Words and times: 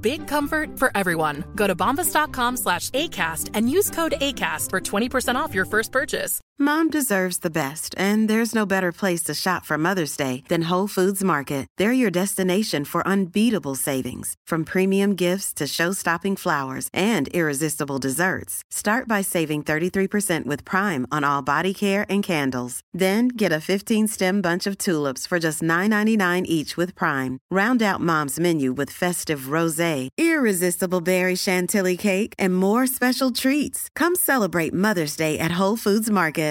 Big 0.00 0.26
comfort 0.26 0.78
for 0.78 0.90
everyone. 0.94 1.44
Go 1.54 1.66
to 1.66 1.74
bombas.com 1.74 2.56
slash 2.58 2.90
ACAST 2.90 3.50
and 3.54 3.70
use 3.70 3.90
code 3.90 4.12
ACAST 4.20 4.68
for 4.70 4.80
20% 4.80 5.34
off 5.34 5.54
your 5.54 5.64
first 5.64 5.92
purchase. 5.92 6.40
Mom 6.62 6.90
deserves 6.90 7.38
the 7.38 7.48
best, 7.50 7.94
and 7.96 8.28
there's 8.28 8.54
no 8.54 8.66
better 8.66 8.92
place 8.92 9.22
to 9.22 9.32
shop 9.32 9.64
for 9.64 9.78
Mother's 9.78 10.14
Day 10.14 10.44
than 10.50 10.68
Whole 10.68 10.86
Foods 10.86 11.24
Market. 11.24 11.66
They're 11.78 11.90
your 11.90 12.10
destination 12.10 12.84
for 12.84 13.06
unbeatable 13.08 13.76
savings, 13.76 14.34
from 14.46 14.64
premium 14.64 15.14
gifts 15.14 15.54
to 15.54 15.66
show-stopping 15.66 16.36
flowers 16.36 16.90
and 16.92 17.28
irresistible 17.28 17.96
desserts. 17.96 18.62
Start 18.70 19.08
by 19.08 19.22
saving 19.22 19.62
33% 19.62 20.44
with 20.44 20.66
Prime 20.66 21.06
on 21.10 21.24
all 21.24 21.40
body 21.40 21.72
care 21.72 22.04
and 22.10 22.22
candles. 22.22 22.82
Then 22.92 23.28
get 23.28 23.52
a 23.52 23.64
15-stem 23.70 24.42
bunch 24.42 24.66
of 24.66 24.76
tulips 24.76 25.26
for 25.26 25.38
just 25.38 25.62
$9.99 25.62 26.44
each 26.44 26.76
with 26.76 26.94
Prime. 26.94 27.38
Round 27.50 27.80
out 27.80 28.02
Mom's 28.02 28.38
menu 28.38 28.74
with 28.74 28.90
festive 28.90 29.48
rosé, 29.48 29.89
irresistible 30.16 31.00
berry 31.00 31.36
chantilly 31.36 31.96
cake, 31.96 32.34
and 32.38 32.54
more 32.54 32.86
special 32.86 33.30
treats. 33.30 33.88
Come 33.96 34.14
celebrate 34.14 34.72
Mother's 34.72 35.16
Day 35.16 35.38
at 35.38 35.58
Whole 35.58 35.76
Foods 35.76 36.10
Market. 36.10 36.50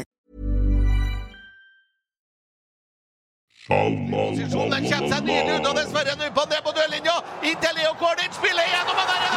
Posisjonen 3.70 4.81
kommer 4.90 5.12
seg 5.12 5.28
nydelig 5.28 5.59
ut, 5.59 5.68
og 5.70 5.76
dessverre 5.78 6.16
nå 6.18 6.30
på 6.34 6.46
ned 6.50 6.62
på 6.66 6.72
dørlinja. 6.73 7.18
Inntil 7.46 7.76
Leo 7.78 7.94
Kornic 8.02 8.34
spiller 8.34 8.66
igjennom 8.66 8.98
og 8.98 9.06
der 9.12 9.20
er 9.28 9.34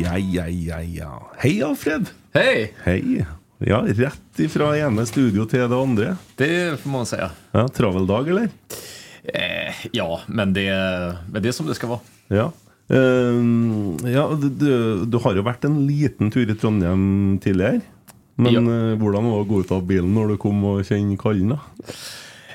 Ja, 0.00 0.14
ja, 0.16 0.46
ja, 0.46 0.78
ja. 0.80 1.10
Hei, 1.42 1.58
Alfred. 1.64 2.14
Hej! 2.34 2.72
Hei. 2.84 3.26
Ja, 3.60 3.82
rett 3.86 4.40
ifra 4.40 4.70
ene 4.78 5.04
studio 5.06 5.44
til 5.44 5.66
det 5.68 5.76
andre. 5.76 6.14
Det 6.36 6.80
får 6.80 6.90
man 6.90 7.06
säga. 7.06 7.30
Ja, 7.52 7.66
Travel 7.68 8.06
dag, 8.08 8.28
eller? 8.28 8.48
Eh, 9.24 9.74
ja, 9.92 10.20
men 10.26 10.52
det, 10.52 10.70
men 11.32 11.42
det 11.42 11.48
är 11.48 11.52
som 11.52 11.66
det 11.66 11.74
ska 11.74 11.86
vara. 11.86 12.00
Ja. 12.28 12.52
Ehm, 12.88 13.98
ja, 14.04 14.30
du, 14.42 14.48
du, 14.50 15.04
du 15.04 15.18
har 15.18 15.36
jo 15.36 15.42
vært 15.46 15.64
en 15.68 15.82
liten 15.86 16.30
tur 16.32 16.48
i 16.50 16.56
Trondheim 16.56 17.38
tidligere. 17.42 17.80
Men 18.40 18.54
Ja. 18.54 18.60
hvordan 18.96 19.26
var 19.28 19.36
det 19.36 19.44
å 19.44 19.48
gå 19.50 19.60
ut 19.60 19.72
av 19.76 19.84
bilen 19.86 20.14
når 20.16 20.28
du 20.32 20.36
kom 20.40 20.64
og 20.64 20.80
kjenne 20.88 21.18
kallen? 21.20 21.52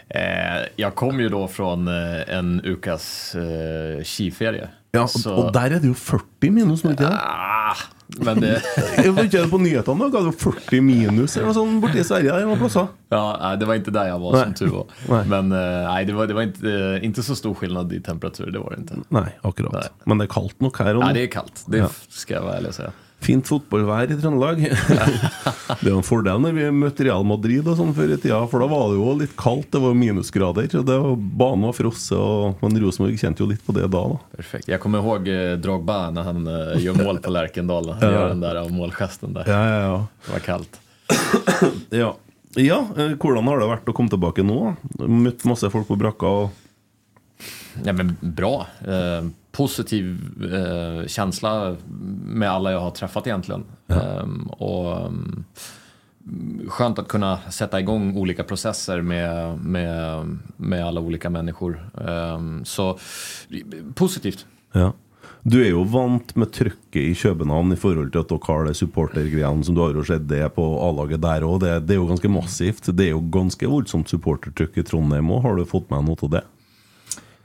Eh, 0.09 0.65
jag 0.75 0.95
kom 0.95 1.19
ju 1.19 1.29
då 1.29 1.47
från 1.47 1.87
eh, 1.87 2.37
en 2.37 2.61
ukas 2.63 3.35
eh, 3.35 4.01
skiferie. 4.03 4.67
Ja, 4.91 5.07
Så- 5.07 5.33
og 5.35 5.53
der 5.53 5.65
er 5.75 5.79
det 5.79 5.87
jo 5.87 5.93
40 5.93 6.49
minus, 6.49 6.81
det? 6.81 6.97
Ah, 7.05 7.75
men 8.23 8.39
det... 8.41 8.51
Jeg 8.97 9.11
var 9.15 9.23
ikke 9.27 9.41
på 9.51 9.57
nyhetene 9.59 9.99
da, 10.05 10.09
ga 10.13 10.21
det 10.25 10.31
jo 10.31 10.51
40 10.53 10.81
minus 10.85 11.35
eller 11.37 11.49
noe 11.49 11.55
sånt 11.57 11.81
borti 11.83 12.03
Sverige 12.07 12.31
der 12.31 12.45
noen 12.47 12.59
plasser. 12.61 12.87
Ja, 13.11 13.23
nej, 13.41 13.57
det 13.61 13.65
var 13.69 13.75
inte 13.75 13.91
där 13.91 14.07
jag 14.07 14.19
var 14.19 14.33
Nej. 14.37 14.43
som 14.43 14.53
tur 14.53 14.67
var. 14.73 14.85
Nej. 15.09 15.25
Men 15.27 15.51
eh, 15.51 15.87
nej, 15.91 16.05
det 16.05 16.13
var, 16.13 16.27
det 16.27 16.33
var 16.33 16.41
inte, 16.47 16.71
eh, 16.71 17.05
inte 17.05 17.23
så 17.23 17.35
stor 17.35 17.53
skillnad 17.53 17.93
i 17.93 18.01
temperatur, 18.01 18.51
det 18.51 18.59
var 18.59 18.69
det 18.75 18.81
inte. 18.81 18.95
Nei, 19.09 19.27
akkurat. 19.41 19.73
Nei. 19.73 19.87
Men 20.05 20.17
det 20.21 20.29
er 20.29 20.33
kaldt 20.33 20.61
nok 20.61 20.79
her. 20.79 20.93
og 20.95 21.01
nå. 21.01 21.05
Nej, 21.05 21.13
det 21.13 21.23
är 21.23 21.31
kallt, 21.39 21.65
det 21.67 21.77
Ja. 21.83 21.89
ska 22.09 22.33
jag 22.33 22.41
vara 22.41 22.57
ärlig 22.57 22.69
och 22.69 22.75
säga. 22.75 22.91
Fint 23.25 23.47
fotballvær 23.49 24.11
i 24.13 24.17
Trøndelag. 24.19 24.59
det 25.81 25.89
er 25.89 25.95
en 25.95 26.05
fordel 26.05 26.41
når 26.43 26.55
vi 26.57 26.65
møtte 26.75 27.07
Real 27.07 27.25
Madrid 27.25 27.65
og 27.65 27.79
sånn 27.79 27.93
før 27.97 28.13
i 28.13 28.19
tida, 28.21 28.43
for 28.51 28.61
da 28.61 28.69
var 28.69 28.91
det 28.91 28.99
jo 28.99 29.13
litt 29.17 29.33
kaldt, 29.39 29.71
det 29.73 29.81
var 29.81 29.95
minusgrader. 29.97 30.69
og 30.77 30.85
det 30.85 30.97
var 31.01 31.15
Banen 31.41 31.65
var 31.69 31.77
frosset, 31.77 32.17
og 32.17 32.61
men 32.61 32.77
Rosenborg 32.83 33.17
kjente 33.19 33.43
jo 33.43 33.49
litt 33.49 33.63
på 33.65 33.73
det 33.75 33.87
da. 33.87 34.03
da. 34.13 34.19
Perfekt. 34.35 34.67
Jag 34.67 34.79
kommer 34.79 34.99
ihåg 34.99 35.27
eh, 35.27 35.53
Drogba 35.57 36.09
när 36.11 36.23
han 36.23 36.47
eh, 36.47 36.83
gör 36.83 36.93
mål 36.93 37.19
på 37.19 37.29
Lärkendal. 37.29 37.89
Han 37.89 38.11
gör 38.11 38.29
den 38.29 38.39
där 38.39 38.55
eh, 38.55 38.67
målgesten 38.69 39.33
där. 39.33 39.43
Ja, 39.47 39.69
ja, 39.69 39.81
ja. 39.81 40.07
Det 40.25 40.31
var 40.31 40.39
kallt. 40.39 40.79
ja. 41.89 42.15
ja 42.55 42.79
hvordan 43.19 43.47
har 43.47 43.59
det 43.59 43.71
vært 43.71 43.89
å 43.89 43.95
komme 43.95 44.13
tilbake 44.13 44.45
nå? 44.45 44.75
Møtt 45.05 45.45
masse 45.49 45.69
folk 45.73 45.87
på 45.87 45.97
brakka. 45.99 46.27
og 46.27 46.49
Ja, 47.83 47.93
men 47.93 48.17
bra. 48.21 48.67
Eh, 48.85 49.25
positiv 49.55 50.19
eh, 50.53 51.07
känsla 51.07 51.75
med 52.25 52.51
alla 52.51 52.71
jag 52.71 52.79
har 52.79 52.91
träffat 52.91 53.27
egentligen. 53.27 53.63
Ehm, 53.87 54.47
och 54.47 54.97
mm, 55.07 55.43
Skönt 56.67 56.99
att 56.99 57.07
kunna 57.07 57.39
sätta 57.51 57.79
igång 57.79 58.17
olika 58.17 58.43
processer 58.43 59.01
med, 59.01 59.59
med, 59.59 60.37
med 60.57 60.85
alla 60.85 61.01
olika 61.01 61.29
människor. 61.29 61.89
Ehm, 62.07 62.65
så 62.65 62.97
positivt. 63.95 64.45
Ja. 64.71 64.93
Du 65.45 65.59
er 65.61 65.69
jo 65.69 65.83
vant 65.85 66.31
med 66.35 66.49
trøkket 66.57 66.97
i 66.97 67.13
København 67.13 67.75
i 67.75 67.77
forhold 67.77 68.09
til 68.11 68.23
at 68.23 68.31
dere 68.31 68.47
har 68.47 68.65
det 68.65 68.77
supportergreiene 68.79 69.65
som 69.67 69.75
du 69.77 69.83
har 69.83 69.93
jo 69.93 70.05
sett 70.07 70.25
det 70.25 70.41
på 70.55 70.63
A-laget 70.87 71.21
der 71.21 71.45
òg. 71.45 71.59
Det, 71.61 71.75
det 71.85 71.93
er 71.93 71.99
jo 72.01 72.07
ganske 72.09 72.31
massivt. 72.33 72.89
Det 72.89 73.05
er 73.05 73.13
jo 73.13 73.21
ganske 73.29 73.69
voldsomt 73.69 74.09
supportertrykk 74.09 74.81
i 74.81 74.85
Trondheim 74.89 75.29
òg. 75.29 75.43
Har 75.45 75.59
du 75.59 75.67
fått 75.69 75.91
med 75.93 76.07
noe 76.09 76.17
av 76.25 76.33
det? 76.39 76.43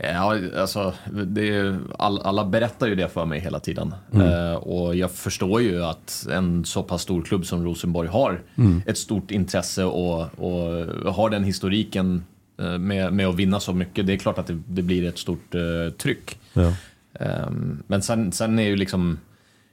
Ja, 0.03 0.39
alltså, 0.57 0.95
ju- 1.37 1.79
all, 1.99 2.21
alla 2.21 2.45
berättar 2.45 2.87
ju 2.87 2.95
det 2.95 3.09
för 3.09 3.25
mig 3.25 3.41
hela 3.41 3.61
tiden. 3.61 3.95
Eh, 4.15 4.55
och 4.55 4.97
jag 4.97 5.11
förstår 5.11 5.63
ju 5.63 5.85
att 5.85 6.27
en 6.33 6.65
så 6.65 6.83
pass 6.83 7.03
stor 7.03 7.23
klubb 7.23 7.47
som 7.47 7.65
Rosenborg 7.65 8.09
har 8.09 8.43
ett 8.87 8.99
stort 8.99 9.31
intresse 9.31 9.85
och, 9.85 10.21
och 10.39 11.15
har 11.15 11.31
den 11.31 11.45
historiken 11.45 12.25
eh, 12.61 12.79
med, 12.79 13.13
med 13.13 13.27
att 13.27 13.35
vinna 13.37 13.61
så 13.61 13.73
mycket. 13.73 14.07
Det 14.07 14.13
är 14.13 14.17
klart 14.17 14.39
att 14.39 14.47
det, 14.47 14.59
det 14.69 14.83
blir 14.83 15.05
ett 15.09 15.19
stort 15.19 15.55
eh, 15.55 15.93
tryck. 15.99 16.39
Ja. 16.53 16.73
Ehm, 17.21 17.83
men 17.87 18.03
sen, 18.03 18.33
sen 18.33 18.59
är 18.59 18.63
ju 18.69 18.77
liksom 18.77 19.19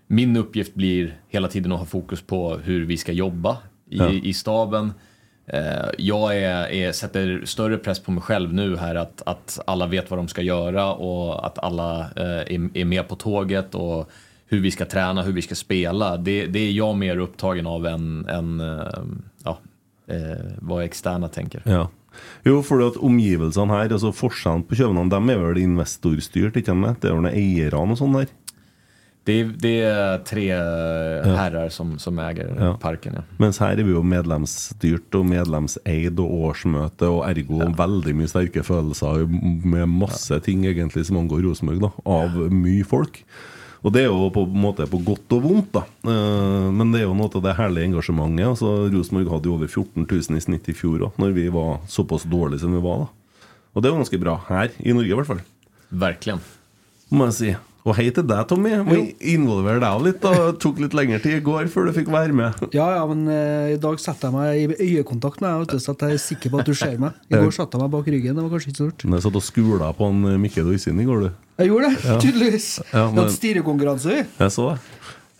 min 0.08 0.38
uppgift 0.38 0.74
blir 0.74 1.18
hela 1.30 1.48
tiden 1.48 1.72
att 1.72 1.80
ha 1.80 1.86
fokus 1.86 2.22
på 2.22 2.58
hur 2.58 2.86
vi 2.86 2.98
ska 2.98 3.12
jobba 3.12 3.58
i, 3.90 3.98
Ja. 3.98 4.10
i 4.10 4.34
staben. 4.34 4.94
Eh, 5.48 5.90
jag 5.98 6.38
är, 6.38 6.72
är, 6.72 6.92
sätter 6.92 7.42
större 7.46 7.78
press 7.78 8.00
på 8.00 8.12
mig 8.12 8.24
själv 8.24 8.54
nu 8.54 8.78
här 8.78 8.96
att, 8.96 9.22
att 9.26 9.60
alla 9.68 9.88
vet 9.88 10.10
vad 10.10 10.20
de 10.20 10.28
ska 10.28 10.42
göra 10.42 10.94
och 10.94 11.46
att 11.46 11.60
alla 11.60 12.00
eh, 12.00 12.56
är, 12.56 12.78
är 12.78 12.86
med 12.86 13.08
på 13.08 13.16
tåget 13.16 13.76
och 13.76 14.10
hur 14.48 14.60
vi 14.60 14.72
ska 14.72 14.86
träna, 14.86 15.22
hur 15.22 15.34
vi 15.34 15.42
ska 15.42 15.56
spela. 15.56 16.18
Det, 16.18 16.46
det 16.46 16.60
är 16.60 16.72
jag 16.72 16.96
mer 16.96 17.18
upptagen 17.18 17.68
av 17.68 17.86
än, 17.86 18.26
än 18.30 18.60
eh, 18.60 19.04
ja, 19.44 19.60
vad 20.58 20.84
externa 20.84 21.28
tänker. 21.28 21.62
Ja. 21.66 21.90
Jo, 22.44 22.64
för 22.64 22.88
att 22.88 22.98
omgivelsene 22.98 23.74
här, 23.74 23.94
alltså 23.94 24.12
forskaren 24.12 24.64
på 24.64 24.76
Köpenhamn, 24.76 25.10
de 25.10 25.30
är 25.30 25.38
väl 25.38 25.58
investorstyrt, 25.58 26.56
inte 26.56 26.72
sant? 26.72 27.02
Det 27.02 27.08
är 27.08 27.14
väl 27.14 27.72
noen 27.72 27.92
och 27.92 27.98
sånt 27.98 28.18
där? 28.18 28.28
Det, 29.28 29.34
är- 29.42 29.56
det 29.60 29.74
är 29.84 30.18
tre 30.24 30.46
herrar 31.36 31.70
som, 31.70 32.00
som 32.00 32.20
äger 32.20 32.54
Ja. 32.60 32.78
parken. 32.80 33.14
Ja. 33.18 33.24
Mens 33.38 33.60
her 33.60 33.76
er 33.76 33.84
vi 33.84 33.92
jo 33.92 34.02
medlemsstyrt 34.08 35.16
og 35.20 35.26
medlemseid 35.28 36.20
og 36.24 36.32
årsmøte, 36.48 37.10
og 37.12 37.26
ergo 37.28 37.60
veldig 37.76 38.14
mye 38.16 38.30
sterke 38.32 38.64
følelser 38.64 39.26
med 39.68 39.90
masse 39.92 40.40
ting 40.46 40.64
egentlig 40.70 41.06
som 41.10 41.18
angår 41.20 41.44
Rosenborg, 41.44 41.82
da, 41.84 41.92
av 42.08 42.40
mye 42.52 42.86
folk. 42.88 43.20
Og 43.84 43.92
det 43.94 44.02
er 44.06 44.08
jo 44.10 44.30
på 44.34 44.46
måte 44.50 44.88
på 44.90 44.98
godt 45.06 45.36
og 45.38 45.44
vondt, 45.44 45.70
da. 45.76 45.84
Eh, 46.08 46.72
Men 46.72 46.92
det 46.92 47.02
er 47.04 47.06
jo 47.08 47.14
noe 47.14 47.30
av 47.30 47.44
det 47.44 47.56
herlige 47.60 47.86
engasjementet. 47.92 48.48
Altså, 48.48 48.72
Rosenborg 48.92 49.30
hadde 49.36 49.46
jo 49.52 49.54
over 49.60 49.68
14 49.68 50.08
000 50.08 50.38
i 50.40 50.42
snitt 50.48 50.68
i 50.72 50.74
fjor 50.74 51.04
òg, 51.06 51.20
når 51.22 51.36
vi 51.36 51.48
var 51.54 51.80
såpass 51.88 52.24
dårlige 52.26 52.60
som 52.64 52.74
vi 52.74 52.80
var. 52.82 53.06
da. 53.06 53.08
Og 53.76 53.84
det 53.84 53.92
jo 53.92 54.00
ganske 54.00 54.20
bra 54.24 54.40
her, 54.48 54.72
i 54.80 54.94
Norge 54.94 55.12
i 55.12 55.20
hvert 55.20 55.28
fall. 55.28 55.44
Verkligen. 55.92 56.40
må 57.12 57.26
jeg 57.30 57.34
si. 57.34 57.56
Og 57.88 57.96
hei 57.96 58.10
til 58.12 58.26
deg, 58.28 58.42
Tommy. 58.50 58.74
Må 58.84 58.98
involvere 59.24 59.80
deg 59.80 60.02
litt. 60.04 60.18
da 60.24 60.52
Tok 60.60 60.82
litt 60.84 60.96
lengre 60.98 61.22
tid 61.24 61.38
i 61.38 61.44
går 61.46 61.70
før 61.72 61.88
du 61.88 61.94
fikk 61.96 62.10
være 62.12 62.36
med. 62.36 62.58
Ja, 62.76 62.90
ja, 62.98 63.04
men 63.08 63.22
eh, 63.32 63.76
i 63.78 63.80
dag 63.80 64.02
setter 64.04 64.28
jeg 64.28 64.36
meg 64.36 64.76
i 64.84 64.98
øyekontakt 64.98 65.40
med 65.44 65.54
deg, 65.64 65.72
du, 65.72 65.80
så 65.80 65.96
jeg 65.96 66.18
er 66.18 66.20
sikker 66.20 66.52
på 66.52 66.60
at 66.60 66.68
du 66.68 66.76
ser 66.76 66.98
meg. 67.00 67.16
I 67.32 67.40
går 67.40 67.54
satte 67.56 67.80
jeg 67.80 67.86
meg 67.86 67.94
bak 67.96 68.10
ryggen. 68.12 68.36
Det 68.36 68.44
var 68.44 68.52
kanskje 68.58 68.74
ikke 68.74 68.82
så 68.82 68.90
stort. 68.92 69.08
Jeg 69.16 69.24
satt 69.28 69.40
og 69.40 69.46
skula 69.48 69.92
på 69.96 70.10
en 70.12 70.20
eh, 70.34 70.40
Mikke 70.44 70.66
Dorsin 70.68 71.00
i 71.00 71.08
går, 71.08 71.24
du. 71.30 71.30
Jeg 71.64 71.72
gjorde 71.72 71.94
det, 71.94 72.04
Ja. 72.04 72.18
tydeligvis. 72.26 72.68
Ja, 72.92 73.06
Vi 73.08 73.14
men- 73.16 73.24
hadde 73.24 73.38
stirekonkurranse, 73.40 74.10
vi. 74.12 74.26
Jeg 74.44 74.52
så 74.58 74.68
det. 74.74 74.80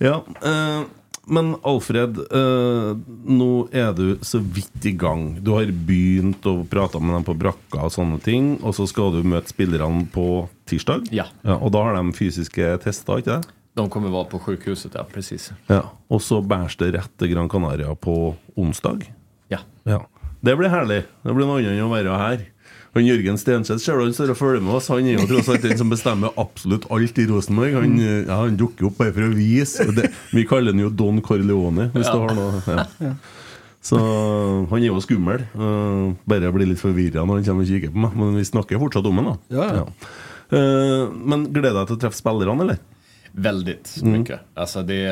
Ja, 0.08 0.16
eh, 0.48 0.86
men 1.28 1.54
Alfred, 1.68 2.20
eh, 2.32 2.92
nå 3.28 3.50
er 3.76 3.92
du 3.98 4.18
så 4.26 4.40
vidt 4.40 4.86
i 4.88 4.94
gang. 4.96 5.36
Du 5.44 5.52
har 5.58 5.68
begynt 5.68 6.46
å 6.48 6.62
prate 6.70 7.02
med 7.04 7.18
dem 7.18 7.28
på 7.28 7.36
brakka 7.38 7.84
og 7.88 7.94
sånne 7.94 8.22
ting, 8.24 8.56
og 8.64 8.76
så 8.78 8.88
skal 8.90 9.14
du 9.16 9.28
møte 9.28 9.52
spillerne 9.52 10.08
på 10.14 10.48
tirsdag. 10.68 11.10
Ja. 11.16 11.28
og 11.44 11.72
da 11.76 11.84
har 11.88 12.00
de 12.00 12.16
fysiske 12.16 12.74
tester, 12.84 13.22
ikke 13.22 13.38
det? 13.38 13.54
De 13.78 13.86
kommer 13.94 14.10
vara 14.10 14.26
på 14.26 14.40
sjukhuset, 14.42 14.96
ja 14.98 15.04
precis. 15.06 15.52
Ja. 15.70 15.84
Og 16.10 16.24
så 16.26 16.40
bæres 16.42 16.76
det 16.80 16.96
rett 16.96 17.12
til 17.20 17.30
Gran 17.36 17.50
Canaria 17.52 17.94
på 17.94 18.34
onsdag. 18.58 19.06
Ja. 19.54 19.60
Ja. 19.86 20.02
Det 20.42 20.56
blir 20.58 20.72
herlig. 20.72 21.04
Det 21.24 21.34
blir 21.36 21.50
annet 21.50 21.76
enn 21.76 21.86
å 21.86 21.92
være 21.92 22.18
her. 22.18 22.46
Han 22.96 23.06
Jørgen 23.06 23.38
Stenseth 23.38 23.84
ser 23.84 24.00
du 24.00 24.06
han 24.06 24.14
står 24.16 24.32
og 24.34 24.40
følger 24.40 24.64
med 24.64 24.78
oss. 24.78 24.92
Han 24.94 25.08
er 25.08 25.20
jo 25.20 25.26
tross 25.30 25.50
alt 25.54 25.66
den 25.66 25.80
som 25.80 25.92
bestemmer 25.92 26.38
absolutt 26.40 26.88
alt 26.94 27.20
i 27.22 27.28
Rosenborg. 27.30 27.76
Han, 27.78 27.98
ja, 28.02 28.38
han 28.44 28.56
dukker 28.60 28.90
opp 28.90 29.02
bare 29.02 29.14
for 29.16 29.28
å 29.28 29.34
vise. 29.36 29.90
Det, 29.98 30.12
vi 30.34 30.46
kaller 30.50 30.74
han 30.74 30.86
jo 30.86 30.94
Don 31.04 31.20
Corleone, 31.26 31.90
hvis 31.94 32.10
du 32.10 32.22
har 32.24 32.34
noe 32.38 32.80
ja. 33.04 33.18
Så 33.88 34.00
han 34.00 34.82
er 34.82 34.90
jo 34.90 35.02
skummel. 35.04 35.46
Uh, 35.56 36.16
bare 36.28 36.50
blir 36.52 36.68
litt 36.72 36.82
forvirra 36.82 37.24
når 37.24 37.40
han 37.40 37.46
kommer 37.52 37.68
og 37.68 37.70
kikker 37.72 37.94
på 37.94 38.02
meg. 38.04 38.18
Men 38.20 38.40
vi 38.40 38.48
snakker 38.50 38.82
fortsatt 38.82 39.08
om 39.08 39.22
han, 39.22 39.30
da. 39.30 39.38
Ja, 39.60 39.68
ja. 39.82 39.86
Eh, 40.48 41.10
men 41.12 41.48
gleder 41.52 41.82
deg 41.82 41.90
til 41.90 41.98
å 41.98 42.02
treffe 42.02 42.20
spillerne, 42.20 42.64
eller? 42.64 42.80
Väldigt 43.40 43.98
Mm. 44.02 44.20
mycket. 44.20 44.40
Alltså 44.54 44.82
det, 44.84 45.04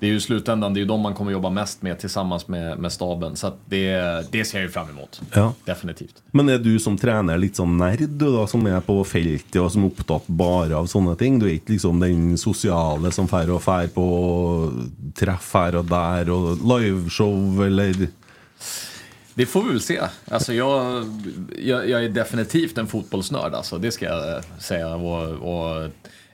det 0.00 0.06
är 0.06 0.10
ju 0.10 0.16
i 0.16 0.20
slutändan, 0.20 0.74
det 0.74 0.78
är 0.78 0.82
ju 0.82 0.86
de 0.88 1.00
man 1.00 1.14
kommer 1.14 1.32
jobba 1.32 1.50
mest 1.50 1.82
med 1.82 1.98
tillsammans 1.98 2.48
med, 2.48 2.78
med 2.78 2.92
staben. 2.92 3.36
Så 3.36 3.52
det, 3.66 3.96
det 4.30 4.44
ser 4.44 4.58
jag 4.58 4.62
ju 4.64 4.70
fram 4.70 4.88
emot. 4.88 5.20
Ja. 5.34 5.52
Definitivt. 5.64 6.22
Men 6.30 6.48
er 6.48 6.58
du 6.58 6.78
som 6.78 6.96
trener 6.98 7.38
litt 7.38 7.56
sånn 7.56 7.76
nerd, 7.78 8.02
du 8.08 8.26
da, 8.36 8.46
som 8.50 8.66
er 8.66 8.80
på 8.82 8.96
feltet 9.06 9.60
og 9.62 9.70
som 9.72 9.84
er 9.86 9.92
opptatt 9.92 10.26
bare 10.26 10.74
av 10.74 10.86
sånne 10.90 11.14
ting? 11.20 11.38
Du 11.38 11.46
er 11.46 11.54
ikke 11.60 11.76
liksom 11.76 12.00
den 12.02 12.34
sosiale 12.38 13.12
som 13.14 13.28
fær 13.30 13.54
og 13.54 13.62
fær 13.62 13.86
på 13.94 14.08
treff 15.14 15.52
her 15.54 15.78
og 15.78 15.86
der, 15.94 16.30
og 16.34 16.58
liveshow, 16.74 17.62
eller 17.66 18.08
Det 19.34 19.46
får 19.46 19.62
vi 19.62 19.68
väl 19.70 19.80
se. 19.80 20.00
Alltså 20.30 20.52
jag, 20.52 21.04
jag, 21.58 21.88
jag 21.90 22.04
är 22.04 22.08
definitivt 22.08 22.78
en 22.78 22.86
fotbollsnörd, 22.86 23.54
alltså, 23.54 23.78
det 23.78 23.90
ska 23.92 24.04
jag 24.06 24.44
säga. 24.58 24.94
Och, 24.94 25.28
och 25.32 25.90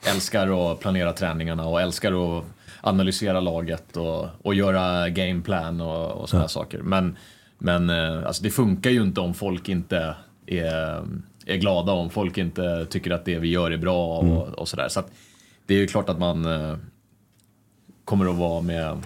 älskar 0.06 0.72
att 0.72 0.80
planera 0.80 1.12
träningarna 1.12 1.66
och 1.66 1.80
älskar 1.80 2.38
att 2.38 2.44
analysera 2.80 3.40
laget 3.40 3.96
och, 3.96 4.26
och 4.42 4.54
göra 4.54 5.08
gameplan 5.08 5.80
och, 5.80 6.10
och 6.10 6.28
sådana 6.28 6.48
saker. 6.48 6.78
Men, 6.78 7.16
men 7.58 7.90
eh, 7.90 8.26
alltså, 8.26 8.42
det 8.42 8.50
funkar 8.50 8.90
ju 8.90 9.02
inte 9.02 9.20
om 9.20 9.34
folk 9.34 9.68
inte 9.68 10.14
är, 10.46 11.04
är 11.46 11.56
glada, 11.56 11.92
om 11.92 12.10
folk 12.10 12.38
inte 12.38 12.86
tycker 12.90 13.10
att 13.10 13.24
det 13.24 13.38
vi 13.38 13.48
gör 13.48 13.70
är 13.70 13.76
bra 13.76 14.18
och, 14.18 14.48
och 14.48 14.68
sådär. 14.68 14.88
Så 14.88 15.00
att 15.00 15.10
det 15.66 15.74
är 15.74 15.78
ju 15.78 15.86
klart 15.86 16.08
att 16.08 16.18
man 16.18 16.44
eh, 16.44 16.76
kommer 18.04 18.30
att 18.30 18.36
vara 18.36 18.60
med, 18.60 18.98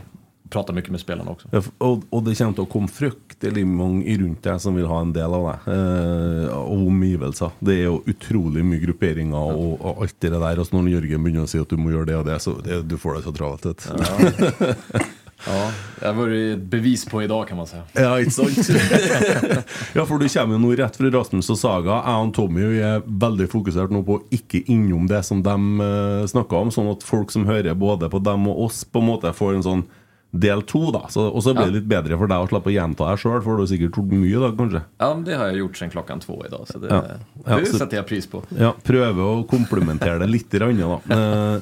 prata 0.49 0.73
mycket 0.73 0.91
med 0.91 1.01
spelarna 1.01 1.31
också. 1.31 1.49
Ja, 1.51 1.63
og, 1.79 2.05
og 2.11 2.25
det 2.25 2.37
kommer 2.39 2.57
til 2.59 2.67
å 2.67 2.71
komme 2.71 2.93
fryktelig 2.93 3.65
mange 3.67 4.17
rundt 4.21 4.45
deg 4.45 4.61
som 4.61 4.77
vil 4.77 4.89
ha 4.91 5.01
en 5.03 5.15
del 5.17 5.37
av 5.39 5.49
deg. 5.49 5.67
Eh, 5.75 6.53
og 6.53 6.87
omgivelser. 6.91 7.57
Det 7.65 7.79
er 7.81 7.89
jo 7.89 7.99
utrolig 8.11 8.65
mye 8.67 8.83
grupperinger 8.85 9.57
og, 9.57 9.75
og 9.81 10.05
alt 10.05 10.17
det 10.21 10.35
der. 10.37 10.61
Og 10.61 10.69
så 10.69 10.77
når 10.79 10.95
Jørgen 10.99 11.27
begynner 11.27 11.49
å 11.49 11.51
si 11.51 11.63
at 11.63 11.71
du 11.71 11.81
må 11.81 11.95
gjøre 11.95 12.13
det 12.13 12.21
og 12.21 12.29
det, 12.29 12.39
så 12.45 12.57
det, 12.61 12.85
du 12.89 12.97
får 13.01 13.19
det 13.19 13.27
så 13.29 13.37
travelt. 13.37 13.69
du. 13.69 15.05
Ja, 15.47 15.71
det 16.01 16.13
varit 16.13 16.59
ett 16.59 16.65
bevis 16.65 17.05
på 17.05 17.23
idag 17.23 17.49
kan 17.49 17.57
man 17.57 17.67
säga. 17.67 17.83
Ja, 17.93 18.21
ikke 18.21 18.31
sant? 18.31 18.69
ja, 19.93 20.07
for 20.07 20.19
du 20.19 20.29
kommer 20.29 20.57
jo 20.57 20.61
nå 20.63 20.71
rett 20.79 20.97
fra 20.97 21.11
Rasmus 21.13 21.51
og 21.53 21.59
Saga. 21.61 21.99
Jeg 21.99 22.29
og 22.29 22.33
Tommy 22.37 22.69
vi 22.71 22.81
veldig 23.05 23.49
fokusert 23.53 23.93
nå 23.93 24.01
på 24.07 24.17
å 24.17 24.23
ikke 24.33 24.63
innom 24.73 25.09
det 25.11 25.21
som 25.27 25.43
de 25.45 25.57
uh, 25.83 26.25
snakka 26.31 26.63
om, 26.65 26.73
sånn 26.73 26.89
at 26.95 27.05
folk 27.05 27.35
som 27.35 27.45
hører 27.49 27.77
både 27.77 28.09
på 28.09 28.23
dem 28.25 28.49
og 28.49 28.65
oss, 28.69 28.85
på 28.89 29.03
en 29.03 29.11
måte 29.11 29.35
får 29.37 29.59
en 29.59 29.67
sånn 29.67 29.85
del 30.35 30.63
to. 30.67 30.91
da 30.95 31.07
så, 31.09 31.29
Og 31.31 31.43
så 31.47 31.55
blir 31.55 31.71
det 31.71 31.79
litt 31.81 31.89
bedre 31.91 32.19
for 32.19 32.31
deg 32.31 32.43
å 32.43 32.49
slippe 32.51 32.73
å 32.73 32.75
gjenta 32.75 33.07
deg 33.11 33.23
sjøl, 33.23 33.41
for 33.45 33.57
du 33.57 33.63
har 33.65 33.71
sikkert 33.71 33.99
gjort 34.01 34.13
mye 34.19 34.43
da, 34.43 34.51
kanskje. 34.59 34.83
Ja, 34.99 35.09
men 35.15 35.25
det 35.25 35.39
har 35.39 35.47
jag 35.53 35.63
gjort 35.63 35.77
sedan 35.79 35.91
klockan 35.95 36.21
två 36.21 36.43
idag, 36.47 36.67
så 36.69 36.79
det, 36.83 36.89
Ja. 36.91 37.03
Ja, 37.47 37.57
det 37.61 37.67
sätter 37.79 37.97
jag 37.97 38.07
pris 38.07 38.27
på. 38.27 38.43
Ja, 38.59 38.75
Prøve 38.83 39.23
å 39.23 39.43
komplementere 39.49 40.19
det 40.19 40.27
litt, 40.31 40.51
grann, 40.51 40.79
da. 40.79 41.01
Eh, 41.17 41.61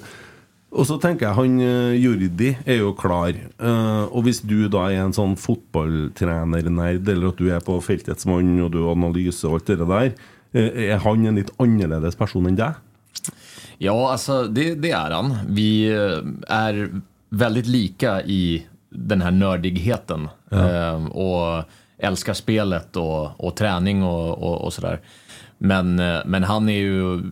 og 0.72 0.86
så 0.88 0.96
tenker 0.96 1.26
jeg 1.28 1.36
han 1.36 1.56
eh, 1.60 1.96
Jordi 2.00 2.52
er 2.64 2.78
jo 2.80 2.94
klar. 2.96 3.36
Eh, 3.36 4.04
og 4.08 4.24
hvis 4.24 4.40
du 4.40 4.68
da 4.72 4.86
er 4.88 5.02
en 5.04 5.12
sånn 5.12 5.34
fotballtrenernerd, 5.36 7.08
eller 7.12 7.28
at 7.28 7.36
du 7.40 7.50
er 7.52 7.60
på 7.64 7.76
feltets 7.84 8.24
mann 8.28 8.54
og 8.62 8.72
du 8.72 8.80
har 8.86 8.96
analyse 8.96 9.44
og 9.48 9.58
alt 9.60 9.66
det 9.68 9.84
der, 9.84 10.14
eh, 10.56 10.94
er 10.94 10.98
han 11.04 11.26
en 11.26 11.36
litt 11.36 11.52
annerledes 11.60 12.16
person 12.16 12.46
enn 12.48 12.56
deg? 12.56 12.80
Ja, 13.78 14.12
alltså 14.12 14.44
det, 14.48 14.74
det 14.74 14.90
är 14.90 15.10
han. 15.10 15.36
Vi 15.48 15.90
eh, 15.90 16.22
är 16.48 17.00
väldigt 17.32 17.66
lika 17.66 18.22
i 18.22 18.66
den 18.90 19.22
här 19.22 19.30
nördigheten 19.30 20.28
eh, 20.50 21.04
och 21.06 21.64
älskar 21.98 22.34
spelet 22.34 22.96
och, 22.96 23.40
och 23.40 23.56
träning 23.56 24.02
och, 24.02 24.42
och, 24.42 24.64
och 24.64 24.72
sådär. 24.72 25.00
Men, 25.58 25.98
eh, 25.98 26.20
men 26.26 26.44
han 26.44 26.68
är 26.68 26.78
ju 26.78 27.22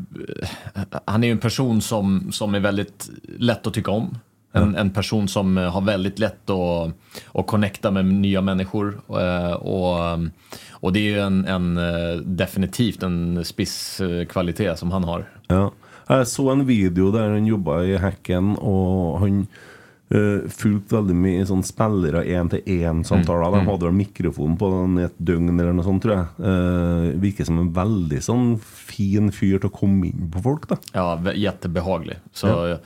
han 1.04 1.22
är 1.24 1.28
ju 1.28 1.32
en 1.32 1.38
person 1.38 1.80
som, 1.80 2.32
som 2.32 2.54
är 2.54 2.60
väldigt 2.60 3.10
lätt 3.38 3.66
att 3.66 3.74
tycka 3.74 3.90
om. 3.90 4.18
En, 4.52 4.76
en 4.76 4.90
person 4.90 5.28
som 5.28 5.58
eh, 5.58 5.70
har 5.70 5.80
väldigt 5.80 6.18
lätt 6.18 6.50
att, 6.50 6.92
att 7.34 7.46
connecta 7.46 7.90
med 7.90 8.04
nya 8.04 8.40
människor. 8.40 9.00
eh, 9.08 9.52
Och, 9.52 10.18
och 10.70 10.92
det 10.92 11.00
är 11.00 11.10
ju 11.10 11.20
en, 11.20 11.44
en, 11.44 11.76
eh, 11.76 12.16
definitivt 12.16 13.02
en 13.02 13.44
spisskvalitet 13.44 14.78
som 14.78 14.90
han 14.90 15.04
har. 15.04 15.28
Ja. 15.48 15.70
Jeg 16.10 16.26
så 16.26 16.48
en 16.50 16.64
video 16.66 17.12
der 17.14 17.30
han 17.30 17.46
jobba 17.46 17.82
i 17.86 17.96
Hacken, 17.96 18.56
og 18.58 19.20
han 19.20 19.46
uh, 20.14 20.46
fulgte 20.50 20.96
veldig 20.96 21.16
mye 21.16 21.46
sånn 21.48 21.62
spillere 21.66 22.22
én-til-én-samtaler. 22.26 23.54
De 23.54 23.62
hadde 23.66 23.88
vel 23.88 23.96
mikrofon 23.96 24.56
på 24.60 24.70
den 24.74 24.98
i 25.00 25.06
et 25.08 25.18
døgn 25.18 25.52
eller 25.54 25.76
noe 25.76 25.86
sånt, 25.86 26.02
tror 26.04 26.16
jeg. 26.16 26.28
Uh, 26.42 27.20
virker 27.22 27.48
som 27.48 27.60
en 27.62 27.70
veldig 27.76 28.22
sånn 28.24 28.48
fin 28.62 29.30
fyr 29.34 29.58
til 29.58 29.70
å 29.70 29.74
komme 29.74 30.10
inn 30.10 30.30
på 30.32 30.42
folk, 30.44 30.68
da. 30.70 30.80
Ja, 30.94 31.34
jättebehaglig. 31.34 32.18
Så 32.32 32.50
jag, 32.50 32.78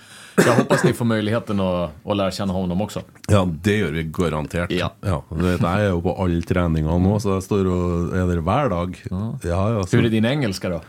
jag 0.47 0.55
hoppas 0.61 0.85
ni 0.85 0.93
får 0.93 1.05
möjligheten 1.05 1.61
att, 1.61 1.91
att 2.05 2.17
lära 2.17 2.31
känna 2.31 2.53
honom 2.53 2.81
också. 2.81 3.03
Ja, 3.29 3.49
det 3.63 3.77
gjør 3.79 3.93
vi 3.93 4.03
garantert. 4.03 4.73
Ja. 4.73 4.93
du 5.01 5.43
vet, 5.43 5.61
jeg 5.61 5.89
er 5.89 5.91
jo 5.93 6.03
på 6.05 6.17
alle 6.25 6.43
treninger 6.45 7.01
nå, 7.01 7.17
så 7.23 7.39
jeg 7.39 7.49
står 7.49 7.71
og 7.71 8.15
er 8.19 8.29
der 8.31 8.45
hver 8.45 8.71
dag. 8.73 9.01
Ja, 9.11 9.25
ja, 9.43 9.87
så, 9.87 9.97
Hur 9.97 10.05
är 10.05 10.11
din 10.11 10.25
engelska 10.25 10.69
då? 10.69 10.81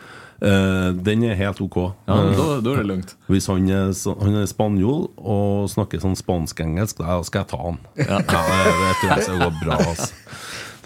Eh, 0.41 0.89
den 1.07 1.23
er 1.23 1.35
helt 1.39 1.61
ok. 1.63 1.77
Ja, 2.05 2.17
Eh, 2.25 2.37
då, 2.37 2.61
då 2.61 2.73
är 2.73 2.77
det 2.77 2.83
lugnt. 2.83 3.15
Hvis 3.27 3.47
han 3.47 3.69
er, 3.69 3.93
han 4.23 4.35
er 4.35 4.45
spanjol 4.51 5.07
og 5.17 5.69
snakker 5.71 6.01
sånn 6.03 6.15
spansk-engelsk, 6.19 6.99
da 6.99 7.21
skal 7.23 7.45
jeg 7.45 7.49
ta 7.53 7.61
han. 7.61 7.77
Ja. 7.95 8.19
det, 8.19 8.75
det 8.83 8.93
tror 8.99 9.11
jeg 9.15 9.23
skal 9.29 9.39
gå 9.45 9.51
bra. 9.63 9.77
Altså. 9.79 10.13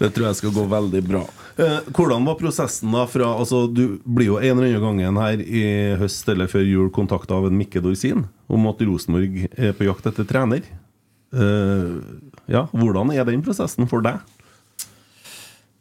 Det 0.00 0.08
tror 0.14 0.26
jeg 0.30 0.36
skal 0.38 0.54
gå 0.56 0.62
veldig 0.70 1.02
bra. 1.04 1.22
Eh, 1.60 1.78
hvordan 1.92 2.24
var 2.24 2.38
prosessen 2.40 2.94
da 2.94 3.02
fra 3.10 3.26
altså, 3.36 3.66
Du 3.68 3.98
blir 4.06 4.30
jo 4.30 4.38
en 4.38 4.54
eller 4.56 4.70
annen 4.78 4.84
gangen 4.86 5.18
her 5.20 5.42
i 5.44 5.64
høst 6.00 6.28
eller 6.32 6.48
før 6.48 6.62
jul 6.64 6.88
kontakta 6.94 7.34
av 7.36 7.50
en 7.50 7.58
Mikke 7.58 7.82
Dorsin 7.84 8.22
om 8.48 8.64
at 8.70 8.80
Rosenborg 8.86 9.42
er 9.58 9.74
på 9.76 9.84
jakt 9.90 10.06
etter 10.08 10.24
trener. 10.30 10.62
Eh, 11.34 11.98
ja, 12.50 12.64
Hvordan 12.72 13.12
er 13.12 13.26
den 13.28 13.42
prosessen 13.44 13.90
for 13.90 14.00
deg? 14.06 14.22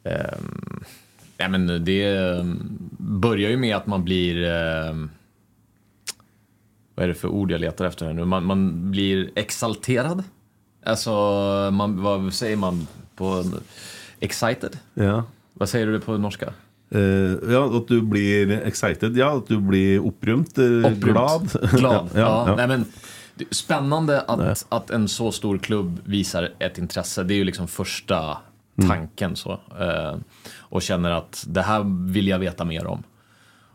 Ehm, 0.10 0.84
ja, 1.40 1.48
men 1.48 1.86
det 1.86 2.04
ehm, 2.04 2.78
börjar 2.98 3.50
ju 3.50 3.58
med 3.58 3.76
att 3.76 3.88
man 3.88 4.04
blir... 4.04 4.44
ehm, 4.44 5.10
vad 6.96 7.04
är 7.04 7.08
det 7.08 7.16
för 7.16 7.28
ord 7.28 7.52
jag 7.52 7.62
letar 7.62 7.86
efter 7.86 8.06
här 8.06 8.14
nu? 8.14 8.26
Man, 8.26 8.46
man 8.46 8.92
blir 8.92 9.30
exalterad. 9.36 10.24
Alltså, 10.84 11.12
man, 11.72 12.02
vad 12.02 12.34
säger 12.34 12.58
man 12.58 12.88
på... 13.16 13.44
Excited? 14.20 14.78
Ja. 14.94 15.24
Vad 15.54 15.70
säger 15.70 15.88
du 15.88 16.00
på 16.00 16.18
norska? 16.18 16.54
Eh, 16.92 17.52
ja, 17.54 17.78
At 17.78 17.88
du 17.88 18.02
blir 18.02 18.52
excited. 18.52 19.18
Ja, 19.18 19.38
at 19.38 19.48
du 19.48 19.58
blir 19.58 19.96
eh, 19.96 20.08
Upprymt. 20.08 20.56
glad. 20.56 21.00
Glad. 21.00 21.50
ja, 21.72 22.08
ja, 22.14 22.44
ja. 22.48 22.56
Nej, 22.56 22.68
men, 22.68 22.86
spännande 23.52 24.22
att, 24.22 24.66
att 24.70 24.90
en 24.90 25.08
så 25.08 25.32
stor 25.32 25.58
klubb 25.58 26.00
visar 26.04 26.50
ett 26.60 26.78
intresse. 26.78 27.24
Det 27.24 27.34
är 27.34 27.36
ju 27.36 27.44
liksom 27.44 27.68
första 27.68 28.38
Mm. 28.80 28.90
tanken. 28.90 29.36
så. 29.36 29.52
Eh, 29.80 30.16
och 30.60 30.82
känner 30.82 31.12
att 31.12 31.46
det 31.48 31.62
här 31.62 32.12
vill 32.12 32.28
jag 32.28 32.40
veta 32.40 32.66
mer 32.66 32.88
om. 32.88 33.04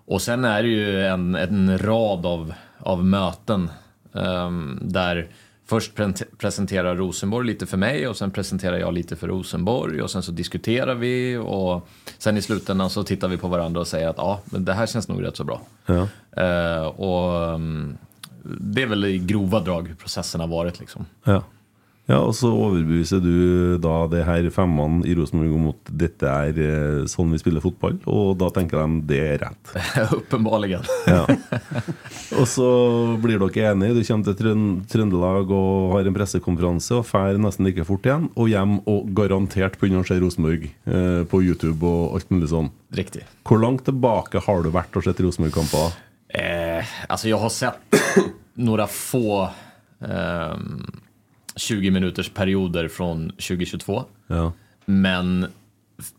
Och 0.06 0.22
sen 0.22 0.44
är 0.44 0.62
det 0.62 0.68
ju 0.68 1.06
en, 1.06 1.34
en 1.34 1.78
rad 1.78 2.26
av, 2.26 2.54
av 2.78 3.04
möten 3.04 3.70
ehm, 4.14 4.78
där 4.82 5.28
först 5.66 5.96
pre- 5.96 6.24
presenterar 6.38 6.96
Rosenborg 6.96 7.46
lite 7.46 7.66
för 7.66 7.76
mig 7.76 8.08
och 8.08 8.16
sen 8.16 8.30
presenterar 8.30 8.76
jag 8.78 8.94
lite 8.94 9.16
för 9.16 9.28
Rosenborg 9.28 10.02
och 10.02 10.10
sen 10.10 10.22
så 10.22 10.32
diskuterar 10.32 10.94
vi 10.94 11.36
och 11.36 11.88
sen 12.18 12.36
i 12.36 12.42
slutändan 12.42 12.90
så 12.90 13.02
tittar 13.04 13.28
vi 13.28 13.36
på 13.36 13.48
varandra 13.48 13.80
och 13.80 13.86
säger 13.86 14.08
att 14.08 14.18
ja, 14.18 14.40
men 14.44 14.64
det 14.64 14.72
här 14.72 14.86
känns 14.86 15.08
nog 15.08 15.22
rätt 15.22 15.36
så 15.36 15.44
bra. 15.44 15.60
Ja. 15.86 16.08
Eh, 16.42 16.86
och 16.86 17.54
mm, 17.54 17.96
det 18.42 18.82
är 18.82 18.86
väl 18.86 19.04
i 19.04 19.18
grova 19.18 19.60
drag 19.60 19.88
hur 19.88 19.94
processen 19.94 20.40
har 20.40 20.48
varit 20.48 20.80
liksom. 20.80 21.06
Ja. 21.24 21.42
Ja, 22.06 22.18
og 22.20 22.34
så 22.36 22.50
overbeviser 22.52 23.20
du 23.24 23.78
da 23.80 23.94
det 24.12 24.24
her 24.26 24.44
femmene 24.52 25.06
i 25.08 25.14
Rosenborg 25.16 25.54
om 25.56 25.68
at 25.70 25.92
dette 26.04 26.28
er 26.28 26.58
eh, 26.60 27.06
sånn 27.08 27.30
vi 27.32 27.38
spiller 27.40 27.64
fotball, 27.64 27.96
og 28.10 28.34
da 28.42 28.50
tenker 28.52 28.82
de 28.82 28.98
det 29.08 29.20
er 29.24 29.38
rett. 29.46 29.72
Uppenbarligen. 30.18 30.84
Ja. 31.08 31.24
Og 32.40 32.48
så 32.50 32.66
blir 33.22 33.38
dere 33.38 33.70
enige, 33.72 33.94
du 33.94 34.02
kommer 34.08 34.26
til 34.26 34.36
Trøn- 34.40 34.78
Trøndelag 34.90 35.50
og 35.54 35.92
har 35.94 36.08
en 36.08 36.16
pressekonferanse 36.16 36.96
og 36.98 37.04
fer 37.06 37.36
nesten 37.38 37.68
like 37.68 37.84
fort 37.86 38.06
igjen, 38.08 38.24
og 38.34 38.48
hjem 38.50 38.78
og 38.90 39.12
garantert 39.14 39.76
begynner 39.78 40.02
å 40.02 40.08
se 40.08 40.16
Rosenborg 40.18 40.64
eh, 40.66 41.20
på 41.30 41.42
YouTube 41.44 41.86
og 41.86 42.16
alt 42.18 42.32
mulig 42.34 42.48
sånn. 42.50 42.72
Riktigt. 42.96 43.28
Hvor 43.46 43.60
langt 43.62 43.84
tilbake 43.86 44.42
har 44.48 44.64
du 44.64 44.72
vært 44.74 44.96
og 44.98 45.06
sett 45.06 45.20
Rosenborg-kamper? 45.22 45.94
Eh, 46.34 46.82
alltså 47.08 47.28
jag 47.28 47.38
har 47.38 47.52
sett 47.54 47.94
några 48.54 48.86
få 48.90 49.48
ehm, 50.00 50.82
20 51.56 51.90
minuters 51.90 52.28
perioder 52.28 52.88
från 52.88 53.28
2022. 53.30 54.04
Ja. 54.26 54.52
Men 54.84 55.42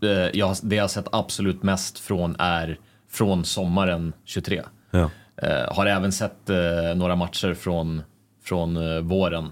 eh, 0.01 0.09
jag, 0.33 0.55
det 0.63 0.75
jag 0.75 0.83
har 0.83 0.87
sett 0.87 1.07
absolut 1.11 1.63
mest 1.63 1.99
från 1.99 2.35
är 2.39 2.77
från 3.09 3.45
sommaren 3.45 4.13
23. 4.25 4.61
Ja. 4.91 5.09
Eh, 5.37 5.75
har 5.75 5.85
även 5.85 6.11
sett 6.11 6.49
eh, 6.49 6.95
några 6.95 7.15
matcher 7.15 7.53
från, 7.53 8.01
från 8.43 9.07
våren 9.07 9.51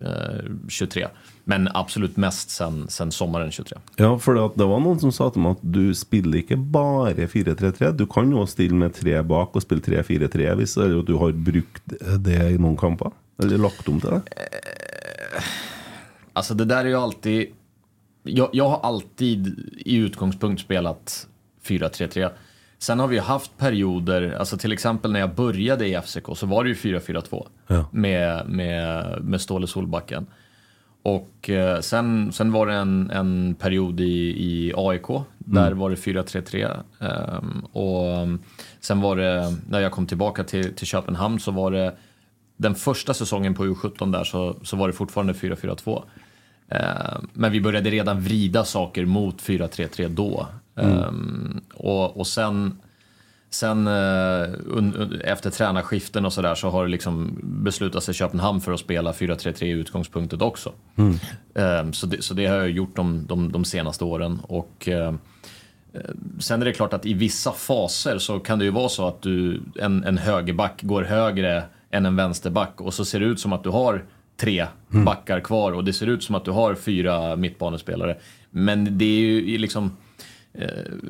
eh, 0.00 0.50
23. 0.68 1.06
Men 1.44 1.68
absolut 1.74 2.16
mest 2.16 2.50
sen, 2.50 2.86
sen 2.88 3.12
sommaren 3.12 3.50
23. 3.50 3.78
Ja, 3.96 4.18
for 4.18 4.34
det 4.34 4.44
at 4.44 4.56
det 4.56 4.68
var 4.68 4.80
noen 4.80 5.00
som 5.00 5.12
sa 5.12 5.28
til 5.32 5.44
meg 5.44 5.58
at 5.58 5.66
du 5.76 5.92
spiller 5.96 6.40
ikke 6.40 6.56
bare 6.56 7.28
4-3-3. 7.28 7.92
Du 7.92 8.06
kan 8.08 8.32
jo 8.32 8.46
stille 8.48 8.76
med 8.80 8.96
tre 8.96 9.18
bak 9.20 9.56
og 9.56 9.64
spille 9.64 9.84
3-4-3 9.84 10.54
hvis 10.60 10.76
eller 10.78 11.02
at 11.02 11.10
du 11.10 11.18
har 11.20 11.36
brukt 11.36 11.96
det 12.24 12.40
i 12.54 12.56
noen 12.56 12.78
kamper. 12.80 13.12
Eller 13.42 13.60
lagt 13.60 13.88
om 13.90 14.00
til 14.00 14.16
det. 14.16 14.40
Alltså 16.34 16.54
det 16.54 16.64
där 16.64 16.84
är 16.84 16.88
ju 16.88 16.94
alltid... 16.96 17.46
Jag, 18.22 18.48
jag 18.52 18.68
har 18.68 18.80
alltid 18.80 19.46
i 19.78 19.96
utgångspunkt 19.96 20.62
spelat 20.62 21.26
4-3-3. 21.66 22.30
Sen 22.78 23.00
har 23.00 23.08
vi 23.08 23.16
ju 23.16 23.22
haft 23.22 23.58
perioder, 23.58 24.36
alltså 24.38 24.56
till 24.56 24.72
exempel 24.72 25.12
när 25.12 25.20
jag 25.20 25.34
började 25.34 25.88
i 25.88 26.00
FCK 26.00 26.26
så 26.36 26.46
var 26.46 26.64
det 26.64 26.68
ju 26.70 26.74
4-4-2 26.74 27.46
Ja. 27.66 27.86
med, 27.92 28.48
med, 28.48 29.18
med 29.24 29.40
Ståle 29.40 29.66
Solbacken. 29.66 30.26
Och 31.02 31.50
eh, 31.50 31.80
sen, 31.80 32.32
sen 32.32 32.52
var 32.52 32.66
det 32.66 32.74
en, 32.74 33.10
en 33.10 33.54
period 33.54 34.00
i, 34.00 34.04
i 34.44 34.72
AIK, 34.76 35.06
där 35.38 35.72
var 35.72 35.90
det 35.90 35.96
4-3-3. 35.96 36.82
ehm, 37.00 37.64
och 37.72 38.28
sen 38.80 39.00
var 39.00 39.16
det, 39.16 39.56
när 39.68 39.80
jag 39.80 39.92
kom 39.92 40.06
tillbaka 40.06 40.44
till, 40.44 40.74
till 40.74 40.86
Köpenhamn 40.86 41.40
så 41.40 41.50
var 41.50 41.70
det 41.70 41.94
den 42.56 42.74
första 42.74 43.14
säsongen 43.14 43.54
på 43.54 43.64
U17 43.64 44.12
där 44.12 44.24
så, 44.24 44.56
så 44.62 44.76
var 44.76 44.86
det 44.88 44.94
fortfarande 44.94 45.32
4-4-2. 45.32 46.02
Eh, 46.68 47.18
men 47.32 47.52
vi 47.52 47.60
började 47.60 47.90
redan 47.90 48.20
vrida 48.20 48.64
saker 48.64 49.04
mot 49.04 49.42
4-3-3 49.42 50.08
då. 50.08 50.46
Eh, 50.76 51.12
och, 51.74 52.16
och 52.16 52.26
sen, 52.26 52.78
sen 53.50 53.86
eh, 53.86 54.48
efter 55.24 55.50
tränarskiften 55.50 56.24
och 56.24 56.32
sådär 56.32 56.54
så 56.54 56.70
har 56.70 56.84
det 56.84 56.90
liksom 56.90 57.38
beslutats 57.42 58.08
i 58.08 58.12
Köpenhamn 58.12 58.60
för 58.60 58.72
att 58.72 58.80
spela 58.80 59.12
4-3-3 59.12 59.64
i 59.64 59.70
utgångspunktet 59.70 60.42
också. 60.42 60.72
Eh, 61.54 61.90
så, 61.90 62.06
det, 62.06 62.24
så 62.24 62.34
det 62.34 62.46
har 62.46 62.56
jag 62.56 62.70
gjort 62.70 62.96
de, 62.96 63.26
de, 63.26 63.52
de 63.52 63.64
senaste 63.64 64.04
åren. 64.04 64.40
Och 64.42 64.88
eh, 64.88 65.14
Sen 66.38 66.62
är 66.62 66.66
det 66.66 66.72
klart 66.72 66.92
att 66.92 67.06
i 67.06 67.14
vissa 67.14 67.52
faser 67.52 68.18
så 68.18 68.40
kan 68.40 68.58
det 68.58 68.64
ju 68.64 68.70
vara 68.70 68.88
så 68.88 69.08
att 69.08 69.22
du, 69.22 69.62
en, 69.80 70.04
en 70.04 70.18
högerback 70.18 70.82
går 70.82 71.02
högre 71.02 71.64
än 71.90 72.06
en 72.06 72.16
vänsterback 72.16 72.80
och 72.80 72.94
så 72.94 73.04
ser 73.04 73.20
det 73.20 73.26
ut 73.26 73.40
som 73.40 73.52
att 73.52 73.62
du 73.62 73.70
har 73.70 74.04
tre 74.36 74.66
backar 74.88 75.40
kvar 75.40 75.72
och 75.72 75.84
det 75.84 75.92
ser 75.92 76.06
ut 76.06 76.22
som 76.22 76.34
att 76.34 76.44
du 76.44 76.50
har 76.50 76.74
fyra 76.74 77.36
mittbanespelare. 77.36 78.16
Men 78.50 78.98
det 78.98 79.04
är 79.04 79.20
ju 79.20 79.58
liksom, 79.58 79.96
eh, 80.54 80.68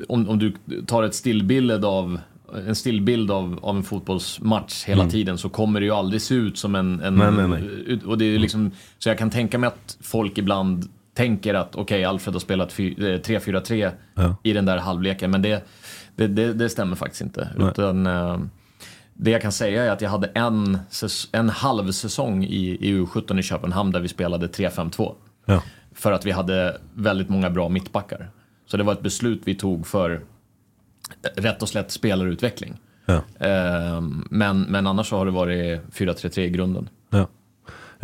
om, 0.08 0.28
om 0.28 0.38
du 0.38 0.52
tar 0.86 1.02
ett 1.02 1.14
stillbild 1.14 1.84
av 1.84 2.18
en 2.66 2.74
stillbild 2.74 3.30
av, 3.30 3.58
av 3.62 3.76
en 3.76 3.82
fotbollsmatch 3.82 4.84
hela 4.84 5.08
tiden 5.10 5.38
så 5.38 5.48
kommer 5.48 5.80
det 5.80 5.86
ju 5.86 5.92
aldrig 5.92 6.22
se 6.22 6.34
ut 6.34 6.58
som 6.58 6.74
en... 6.74 7.00
en 7.00 7.14
Nej, 7.14 7.32
nej, 7.32 7.48
nej. 7.48 7.98
Och 8.06 8.18
det 8.18 8.24
är 8.24 8.28
ju 8.30 8.38
liksom, 8.38 8.70
så 8.98 9.08
jag 9.08 9.18
kan 9.18 9.30
tänka 9.30 9.58
mig 9.58 9.66
att 9.68 9.96
folk 10.00 10.38
ibland 10.38 10.88
tänker 11.14 11.54
att 11.54 11.76
okej, 11.76 12.04
Alfred 12.04 12.34
har 12.34 12.40
spelat 12.40 12.72
fy- 12.72 12.94
eh, 12.98 13.02
3-4-3 13.20 13.90
Ja. 14.14 14.36
i 14.42 14.52
den 14.52 14.64
där 14.66 14.78
halvleken, 14.78 15.30
men 15.30 15.42
det, 15.42 15.64
det, 16.16 16.26
det, 16.26 16.52
det 16.52 16.68
stämmer 16.68 16.96
faktiskt 16.96 17.22
inte. 17.22 17.48
Utan, 17.58 18.06
eh, 18.06 18.38
det 19.14 19.30
jag 19.30 19.42
kan 19.42 19.52
säga 19.52 19.84
är 19.84 19.90
att 19.90 20.00
jag 20.00 20.10
hade 20.10 20.26
en, 20.26 20.78
en 21.32 21.48
halv 21.48 21.92
säsong 21.92 22.44
i, 22.44 22.78
i 22.80 22.94
U17 22.94 23.38
i 23.38 23.42
Köpenhamn 23.42 23.92
där 23.92 24.00
vi 24.00 24.08
spelade 24.08 24.46
3-5-2. 24.46 25.14
Ja. 25.46 25.62
För 25.94 26.12
att 26.12 26.26
vi 26.26 26.30
hade 26.30 26.80
väldigt 26.94 27.28
många 27.28 27.50
bra 27.50 27.68
mittbackar. 27.68 28.30
Så 28.66 28.76
det 28.76 28.82
var 28.82 28.92
ett 28.92 29.02
beslut 29.02 29.42
vi 29.44 29.54
tog 29.54 29.86
för 29.86 30.12
eh, 30.12 31.42
rätt 31.42 31.62
och 31.62 31.68
slätt 31.68 31.90
spelarutveckling. 31.90 32.74
Ja. 33.06 33.22
Eh, 33.38 34.00
men, 34.30 34.60
men 34.62 34.86
annars 34.86 35.08
så 35.08 35.16
har 35.16 35.26
det 35.26 35.32
varit 35.32 35.82
4-3-3 35.92 36.40
i 36.40 36.50
grunden. 36.50 36.88
Ja. 37.10 37.28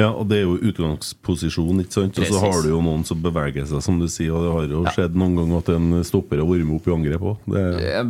Ja, 0.01 0.09
og 0.11 0.29
det 0.31 0.41
er 0.41 0.47
jo 0.47 0.57
utgangsposisjon, 0.71 1.83
ikke 1.85 1.97
sant? 1.99 2.21
Og 2.21 2.31
så 2.31 2.41
har 2.43 2.63
du 2.65 2.71
jo 2.73 2.81
noen 2.85 3.05
som 3.09 3.21
beveger 3.23 3.67
seg, 3.69 3.83
som 3.85 4.01
du 4.01 4.07
sier, 4.11 4.33
og 4.35 4.47
det 4.47 4.55
har 4.55 4.75
jo 4.75 4.95
skjedd 4.97 5.19
noen 5.21 5.37
ganger 5.39 5.61
at 5.63 5.71
en 5.77 6.01
stopper 6.07 6.41
har 6.43 6.49
vært 6.49 6.67
med 6.69 6.79
opp 6.79 6.89
i 6.89 6.95
angrep 6.97 7.27
òg. 7.33 7.51
Eh, 7.61 8.01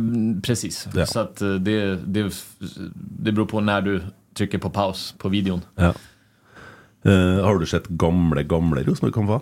Precis. 0.45 0.85
Ja. 0.95 1.07
Så 1.09 1.27
eh, 1.27 1.57
det, 1.63 1.77
det, 2.07 2.27
det 2.95 3.31
beror 3.35 3.49
på 3.51 3.61
när 3.61 3.81
du 3.81 3.93
trycker 4.37 4.57
på 4.57 4.69
paus 4.69 5.11
på 5.17 5.29
videon. 5.29 5.61
Ja. 5.75 5.93
Eh, 7.03 7.43
har 7.43 7.59
du 7.59 7.65
sett 7.65 7.87
gamle, 7.87 8.43
gamle 8.43 8.83
Rosenborg-kamper? 8.87 9.41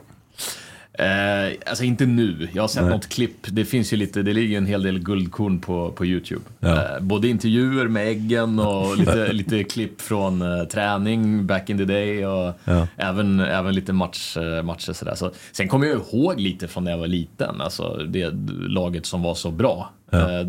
Eh, 1.00 1.53
alltså 1.65 1.84
inte 1.84 2.06
nu. 2.06 2.48
Jag 2.53 2.63
har 2.63 2.68
sett 2.68 2.84
Nej. 2.84 2.91
något 2.91 3.10
klipp. 3.10 3.38
Det 3.48 3.65
finns 3.65 3.94
ju 3.94 3.98
lite, 3.98 4.22
det 4.22 4.34
ligger 4.34 4.58
en 4.58 4.65
hel 4.65 4.84
del 4.84 5.00
guldkorn 5.00 5.60
på, 5.60 5.91
på 5.91 6.06
YouTube. 6.06 6.41
Ja. 6.60 6.96
Eh, 6.96 7.00
både 7.01 7.27
intervjuer 7.27 7.88
med 7.88 8.08
Eggen 8.08 8.60
och 8.60 8.98
lite, 9.00 9.34
lite 9.34 9.63
klipp 9.63 10.01
från 10.01 10.41
eh, 10.41 10.63
träning 10.63 11.48
back 11.48 11.70
in 11.70 11.77
the 11.77 11.86
day 11.86 12.25
och 12.25 12.53
Ja. 12.63 12.88
även, 12.98 13.39
även 13.39 13.75
lite 13.75 13.94
match, 13.94 14.38
eh, 14.38 14.63
matcher 14.63 14.94
sådär. 14.94 15.15
Så, 15.15 15.32
sen 15.51 15.68
kommer 15.68 15.88
jag 15.88 15.96
ihåg 15.96 16.39
lite 16.39 16.68
från 16.68 16.84
när 16.84 16.91
jag 16.91 16.98
var 16.98 17.08
liten, 17.08 17.62
alltså 17.62 17.96
det 18.08 18.34
laget 18.68 19.06
som 19.06 19.22
var 19.24 19.36
så 19.36 19.51
bra. 19.51 19.91
Ja. 20.10 20.39
Eh, 20.39 20.48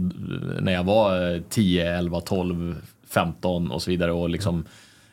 när 0.61 0.73
jag 0.73 0.85
var 0.85 1.35
eh, 1.35 1.41
10, 1.49 1.99
11, 1.99 2.21
12, 2.21 2.77
15 3.09 3.71
och 3.71 3.83
så 3.83 3.91
vidare 3.91 4.13
och 4.13 4.31
liksom 4.31 4.65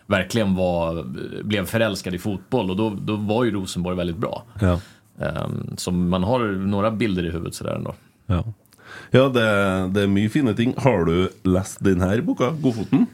verkligen 0.05 0.55
var, 0.55 1.03
blev 1.43 1.65
förälskad 1.65 2.15
i 2.15 2.17
fotboll 2.17 2.69
och 2.69 2.75
då, 2.77 2.89
då 3.01 3.15
var 3.15 3.43
ju 3.43 3.51
Rosenborg 3.51 3.97
väldigt 3.97 4.17
bra. 4.17 4.43
Ja. 5.19 5.45
Um, 5.45 5.73
så 5.77 5.91
man 5.91 6.23
har 6.23 6.39
några 6.67 6.91
bilder 6.91 7.25
i 7.25 7.31
huvudet 7.31 7.55
sådär 7.55 7.75
ändå. 7.75 7.95
Ja, 8.25 8.43
ja 9.11 9.29
det, 9.29 9.45
det 9.93 10.03
er 10.03 10.07
mye 10.07 10.29
fine 10.29 10.53
ting. 10.55 10.73
Har 10.77 11.05
du 11.05 11.29
lest 11.43 11.79
den 11.83 12.01
her 12.01 12.21
boka, 12.21 12.49
'Godfoten'? 12.49 13.05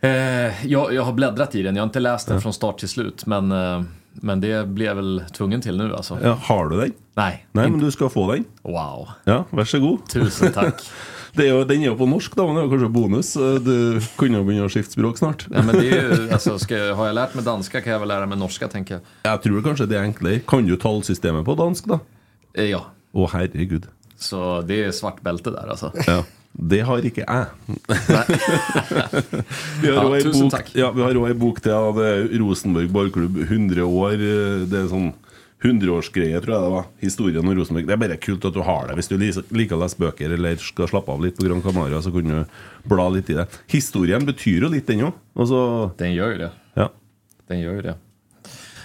Eh, 0.00 0.66
jag, 0.66 0.92
jag 0.94 1.02
har 1.02 1.12
bläddrat 1.12 1.54
i 1.54 1.62
den, 1.62 1.76
jag 1.76 1.82
har 1.82 1.86
inte 1.88 2.00
läst 2.00 2.28
den 2.28 2.40
från 2.40 2.52
start 2.52 2.78
till 2.78 2.88
slut, 2.88 3.26
men, 3.26 3.52
eh, 3.52 3.82
men 4.12 4.40
det 4.40 4.66
blev 4.68 4.86
jag 4.88 4.94
väl 4.94 5.22
tvungen 5.32 5.60
till 5.60 5.76
nu 5.76 5.94
alltså. 5.94 6.18
Ja, 6.22 6.38
har 6.42 6.68
du 6.68 6.76
den? 6.80 6.92
Nej, 7.14 7.46
Nei, 7.52 7.64
inte. 7.64 7.76
men 7.76 7.86
du 7.86 7.90
skal 7.90 8.10
få 8.10 8.32
den. 8.32 8.44
wow. 8.62 9.08
Ja, 9.24 9.44
vær 9.50 9.64
så 9.64 9.78
god. 9.80 9.98
Tusen 10.10 10.52
tack. 10.52 10.82
Det 11.36 11.44
er 11.44 11.50
jo, 11.52 11.64
den 11.68 11.82
er 11.82 11.86
jo 11.90 11.96
på 11.98 12.06
norsk, 12.08 12.34
da, 12.36 12.46
men 12.46 12.56
det 12.56 12.62
jo 12.64 12.70
kanskje 12.72 12.88
bonus. 12.92 13.32
Du 13.64 14.00
kunne 14.16 14.38
jo 14.40 14.44
begynne 14.46 14.66
å 14.66 14.72
skifte 14.72 14.92
språk 14.96 15.18
snart. 15.20 15.44
Nej, 15.50 15.62
men 15.66 15.76
det 15.78 15.88
är 15.90 16.02
ju, 16.02 16.30
alltså, 16.32 16.58
ska, 16.58 16.76
jag- 16.78 16.94
har 16.94 17.06
jag 17.06 17.14
lärt 17.14 17.34
mig 17.34 17.44
danska 17.44 17.80
kan 17.80 17.92
jag 17.92 17.98
väl 18.00 18.08
lära 18.08 18.26
mig 18.26 18.38
norska, 18.38 18.68
tänker 18.68 18.94
jag. 18.94 19.02
Jeg 19.24 19.42
tror 19.42 19.62
kanskje 19.62 19.86
det 19.86 19.96
er 19.98 20.02
enklere. 20.08 20.40
Kan 20.46 20.66
du 20.66 20.76
tallsystemet 20.76 21.44
på 21.44 21.54
dansk, 21.54 21.84
da? 21.86 21.98
Eh, 22.54 22.70
ja, 22.70 22.84
Å, 23.12 23.28
herregud. 23.32 23.86
så 24.18 24.62
det 24.62 24.84
är 24.84 24.90
svart 24.92 25.20
bälte 25.22 25.50
där 25.50 25.66
alltså. 25.70 25.92
Ja. 26.06 26.24
Det 26.52 26.80
har 26.80 26.98
ikke 27.04 27.22
jeg. 27.22 27.46
vi 29.82 29.88
har 29.88 29.94
Ja, 29.94 30.02
også 30.02 30.16
ei 30.16 30.32
bok, 30.40 30.70
ja, 30.74 31.34
bok 31.38 31.60
til 31.62 31.72
av 31.76 31.98
er 32.02 32.24
Rosenborg 32.40 32.88
ballklubb 32.92 33.36
100 33.44 33.84
år. 33.84 34.12
eh, 34.14 34.64
Det 34.66 34.78
er 34.80 34.88
sånn 34.90 35.12
100-årsgreie, 35.62 36.38
tror 36.40 36.54
jeg 36.54 36.62
det 36.64 36.72
var. 36.74 36.84
Historien 37.02 37.42
om 37.42 37.54
Rosenborg. 37.58 37.86
Det 37.88 37.94
er 37.96 38.02
bare 38.04 38.16
kult 38.22 38.44
at 38.46 38.54
du 38.54 38.60
har 38.62 38.86
det. 38.88 38.94
Hvis 38.98 39.08
du 39.10 39.16
liker 39.18 39.74
å 39.76 39.80
lese 39.82 39.98
bøker 39.98 40.34
eller 40.36 40.56
skal 40.62 40.86
slappe 40.90 41.10
av 41.10 41.22
litt 41.24 41.36
på 41.38 41.46
Gran 41.48 41.62
Canaria, 41.64 41.98
så 42.02 42.12
kan 42.14 42.30
du 42.30 42.44
bla 42.88 43.08
litt 43.10 43.30
i 43.30 43.38
det. 43.40 43.46
Historien 43.72 44.26
betyr 44.28 44.62
jo 44.68 44.70
litt, 44.70 44.86
den 44.86 45.02
òg. 45.08 45.16
Altså, 45.34 45.90
Den 45.98 46.14
gör 46.14 46.30
ju 46.30 46.38
det. 46.38 46.50
ja. 46.74 46.88
Den 47.48 47.60
gör 47.60 47.72
ju 47.72 47.82
det. 47.82 47.94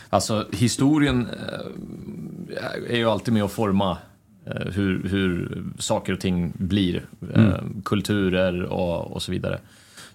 Alltså 0.09 0.45
historien 0.51 1.27
eh, 1.29 2.93
är 2.93 2.97
ju 2.97 3.09
alltid 3.09 3.33
med 3.33 3.43
att 3.43 3.51
forma 3.51 3.97
eh, 4.45 4.71
hur, 4.71 5.03
hur 5.09 5.63
saker 5.79 6.13
och 6.13 6.19
ting 6.19 6.53
blir. 6.57 7.05
Eh, 7.35 7.53
kulturer 7.85 8.63
och, 8.63 9.11
och 9.11 9.21
så 9.21 9.31
vidare. 9.31 9.59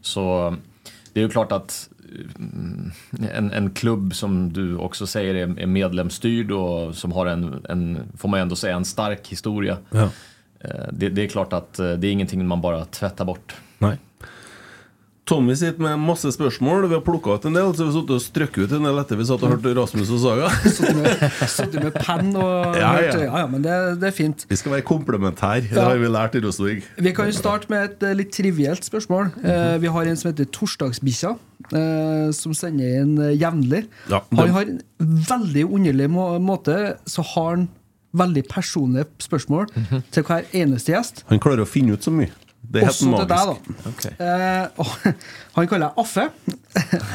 Så 0.01 0.57
det 1.13 1.21
är 1.21 1.25
ju 1.25 1.31
klart 1.31 1.53
att 1.53 1.89
mm, 1.98 1.98
en, 3.35 3.51
en 3.53 3.71
klubb 3.71 4.15
som 4.15 4.53
du 4.53 4.77
också 4.77 5.07
säger 5.07 5.35
är, 5.35 5.59
är 5.61 5.67
medlemsstyrd 5.67 6.51
och 6.51 6.95
som 6.95 7.13
har 7.13 7.27
en, 7.27 7.67
en, 7.69 7.99
får 8.17 8.29
man 8.29 8.41
ändå 8.41 8.57
säga, 8.57 8.77
en 8.77 8.85
stark 8.85 9.29
historia. 9.29 9.79
Ja. 9.91 10.11
Eh, 10.61 10.87
Det, 10.93 11.09
det 11.09 11.23
är 11.23 11.29
klart 11.29 11.53
att 11.53 11.79
eh, 11.79 11.93
det 11.93 12.07
är 12.07 12.13
ingenting 12.13 12.47
man 12.47 12.61
bara 12.61 12.85
tvättar 12.85 13.25
bort. 13.25 13.57
Nei. 13.79 13.97
Tommy 15.29 15.53
sitter 15.61 15.83
med 15.85 16.01
masse 16.01 16.31
spørsmål. 16.33 16.87
Vi 16.89 16.97
har 16.97 17.03
plukka 17.05 17.35
ut 17.37 17.47
en 17.51 17.57
del, 17.59 17.67
så 17.77 17.85
vi 17.85 17.93
har 17.93 18.13
og 18.17 18.23
strøkket 18.25 18.63
ut 18.65 18.75
en 18.79 18.87
del 18.89 19.01
etter 19.03 19.19
vi 19.21 19.27
satt 19.29 19.43
og 19.45 19.51
hørte 19.53 19.75
Rasmus 19.77 20.13
og 20.17 20.23
Saga. 20.23 20.49
Sittet 20.73 21.77
med, 21.77 21.85
med 21.85 21.99
penn 22.01 22.31
og 22.33 22.79
Ja, 22.79 22.95
ja. 23.05 23.11
ja, 23.13 23.43
ja, 23.43 23.51
men 23.51 23.65
det, 23.67 23.75
det 24.01 24.09
er 24.09 24.17
fint. 24.17 24.47
Vi 24.49 24.57
skal 24.57 24.79
være 24.79 24.87
komplementære. 24.89 25.69
Det 25.69 25.85
har 25.85 26.01
vi 26.01 26.09
lært 26.15 26.39
i 26.39 26.43
Rosenborg. 26.47 26.89
Vi 27.05 27.13
kan 27.17 27.29
jo 27.29 27.37
starte 27.37 27.69
med 27.73 27.91
et 27.91 28.09
eh, 28.09 28.17
litt 28.23 28.33
trivielt 28.33 28.89
spørsmål. 28.89 29.35
Eh, 29.45 29.77
vi 29.85 29.93
har 29.93 30.09
en 30.09 30.21
som 30.23 30.31
heter 30.31 30.49
Torsdagsbikkja, 30.57 31.35
eh, 31.77 32.27
som 32.41 32.57
sender 32.57 33.03
inn 33.03 33.15
jevnlig. 33.37 33.85
Han 34.09 34.57
har 34.57 34.65
en 34.65 34.81
veldig 35.29 35.69
underlig 35.69 36.09
må 36.17 36.31
måte, 36.41 36.97
så 37.05 37.27
har 37.35 37.53
han 37.59 37.69
veldig 38.17 38.49
personlige 38.49 39.05
spørsmål 39.21 39.69
til 40.09 40.25
hver 40.25 40.49
eneste 40.57 40.97
gjest. 40.97 41.27
Han 41.29 41.45
klarer 41.45 41.69
å 41.69 41.69
finne 41.69 41.99
ut 41.99 42.09
så 42.09 42.17
mye. 42.17 42.33
Det 42.61 42.83
er 42.83 42.89
helt 42.89 42.93
Også 42.93 43.07
til 43.07 43.29
deg, 43.31 43.51
magisk. 43.85 44.09
da. 44.19 44.25
Eh, 44.25 44.67
og, 44.83 45.15
han 45.57 45.69
kaller 45.71 45.87
deg 45.87 46.01
Affe. 46.03 46.25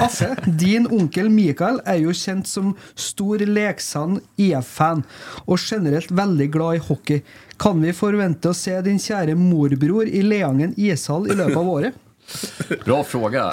Affe, 0.02 0.30
din 0.60 0.88
onkel 0.90 1.30
Mikael 1.30 1.78
er 1.86 2.00
jo 2.02 2.16
kjent 2.18 2.50
som 2.50 2.72
stor 2.96 3.44
Leksand 3.46 4.24
IF-fan, 4.42 5.04
og 5.46 5.62
generelt 5.62 6.10
veldig 6.10 6.48
glad 6.56 6.80
i 6.80 6.86
hockey. 6.88 7.22
Kan 7.62 7.84
vi 7.86 7.94
forvente 7.94 8.50
å 8.50 8.58
se 8.58 8.80
din 8.86 8.98
kjære 9.02 9.38
morbror 9.38 10.10
i 10.10 10.24
Leangen 10.26 10.74
ishall 10.80 11.30
i 11.30 11.38
løpet 11.38 11.60
av 11.60 11.70
året? 11.76 12.02
Bra 12.86 13.04
fråga. 13.04 13.52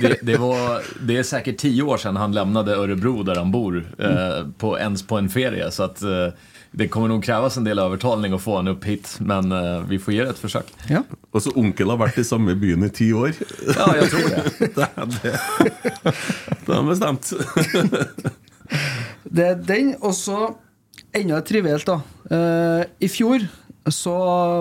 Det, 0.00 0.18
det, 0.22 0.36
var, 0.36 0.82
det 1.06 1.18
är 1.18 1.22
säkert 1.22 1.58
tio 1.58 1.82
år 1.82 1.96
sedan 1.96 2.16
han 2.16 2.32
lämnade 2.32 2.74
Örebro 2.74 3.22
där 3.22 3.34
han 3.34 3.50
bor, 3.50 3.94
eh, 3.98 4.46
på, 4.58 4.78
ens 4.78 5.06
på 5.06 5.18
en 5.18 5.28
ferie. 5.28 5.70
Så 5.70 5.82
att, 5.82 6.02
eh, 6.02 6.28
det 6.70 6.88
kommer 6.88 7.08
nog 7.08 7.24
krävas 7.24 7.56
en 7.56 7.64
del 7.64 7.78
övertalning 7.78 8.32
att 8.32 8.42
få 8.42 8.56
honom 8.56 8.76
upp 8.76 8.84
hit, 8.84 9.16
men 9.20 9.52
eh, 9.52 9.80
vi 9.88 9.98
får 9.98 10.14
ge 10.14 10.24
det 10.24 10.30
ett 10.30 10.38
försök. 10.38 10.66
Ja. 10.88 11.02
Og 11.30 11.44
så 11.44 11.52
onkel 11.58 11.92
har 11.92 12.00
vært 12.00 12.18
i 12.18 12.26
samme 12.26 12.56
byen 12.58 12.88
i 12.88 12.90
ti 12.90 13.12
år. 13.14 13.36
Ja, 13.70 13.86
jag 14.00 14.10
tror 14.10 14.26
det. 14.34 14.42
det, 14.76 14.88
er 14.88 15.06
det. 15.14 15.34
det 16.66 16.74
er 16.74 16.88
bestemt. 16.88 17.32
Det 19.30 19.46
er 19.46 19.62
den, 19.68 19.94
og 20.02 20.14
så 20.18 20.40
enda 21.14 21.40
trivielt, 21.46 21.86
da. 21.86 22.00
Eh, 22.34 22.84
I 23.06 23.10
fjor 23.10 23.46
så 23.90 24.14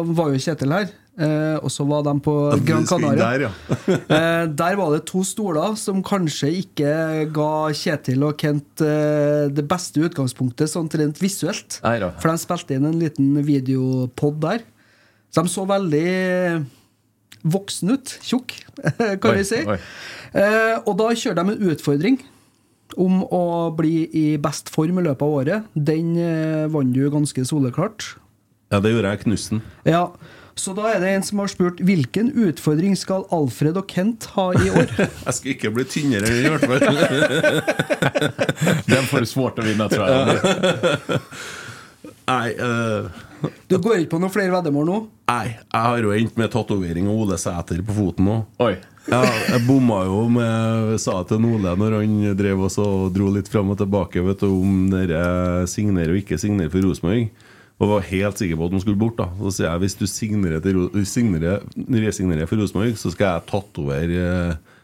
var 0.06 0.30
jo 0.34 0.42
Kjetil 0.42 0.74
her, 0.74 0.88
eh, 1.18 1.58
og 1.58 1.74
så 1.74 1.86
var 1.90 2.06
de 2.06 2.14
på 2.26 2.36
Gran 2.66 2.86
Canaria. 2.90 3.18
Der, 3.26 3.48
ja. 3.48 3.52
Eh, 4.20 4.46
der 4.54 4.78
var 4.78 4.94
det 4.94 5.04
to 5.10 5.24
stoler 5.26 5.74
som 5.78 6.04
kanskje 6.06 6.52
ikke 6.62 6.94
ga 7.34 7.52
Kjetil 7.74 8.26
og 8.30 8.38
Kent 8.42 8.86
eh, 8.86 9.50
det 9.50 9.66
beste 9.70 10.06
utgangspunktet 10.06 10.70
sånn 10.70 10.90
rent 10.94 11.22
visuelt. 11.22 11.82
For 11.82 12.30
de 12.30 12.42
spilte 12.42 12.78
inn 12.78 12.90
en 12.90 13.02
liten 13.02 13.38
videopod 13.46 14.38
der. 14.46 14.66
Så 15.30 15.44
de 15.46 15.52
så 15.52 15.66
veldig 15.70 16.66
voksen 17.54 17.94
ut. 17.96 18.16
Tjukk, 18.26 18.56
kan 19.22 19.32
Oi, 19.32 19.38
vi 19.40 19.46
si. 19.48 19.62
oi. 19.70 19.78
Eh, 20.34 20.76
og 20.86 20.98
da 21.00 21.12
kjører 21.16 21.38
de 21.40 21.54
en 21.56 21.70
utfordring 21.74 22.18
om 23.00 23.22
å 23.30 23.44
bli 23.78 24.08
i 24.18 24.26
best 24.42 24.72
form 24.74 24.98
i 25.00 25.06
løpet 25.06 25.22
av 25.26 25.36
året. 25.44 25.70
Den 25.78 26.16
eh, 26.18 26.66
vant 26.74 26.92
du 26.96 27.04
ganske 27.14 27.46
soleklart. 27.46 28.16
ja, 28.74 28.80
det 28.82 28.92
gjorde 28.96 29.14
jeg. 29.14 29.24
Knussen. 29.28 29.62
Ja, 29.88 30.08
Så 30.60 30.74
da 30.76 30.90
er 30.92 31.00
det 31.00 31.08
en 31.16 31.24
som 31.24 31.40
har 31.40 31.48
spurt 31.48 31.78
hvilken 31.88 32.34
utfordring 32.36 32.98
skal 33.00 33.22
Alfred 33.32 33.78
og 33.80 33.88
Kent 33.88 34.26
ha 34.36 34.50
i 34.60 34.68
år? 34.76 34.90
Jeg 35.30 35.34
skal 35.38 35.54
ikke 35.54 35.72
bli 35.72 35.86
tynnere 35.88 36.28
enn 36.28 36.44
i 36.44 36.52
hvert 36.52 36.66
fall. 36.68 37.00
Den 38.92 39.08
får 39.08 39.20
du 39.24 39.26
svårt 39.32 39.60
att 39.60 39.66
vinna 39.70 39.88
tror 39.88 40.04
jag. 40.10 41.22
Nei, 42.30 42.50
eh, 42.60 43.08
Du 43.72 43.78
går 43.80 44.02
ikke 44.04 44.12
på 44.18 44.20
noen 44.20 44.34
flere 44.36 44.52
veddemål 44.58 44.86
nå? 44.90 44.98
Nei, 45.30 45.52
jeg 45.54 45.84
har 45.86 46.00
jo 46.04 46.14
endt 46.16 46.40
med 46.40 46.52
tatovering 46.54 47.10
av 47.10 47.20
Ole 47.24 47.38
Sæter 47.40 47.84
på 47.86 47.96
foten. 47.96 48.32
Oi. 48.62 48.74
Ja, 49.10 49.24
jeg 49.26 49.64
bomma 49.66 50.04
jo 50.06 50.26
med 50.30 50.98
Sa 51.02 51.22
til 51.26 51.46
Ole 51.50 51.72
når 51.80 51.96
han 51.98 52.18
drev 52.38 52.66
også 52.68 52.84
og 52.86 53.14
dro 53.16 53.30
litt 53.34 53.48
fram 53.50 53.72
og 53.74 53.80
tilbake 53.80 54.22
vet 54.22 54.44
du, 54.44 54.50
om 54.52 54.90
dere 54.92 55.66
signerer 55.70 56.14
og 56.14 56.20
ikke 56.22 56.38
signerer 56.42 56.70
for 56.74 56.86
Rosenborg. 56.86 57.30
Og 57.80 57.94
var 57.94 58.10
helt 58.10 58.42
sikker 58.42 58.60
på 58.60 58.68
at 58.68 58.76
han 58.76 58.84
skulle 58.84 59.00
bort. 59.00 59.18
da 59.18 59.30
Så 59.40 59.54
sier 59.56 59.70
jeg 59.70 59.84
hvis 59.86 59.98
du 59.98 60.06
signerer, 60.10 60.60
til, 60.64 60.82
signerer 61.08 61.64
resignerer 62.04 62.50
for 62.50 62.60
Rosenborg, 62.60 62.98
så 63.00 63.14
skal 63.14 63.38
jeg 63.38 63.48
tatovere 63.50 64.26
eh, 64.26 64.78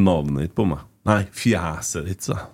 navnet 0.00 0.48
ditt 0.48 0.56
på 0.56 0.66
meg. 0.66 0.82
Nei, 1.06 1.20
fjeset 1.36 2.08
ditt, 2.08 2.24
sa 2.24 2.38
jeg. 2.40 2.50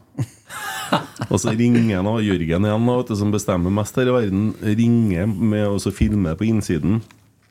Og 1.29 1.37
så 1.39 1.53
ringer 1.53 1.99
han 1.99 2.09
da, 2.09 2.15
Jørgen 2.25 2.67
igjen, 2.67 2.89
da, 2.89 3.17
som 3.21 3.33
bestemmer 3.33 3.73
mest 3.75 3.97
her 4.01 4.09
i 4.09 4.15
verden, 4.15 4.51
ringer 4.65 5.29
med 5.29 5.67
å 5.69 5.79
så 5.83 5.93
filme 5.95 6.33
på 6.39 6.49
innsiden. 6.49 7.03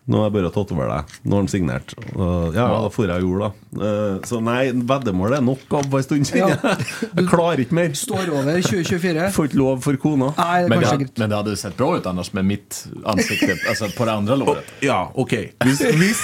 Nå 0.07 0.21
er 0.23 0.29
det 0.29 0.35
bare 0.37 0.47
å 0.47 0.53
tatovere 0.55 0.97
deg. 1.01 1.15
Nå 1.27 1.35
har 1.35 1.41
han 1.43 1.49
signert. 1.51 1.91
Og, 2.15 2.55
ja, 2.55 2.65
da 2.71 2.91
får 2.93 3.09
jeg 3.11 3.25
gjorde 3.25 3.47
da. 3.49 3.87
Eh, 3.87 4.13
Så 4.29 4.39
nei, 4.43 4.61
veddemål 4.71 5.35
er 5.35 5.43
nok 5.43 5.75
av 5.75 5.89
på 5.91 5.99
en 5.99 6.05
stund, 6.05 6.29
kjenner 6.29 6.55
jeg. 6.55 6.87
Jeg 7.17 7.27
klarer 7.27 7.63
ikke 7.65 7.75
mer. 7.75 7.91
Står 7.97 8.31
over 8.31 8.61
2024? 8.63 9.27
Får 9.35 9.49
ikke 9.49 9.59
lov 9.59 9.81
for 9.83 9.99
kona. 9.99 10.31
Nei, 10.37 10.61
det 10.63 10.71
Men 10.71 10.79
det, 10.83 10.91
sikkert 10.93 11.21
men 11.23 11.31
det 11.33 11.39
hade 11.41 11.55
sett 11.59 11.75
bra 11.79 11.89
ut 11.97 12.07
annars 12.07 12.31
med 12.37 12.47
mitt 12.47 12.79
ansikte 13.03 13.57
alltså 13.67 13.89
på 13.97 14.07
det 14.07 14.15
andra 14.21 14.37
låret. 14.39 14.71
Ja, 14.85 15.01
ok. 15.13 15.33
Hvis, 15.65 15.81
hvis, 15.99 16.23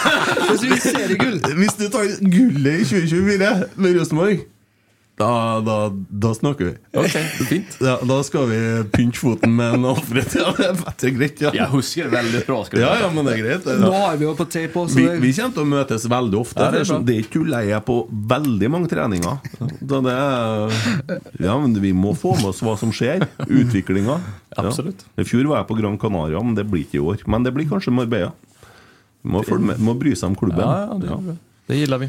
Hvis 0.50 0.64
hvis 1.60 1.76
du 1.78 1.86
tar 1.92 2.08
gullet 2.20 2.82
i 2.82 2.84
2024 2.88 3.52
med 3.76 3.98
Rosenborg, 3.98 4.42
da, 5.20 5.60
da, 5.60 5.74
da 6.08 6.34
snakker 6.34 6.64
vi. 6.64 6.74
Okej, 6.96 7.24
fint. 7.48 7.76
Ja, 7.80 7.98
da 8.08 8.22
skal 8.24 8.46
vi 8.48 8.58
pynte 8.92 9.20
foten 9.20 9.52
med 9.56 9.74
en 9.74 9.84
Alfred. 9.90 10.32
Ja, 10.34 10.52
det 10.56 11.08
er 11.10 11.12
greit, 11.12 11.42
ja. 11.44 11.50
Jag 11.54 11.66
huskar 11.74 12.08
väldigt 12.08 12.46
bra 12.46 12.64
Ja, 12.72 12.94
ja, 13.02 13.10
men 13.12 13.28
det 13.28 13.34
er 13.34 13.42
greit. 13.42 13.68
Nå 13.82 13.90
har 13.92 14.16
vi 14.16 14.24
jo 14.24 14.32
på 14.38 14.46
tape 14.48 14.80
også. 14.80 14.96
Vi, 14.96 15.04
vi 15.20 15.32
kommer 15.36 15.56
til 15.58 15.64
å 15.64 15.68
møtes 15.74 16.06
veldig 16.08 16.40
ofte. 16.40 16.62
Ja, 16.62 16.70
det 16.72 16.80
er 16.80 16.88
sånn, 16.88 17.04
det 17.04 17.16
er 17.18 17.24
ikke 17.26 17.34
tull. 17.36 17.52
Jeg 17.52 17.76
er 17.76 17.84
på 17.84 17.98
veldig 18.32 18.70
mange 18.72 18.88
treninger. 18.92 19.36
Så 19.60 20.00
det 20.08 20.16
er, 20.16 20.78
ja, 21.44 21.58
men 21.60 21.76
vi 21.84 21.92
må 21.96 22.14
få 22.16 22.32
med 22.40 22.48
oss 22.54 22.64
hva 22.64 22.78
som 22.80 22.94
skjer. 22.94 23.26
Utviklinga. 23.44 24.16
Absolutt. 24.64 25.04
I 25.20 25.28
fjor 25.28 25.52
var 25.52 25.60
jeg 25.60 25.70
på 25.74 25.78
Gran 25.82 26.00
Canaria, 26.00 26.40
men 26.40 26.56
det 26.56 26.64
blir 26.70 26.86
ikke 26.88 27.00
i 27.02 27.04
år. 27.12 27.28
Men 27.28 27.44
det 27.44 27.52
blir 27.56 27.68
kanskje 27.68 27.92
Marbella. 27.92 28.32
Må, 29.20 29.44
følge 29.44 29.74
med, 29.74 29.84
må 29.84 29.92
bry 30.00 30.16
seg 30.16 30.32
om 30.32 30.40
klubben. 30.40 30.64
Ja, 30.64 30.88
ja, 30.88 31.22
det, 31.28 31.38
det 31.68 31.82
gillar 31.82 32.00
vi. 32.00 32.08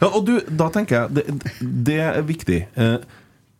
Ja, 0.00 0.08
og 0.10 0.22
du, 0.26 0.36
da 0.48 0.68
tenker 0.72 1.02
jeg 1.02 1.16
det, 1.16 1.50
det 1.90 1.98
er 2.04 2.22
viktig. 2.26 2.60
Eh, 2.78 2.96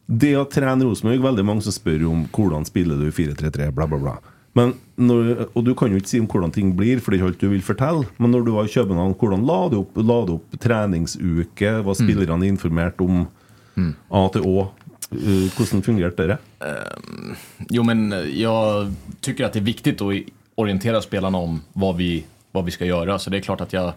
det 0.06 0.34
å 0.36 0.44
trene 0.50 0.84
Rosenborg 0.84 1.22
Veldig 1.24 1.44
mange 1.48 1.64
som 1.64 1.72
spør 1.74 2.04
om 2.10 2.26
hvordan 2.34 2.66
spiller 2.68 3.00
du 3.00 3.08
4-3-3, 3.14 3.70
bla, 3.74 3.86
bla, 3.88 3.98
bla. 3.98 4.14
Men 4.54 4.74
når, 5.00 5.48
og 5.50 5.64
du 5.66 5.72
kan 5.74 5.90
jo 5.90 5.98
ikke 5.98 6.12
si 6.12 6.20
om 6.22 6.28
hvordan 6.30 6.52
ting 6.54 6.74
blir, 6.78 7.00
for 7.02 7.10
det 7.10 7.18
er 7.18 7.24
ikke 7.24 7.32
alt 7.32 7.40
du 7.42 7.48
vil 7.50 7.64
fortelle. 7.66 8.04
Men 8.22 8.30
når 8.30 8.44
du 8.46 8.52
var 8.54 8.68
i 8.68 8.74
København, 8.74 9.16
hvordan 9.18 9.46
la 9.48 9.58
du 9.72 9.80
opp, 9.80 9.98
la 9.98 10.18
du 10.28 10.36
opp 10.36 10.58
treningsuke? 10.62 11.72
Var 11.88 11.98
spillerne 11.98 12.46
informert 12.46 13.02
om 13.02 13.24
A 14.14 14.22
til 14.30 14.46
Å? 14.46 14.68
Eh, 15.10 15.48
Hvordan 15.56 15.82
fungerte 15.82 16.28
det? 16.30 16.36
Jo, 17.74 17.82
men 17.82 18.12
eh, 18.12 18.30
jag 18.40 18.94
tycker 19.20 19.44
att 19.44 19.52
det 19.52 19.58
är 19.58 19.64
viktigt 19.64 20.00
att 20.00 20.14
orientera 20.54 21.02
spelarna 21.02 21.38
om 21.38 21.60
vad 21.72 21.96
vi, 21.96 22.24
vad 22.52 22.64
vi 22.64 22.70
ska 22.70 22.84
göra. 22.84 23.18
Så 23.18 23.30
det 23.30 23.36
är 23.36 23.40
klart 23.40 23.60
att 23.60 23.72
jag 23.72 23.92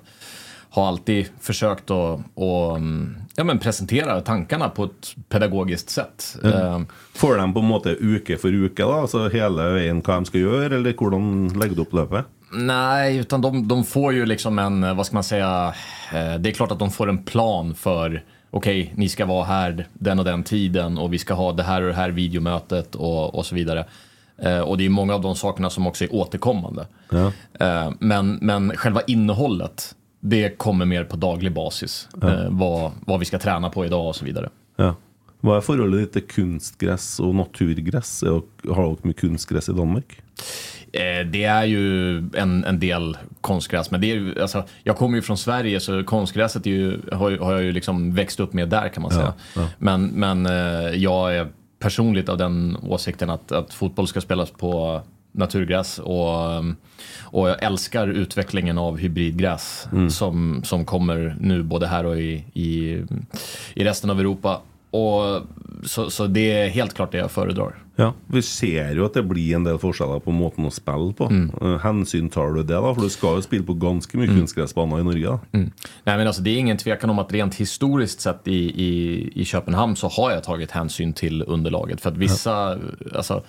har 0.70 0.88
alltid 0.88 1.28
försökt 1.40 1.92
att, 1.92 2.20
att 2.20 2.78
mm, 2.78 3.16
ja, 3.36 3.44
men 3.44 3.60
presentera 3.60 4.22
tankarna 4.22 4.70
på 4.70 4.84
ett 4.84 5.16
pedagogiskt 5.30 5.90
sätt. 5.90 6.38
Eh, 6.44 6.82
Får 7.14 7.38
de 7.38 7.54
på 7.54 7.60
en 7.60 7.66
måte 7.66 7.96
uke 8.00 8.38
for 8.38 8.54
uke, 8.54 8.84
da? 8.84 9.02
Altså 9.02 9.30
hele 9.30 9.70
veien 9.78 10.02
hva 10.02 10.20
de 10.20 10.26
skal 10.26 10.42
gjøre, 10.42 10.76
eller 10.76 10.94
hvordan 10.94 11.48
legger 11.60 11.76
du 11.76 11.82
opp 11.82 11.94
løpet? 11.94 12.26
Nej, 12.52 13.18
utan 13.18 13.42
de, 13.42 13.68
de 13.68 13.84
får 13.84 14.14
ju 14.14 14.26
liksom 14.26 14.60
en, 14.60 14.96
vad 14.98 15.06
ska 15.06 15.16
man 15.16 15.24
säga, 15.24 15.74
eh, 16.14 16.36
det 16.40 16.50
är 16.50 16.54
klart 16.54 16.72
att 16.72 16.80
de 16.80 16.92
får 16.92 17.10
en 17.10 17.24
plan 17.24 17.76
för 17.76 18.24
okej, 18.52 18.94
ni 18.96 19.10
ska 19.10 19.26
vara 19.26 19.46
här 19.46 19.88
den 19.94 20.20
och 20.20 20.26
den 20.26 20.44
tiden 20.44 20.98
och 20.98 21.14
vi 21.14 21.18
ska 21.20 21.34
ha 21.34 21.52
det 21.52 21.64
här 21.64 21.82
och 21.82 21.88
det 21.88 21.94
här 21.94 22.10
videomötet 22.10 22.96
och, 22.96 23.36
och 23.36 23.46
så 23.46 23.56
vidare. 23.56 23.86
Eh, 24.42 24.60
och 24.60 24.78
det 24.78 24.86
är 24.86 24.90
många 24.90 25.16
av 25.16 25.22
de 25.22 25.36
sakerna 25.36 25.70
som 25.70 25.88
också 25.88 26.04
är 26.04 26.16
återkommande. 26.16 26.88
Ja. 27.10 27.32
Eh, 27.60 27.92
men, 28.00 28.38
men 28.42 28.72
själva 28.78 29.02
innehållet, 29.08 29.96
det 30.30 30.58
kommer 30.58 30.86
mer 30.86 31.04
på 31.04 31.16
daglig 31.16 31.54
basis. 31.54 32.08
Eh, 32.24 32.48
vad, 32.50 32.92
vad 33.08 33.20
vi 33.20 33.26
ska 33.26 33.40
träna 33.40 33.70
på 33.70 33.86
idag 33.86 34.08
och 34.08 34.16
så 34.16 34.26
vidare. 34.26 34.50
Ja. 34.76 34.96
Hva 35.46 35.60
er 35.60 35.62
forholdet 35.62 36.00
ditt 36.02 36.14
til 36.18 36.24
kunstgress 36.34 37.20
og 37.22 37.36
naturgress? 37.38 38.24
Er 38.26 38.40
dere- 38.40 38.74
Har 38.76 38.88
dere 38.96 39.06
mye 39.06 39.14
kunstgress 39.14 39.70
i 39.70 39.74
Danmark? 39.78 40.16
Eh, 40.94 41.22
Det 41.32 41.44
är 41.44 41.66
ju 41.66 42.18
en, 42.34 42.64
en 42.64 42.80
del 42.80 43.18
konstgräs, 43.42 43.92
men 43.92 44.02
det 44.02 44.08
är 44.12 44.16
ju, 44.16 44.42
alltså, 44.42 44.64
jag 44.84 44.98
kommer 44.98 45.16
ju 45.18 45.22
från 45.22 45.38
Sverige 45.38 45.80
så 45.80 46.04
konstgräset 46.04 46.66
är 46.66 46.70
ju, 46.72 47.02
har, 47.12 47.38
har 47.38 47.54
jag 47.54 47.64
ju 47.64 47.72
liksom 47.72 48.14
växt 48.16 48.40
upp 48.40 48.54
med 48.54 48.70
där 48.70 48.90
kan 48.90 49.02
man 49.04 49.12
säga. 49.12 49.34
ja. 49.56 49.68
Men, 49.78 50.08
men 50.08 50.46
eh, 50.46 50.96
jag 50.96 51.36
är 51.36 51.48
personligt 51.80 52.30
av 52.30 52.38
den 52.38 52.78
åsikten 52.90 53.30
att, 53.30 53.52
att 53.52 53.74
fotboll 53.74 54.08
ska 54.08 54.22
spelas 54.22 54.52
på 54.52 55.02
naturgräs 55.32 56.00
och, 56.00 56.58
och 57.24 57.50
jag 57.50 57.64
älskar 57.64 58.08
utvecklingen 58.08 58.78
av 58.78 58.98
hybridgräs 58.98 59.88
som, 60.10 60.62
som 60.64 60.86
kommer 60.86 61.38
nu 61.40 61.64
både 61.64 61.88
här 61.88 62.06
och 62.06 62.18
i, 62.18 62.46
i, 62.54 63.04
i 63.74 63.84
resten 63.84 64.10
av 64.10 64.20
Europa. 64.20 64.62
Och, 64.92 65.42
så, 65.84 66.10
så 66.10 66.28
det 66.28 66.52
är 66.52 66.70
helt 66.70 66.94
klart 66.94 67.12
det 67.12 67.18
jag 67.18 67.32
föredrar. 67.32 67.76
Ja, 67.96 68.14
Vi 68.28 68.42
ser 68.42 68.92
jo 68.94 69.06
at 69.06 69.16
det 69.18 69.24
blir 69.26 69.56
en 69.56 69.64
del 69.66 69.80
forskjeller 69.82 70.20
på 70.22 70.32
måten 70.32 70.68
å 70.68 70.72
spille 70.74 71.14
på. 71.18 71.30
Eh, 71.34 71.78
Hensyn 71.82 72.30
tar 72.30 72.54
du 72.54 72.62
det, 72.62 72.78
da? 72.78 72.92
For 72.94 73.02
du 73.02 73.10
skal 73.10 73.40
jo 73.40 73.46
spille 73.46 73.66
på 73.66 73.74
ganske 73.74 74.20
mye 74.20 74.30
kunstgressbaner 74.30 75.02
i 75.02 75.08
Norge. 75.08 75.32
da 75.32 75.40
Nej, 76.04 76.18
men 76.18 76.28
alltså, 76.28 76.42
det 76.42 76.50
är 76.50 76.60
ingen 76.60 76.78
tvekan 76.78 77.10
om 77.10 77.20
att 77.20 77.34
rent 77.34 77.56
historiskt 77.56 78.22
sett 78.22 78.48
i, 78.48 78.84
i, 78.84 79.32
i 79.42 79.46
Köpenhamn 79.46 79.96
så 79.96 80.08
har 80.08 80.32
jag 80.32 80.44
tagit 80.44 80.72
hänsyn 80.72 81.14
till 81.14 81.44
underlaget. 81.48 82.02
För 82.02 82.10
att 82.10 82.18
vissa, 82.18 82.78
alltså, 83.16 83.44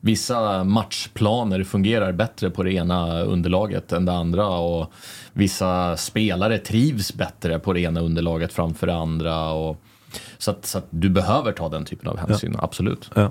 vissa 0.00 0.64
matchplaner 0.64 1.64
fungerar 1.64 2.12
bättre 2.12 2.50
på 2.50 2.62
det 2.62 2.72
ena 2.72 3.22
underlaget 3.22 3.92
än 3.92 4.04
det 4.04 4.12
andra. 4.12 4.48
Och 4.48 4.92
vissa 5.32 5.96
spelare 5.96 6.58
trivs 6.58 7.14
bättre 7.14 7.58
på 7.58 7.72
det 7.72 7.80
ena 7.80 8.00
underlaget 8.00 8.52
framför 8.52 8.86
det 8.86 8.94
andra. 8.94 9.50
Och, 9.50 9.80
så, 10.38 10.50
att, 10.50 10.66
så 10.66 10.78
att 10.78 10.86
du 10.90 11.08
behöver 11.10 11.52
ta 11.52 11.68
den 11.68 11.84
typen 11.84 12.08
av 12.08 12.18
hänsyn, 12.18 12.56
absolut. 12.58 13.10
Ja. 13.14 13.30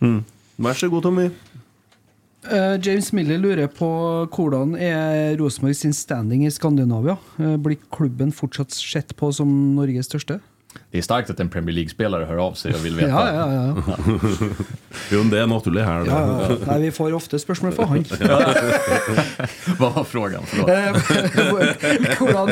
Mm. 0.00 0.24
Vær 0.56 0.74
så 0.74 0.88
god, 0.88 1.02
Tommy. 1.02 1.30
Eh, 2.50 2.76
James 2.82 3.12
Miller 3.12 3.38
lurer 3.38 3.66
på 3.66 3.88
hvordan 4.30 4.76
er 4.78 5.36
Rosenborg 5.36 5.74
sin 5.74 5.94
standing 5.94 6.46
i 6.46 6.50
Skandinavia. 6.50 7.16
Eh, 7.38 7.56
blir 7.56 7.76
klubben 7.90 8.32
fortsatt 8.32 8.70
sett 8.70 9.16
på 9.16 9.32
som 9.32 9.50
Norges 9.74 10.06
største? 10.06 10.38
Det 10.90 10.98
är 10.98 11.02
starkt 11.02 11.30
att 11.30 11.40
en 11.40 11.48
Premier 11.48 11.74
League-spelare 11.74 12.24
hör 12.24 12.36
av 12.36 12.52
sig 12.52 12.74
och 12.74 12.84
vill 12.84 12.94
veta. 12.96 13.08
Ja, 13.08 13.32
ja, 13.34 13.74
ja. 13.76 13.82
Jo, 15.12 15.22
det 15.22 15.38
er 15.38 15.46
naturlig 15.46 15.82
her. 15.82 16.00
det. 16.00 16.10
ja, 16.10 16.42
ja. 16.50 16.56
Nei, 16.66 16.80
vi 16.80 16.90
får 16.90 17.14
ofte 17.14 17.38
spørsmål 17.38 17.72
fra 17.72 17.84
han. 17.86 18.04
Vad 19.78 19.94
var 19.94 20.04
frågan? 20.04 20.42
Förlåt. 20.46 20.68
Eh, 20.70 20.76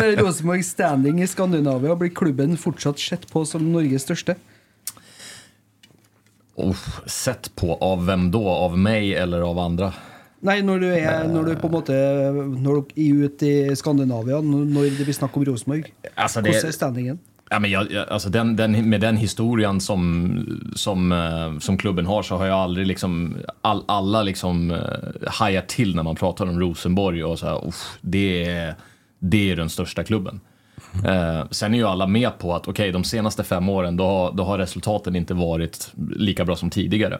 er 0.04 0.16
Rosenborgs 0.16 0.68
standing 0.68 1.22
i 1.22 1.26
Skandinavia? 1.26 1.96
Blir 1.96 2.10
klubben 2.14 2.56
fortsatt 2.56 2.98
sett 2.98 3.30
på 3.32 3.44
som 3.44 3.72
Norges 3.72 4.02
største? 4.02 4.34
Oh, 6.54 6.76
sett 7.06 7.54
på 7.56 7.74
av 7.80 8.06
vem 8.06 8.30
då? 8.30 8.48
Av 8.48 8.78
mig 8.78 9.14
eller 9.14 9.40
av 9.40 9.58
andra? 9.58 9.92
Nei, 10.44 10.60
når 10.62 10.78
du 10.82 10.90
er 10.92 11.24
når 11.30 11.46
du 11.48 11.54
på 11.56 11.70
en 11.70 11.72
måte 11.72 11.94
Når 12.36 12.82
dere 12.90 13.04
er 13.06 13.28
ute 13.30 13.46
i 13.48 13.76
Skandinavia, 13.78 14.42
når 14.44 14.66
når 14.74 14.90
det 14.98 15.06
blir 15.08 15.16
snakk 15.16 15.36
om 15.40 15.44
Rosenborg, 15.48 15.88
Alltså 16.14 16.40
det- 16.42 16.50
hvordan 16.52 16.68
er 16.68 16.72
standingen? 16.76 17.18
Ja, 17.50 17.58
men 17.58 17.70
jag, 17.70 17.92
jag, 17.92 18.08
alltså 18.08 18.28
den, 18.28 18.56
den, 18.56 18.88
med 18.90 19.00
den 19.00 19.16
historien 19.16 19.80
som, 19.80 20.72
som, 20.76 21.12
eh, 21.12 21.58
som 21.58 21.78
klubben 21.78 22.06
har 22.06 22.22
så 22.22 22.36
har 22.36 22.46
jag 22.46 22.58
aldrig 22.58 22.86
liksom, 22.86 23.36
all, 23.60 23.84
alla 23.88 24.22
liksom 24.22 24.70
eh, 24.70 25.28
hajar 25.30 25.62
till 25.62 25.96
när 25.96 26.02
man 26.02 26.16
pratar 26.16 26.46
om 26.46 26.60
Rosenborg 26.60 27.24
och 27.24 27.38
så 27.38 27.46
här, 27.46 27.68
"Uff, 27.68 27.98
det, 28.00 28.44
är, 28.44 28.74
det 29.18 29.50
är 29.50 29.56
den 29.56 29.70
största 29.70 30.04
klubben. 30.04 30.40
Eh, 31.06 31.44
sen 31.50 31.74
är 31.74 31.78
ju 31.78 31.84
alla 31.84 32.06
med 32.06 32.38
på 32.38 32.54
att 32.54 32.68
okej, 32.68 32.92
de 32.92 33.04
senaste 33.04 33.44
fem 33.44 33.68
åren 33.68 33.96
då 33.96 34.04
har, 34.04 34.32
då 34.32 34.44
har 34.44 34.58
resultaten 34.58 35.16
inte 35.16 35.34
varit 35.34 35.92
lika 36.16 36.44
bra 36.44 36.56
som 36.56 36.70
tidigare. 36.70 37.18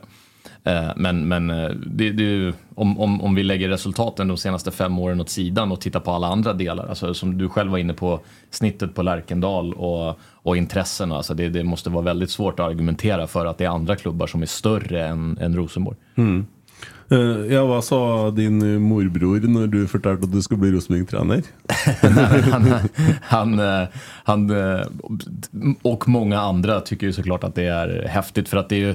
Eh, 0.65 0.91
men 0.97 1.29
men 1.29 1.51
eh, 1.51 1.71
det, 1.87 2.11
det, 2.11 2.53
om, 2.75 3.01
om, 3.01 3.21
om 3.21 3.35
vi 3.35 3.43
lägger 3.43 3.69
resultaten 3.69 4.29
de 4.29 4.37
senaste 4.37 4.71
fem 4.71 4.99
åren 4.99 5.21
åt 5.21 5.31
sidan 5.31 5.73
och 5.73 5.81
tittar 5.81 6.01
på 6.01 6.11
alla 6.11 6.27
andra 6.27 6.53
delar, 6.53 6.87
alltså 6.87 7.15
som 7.15 7.39
du 7.39 7.49
själv 7.49 7.71
var 7.71 7.79
inne 7.79 7.95
på, 7.95 8.21
snittet 8.51 8.95
på 8.95 9.03
Lärkendal 9.03 9.73
och, 9.75 10.19
och 10.33 10.57
intressena, 10.57 11.17
alltså 11.17 11.35
det, 11.35 11.49
det 11.49 11.65
måste 11.65 11.91
vara 11.91 12.05
väldigt 12.05 12.31
svårt 12.31 12.61
att 12.61 12.67
argumentera 12.67 13.27
för 13.27 13.47
att 13.47 13.59
det 13.59 13.65
är 13.65 13.69
andra 13.69 13.97
klubbar 13.97 14.27
som 14.27 14.43
är 14.43 14.47
större 14.47 15.07
än, 15.07 15.39
än 15.41 15.57
Rosenborg. 15.57 15.97
Eh, 17.11 17.53
ja, 17.53 17.65
hva 17.69 17.83
sa 17.83 18.31
din 18.31 18.81
morbror 18.83 19.45
når 19.45 19.67
du 19.67 19.87
fortalte 19.87 20.25
at 20.25 20.33
du 20.33 20.43
skulle 20.43 20.61
bli 20.61 20.71
Rosenborg-trener? 20.73 21.43
han, 22.51 22.65
han, 23.23 23.61
han 24.25 24.51
och 25.83 26.09
många 26.09 26.41
andra 26.41 26.81
tycker 26.81 27.07
ju 27.07 27.13
såklart 27.13 27.45
att 27.45 27.55
det 27.55 27.67
är 27.67 28.09
häftigt 28.09 28.49
för 28.49 28.57
att 28.57 28.69
det 28.69 28.77
är 28.77 28.81
ju 28.81 28.95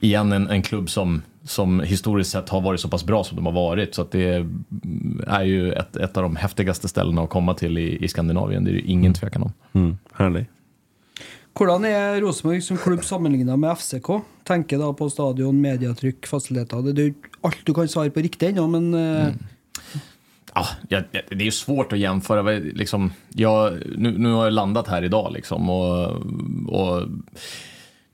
igen 0.00 0.32
en, 0.32 0.48
en 0.48 0.62
klubb 0.62 0.90
som, 0.90 1.22
som 1.44 1.80
historiskt 1.80 2.30
sett 2.30 2.48
har 2.48 2.60
varit 2.60 2.80
så 2.80 2.88
pass 2.88 3.04
bra 3.04 3.24
som 3.24 3.36
de 3.36 3.46
har 3.46 3.52
varit 3.52 3.94
så 3.94 4.02
att 4.02 4.10
det 4.10 4.46
är 5.26 5.42
ju 5.44 5.72
ett, 5.72 5.96
ett 5.96 6.16
av 6.16 6.22
de 6.22 6.36
häftigaste 6.36 6.88
ställena 6.88 7.22
att 7.22 7.30
komma 7.30 7.54
till 7.54 7.78
i, 7.78 8.04
i 8.04 8.08
Skandinavien. 8.08 8.64
Det 8.64 8.70
är 8.70 8.74
ju 8.74 8.80
ingen 8.82 9.14
tvekan 9.14 9.42
om. 9.42 9.52
Mm, 9.72 9.98
herlig. 10.12 10.46
Hvordan 11.54 11.84
er 11.84 12.20
Rosenborg 12.20 12.60
som 12.66 12.76
klubb 12.82 13.04
sammenlignet 13.04 13.58
med 13.58 13.76
FCK? 13.78 14.08
Tenker 14.44 14.78
da 14.78 14.88
på 14.92 15.06
stadion, 15.10 15.60
medietrykk, 15.62 16.26
fasiliteter. 16.26 16.82
Det 16.92 17.02
er 17.04 17.12
jo 17.12 17.14
alt 17.46 17.60
du 17.66 17.70
kan 17.74 17.88
svare 17.88 18.10
på 18.10 18.20
riktig 18.24 18.48
ennå, 18.48 18.66
men 18.66 18.94
eh, 18.94 19.28
Ja, 20.54 20.66
jag, 20.88 21.04
jag- 21.12 21.22
det 21.30 21.42
är 21.42 21.46
ju 21.46 21.50
svårt 21.50 21.92
att 21.92 21.98
jämföra. 21.98 22.42
Liksom, 22.58 23.12
jag, 23.34 23.72
nu, 23.96 24.18
nu 24.18 24.32
har 24.32 24.44
jag 24.44 24.52
landat 24.52 24.88
här 24.88 25.02
idag 25.04 25.32
liksom, 25.32 25.70
och, 25.70 26.06
och 26.66 27.02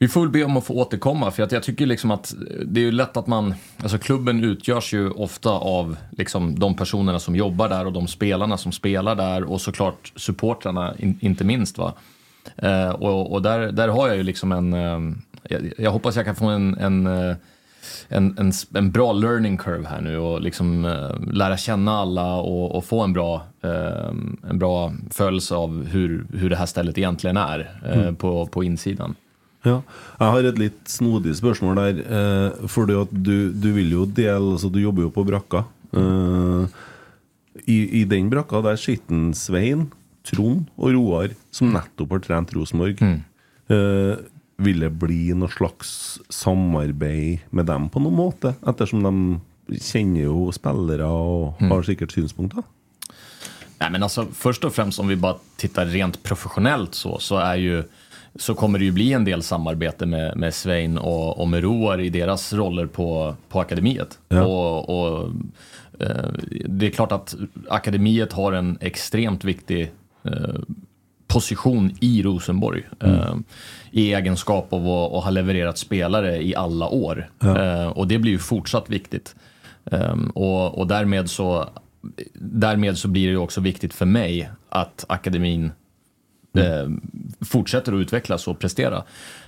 vi 0.02 0.08
får 0.08 0.20
väl 0.20 0.30
be 0.30 0.44
om 0.44 0.56
att 0.56 0.64
få 0.64 0.74
återkomma 0.74 1.30
för 1.30 1.42
att 1.42 1.52
jag 1.52 1.62
tycker 1.62 1.86
liksom 1.86 2.10
att 2.10 2.34
det 2.66 2.80
är 2.80 2.84
ju 2.84 2.92
lätt 2.92 3.16
att 3.16 3.26
man, 3.26 3.54
alltså 3.82 3.98
klubben 3.98 4.44
utgörs 4.44 4.94
ju 4.94 5.10
ofta 5.10 5.50
av 5.50 5.96
liksom 6.10 6.58
de 6.58 6.76
personerna 6.76 7.18
som 7.18 7.36
jobbar 7.36 7.68
där 7.68 7.86
och 7.86 7.92
de 7.92 8.06
spelarna 8.08 8.56
som 8.56 8.72
spelar 8.72 9.14
där 9.14 9.44
och 9.44 9.60
såklart 9.60 10.12
supportrarna 10.16 10.94
in, 10.98 11.18
inte 11.20 11.44
minst. 11.44 11.78
va. 11.78 11.92
Eh, 12.56 12.90
och 12.90 13.32
och 13.32 13.42
där, 13.42 13.72
där 13.72 13.88
har 13.88 14.08
jag 14.08 14.16
ju 14.16 14.22
liksom 14.22 14.52
en, 14.52 14.72
eh, 14.72 15.16
jag, 15.48 15.72
jag 15.78 15.90
hoppas 15.90 16.16
jag 16.16 16.24
kan 16.24 16.36
få 16.36 16.46
en, 16.46 16.78
en 16.78 17.06
eh, 17.06 17.36
en, 18.08 18.38
en, 18.38 18.52
en 18.74 18.90
bra 18.90 19.12
learning 19.12 19.56
curve 19.56 19.88
här 19.88 20.00
nu 20.00 20.18
och 20.18 20.40
liksom 20.40 20.84
eh, 20.84 21.32
lära 21.32 21.56
känna 21.56 21.92
alla 21.98 22.34
och, 22.36 22.74
och 22.76 22.84
få 22.84 23.00
en 23.02 23.12
bra, 23.12 23.42
eh, 23.62 24.08
en 24.50 24.58
bra 24.58 24.92
följelse 25.10 25.54
av 25.54 25.86
hur, 25.86 26.26
hur 26.32 26.50
det 26.50 26.56
här 26.56 26.66
stället 26.66 26.98
egentligen 26.98 27.36
är 27.36 27.80
eh, 27.84 27.98
Mm. 28.00 28.16
på, 28.16 28.46
på 28.46 28.64
insidan. 28.64 29.14
Ja, 29.64 29.82
jeg 30.20 30.30
har 30.34 30.46
et 30.48 30.58
litt 30.58 30.88
snodig 30.88 31.34
spørsmål 31.36 31.76
der. 31.76 31.98
Eh, 32.00 32.66
fordi 32.72 32.94
at 32.96 33.10
du, 33.12 33.50
du 33.52 33.68
vil 33.76 33.90
jo 33.92 34.06
dele 34.06 34.54
altså 34.54 34.70
Du 34.72 34.78
jobber 34.80 35.02
jo 35.04 35.10
på 35.12 35.24
brakka. 35.28 35.64
Eh, 35.92 36.66
i, 37.68 37.78
I 38.00 38.04
den 38.08 38.30
brakka 38.32 38.62
der 38.64 38.78
sitter 38.80 39.34
Svein, 39.36 39.88
Trond 40.24 40.66
og 40.78 40.92
Roar, 40.94 41.34
som 41.52 41.72
nettopp 41.74 42.12
har 42.16 42.22
trent 42.24 42.54
Rosenborg. 42.56 43.00
Eh, 43.02 44.16
vil 44.60 44.80
det 44.84 44.90
bli 45.00 45.30
noe 45.36 45.48
slags 45.52 46.18
samarbeid 46.32 47.46
med 47.56 47.66
dem 47.70 47.86
på 47.92 48.00
noen 48.04 48.16
måte, 48.18 48.54
ettersom 48.68 49.04
de 49.04 49.78
kjenner 49.80 50.26
jo 50.26 50.48
spillere 50.52 51.06
og 51.06 51.60
Mm. 51.60 51.70
har 51.70 51.82
sikkert 51.86 52.12
synspunkter. 52.12 52.62
Nej, 53.80 53.90
men 53.90 54.02
alltså, 54.02 54.26
först 54.32 54.64
och 54.64 54.74
främst 54.74 54.98
om 55.00 55.08
vi 55.08 55.16
bara 55.16 55.36
tittar 55.56 55.86
rent 55.86 56.22
professionellt 56.22 56.94
så, 56.94 57.18
så, 57.18 57.36
är 57.36 57.56
ju, 57.56 57.82
så 58.34 58.54
kommer 58.54 58.78
det 58.78 58.84
ju 58.84 58.92
bli 58.92 59.12
en 59.12 59.24
del 59.24 59.42
samarbete 59.42 60.06
med, 60.06 60.36
med 60.36 60.54
Svein 60.54 60.98
och, 60.98 61.40
och 61.40 61.48
med 61.48 61.62
Roar 61.62 62.00
i 62.00 62.08
deras 62.08 62.52
roller 62.52 62.86
på, 62.86 63.34
på 63.48 63.60
akademiet. 63.60 64.18
Ja. 64.28 64.44
Och, 64.44 64.88
och, 64.88 65.28
eh, 65.98 66.28
det 66.66 66.86
är 66.86 66.90
klart 66.90 67.12
att 67.12 67.34
akademiet 67.68 68.32
har 68.32 68.52
en 68.52 68.78
extremt 68.80 69.44
viktig 69.44 69.92
eh, 70.22 70.60
position 71.26 71.94
i 72.00 72.22
Rosenborg. 72.22 72.82
Eh, 73.00 73.34
I 73.90 74.14
egenskap 74.14 74.72
av 74.72 74.88
att, 74.88 75.12
att 75.12 75.24
ha 75.24 75.30
levererat 75.30 75.78
spelare 75.78 76.42
i 76.42 76.54
alla 76.54 76.88
år. 76.88 77.30
Ja. 77.38 77.62
Eh, 77.62 77.88
och 77.88 78.08
det 78.08 78.18
blir 78.18 78.32
ju 78.32 78.38
fortsatt 78.38 78.90
viktigt. 78.90 79.34
Ehm, 79.90 80.30
och, 80.30 80.78
och 80.78 80.86
därmed 80.86 81.30
så 81.30 81.68
därmed 82.34 82.98
så 82.98 83.08
blir 83.08 83.30
det 83.30 83.36
också 83.36 83.60
viktigt 83.60 83.94
för 83.94 84.06
mig 84.06 84.50
att 84.68 85.04
akademin 85.08 85.72
eh, 86.54 86.88
fortsätter 87.40 87.92
att 87.92 88.00
utvecklas 88.00 88.48
och 88.48 88.58
prestera. 88.58 89.02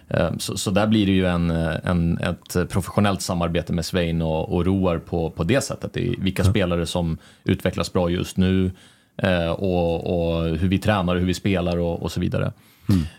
Eh, 0.09 0.31
så, 0.39 0.57
så 0.57 0.71
där 0.71 0.87
blir 0.87 1.07
det 1.07 1.13
ju 1.13 1.27
en, 1.27 1.51
en, 1.51 2.19
ett 2.19 2.71
professionellt 2.71 3.23
samarbete 3.23 3.73
med 3.73 3.85
Svein 3.85 4.23
och, 4.23 4.55
och 4.55 4.67
Roar 4.67 4.99
på, 4.99 5.31
på 5.31 5.45
det 5.45 5.61
sättet. 5.61 5.97
Är 5.97 6.15
vilka 6.19 6.45
spelare 6.45 6.87
som 6.87 7.19
utvecklas 7.45 7.93
bra 7.93 8.11
just 8.11 8.37
nu 8.37 8.71
eh, 9.17 9.51
och, 9.51 10.07
och 10.07 10.45
hur 10.45 10.69
vi 10.69 10.79
tränar 10.79 11.15
och 11.15 11.21
hur 11.21 11.27
vi 11.27 11.35
spelar 11.35 11.79
och, 11.79 12.03
och 12.03 12.13
så 12.13 12.21
vidare. 12.21 12.53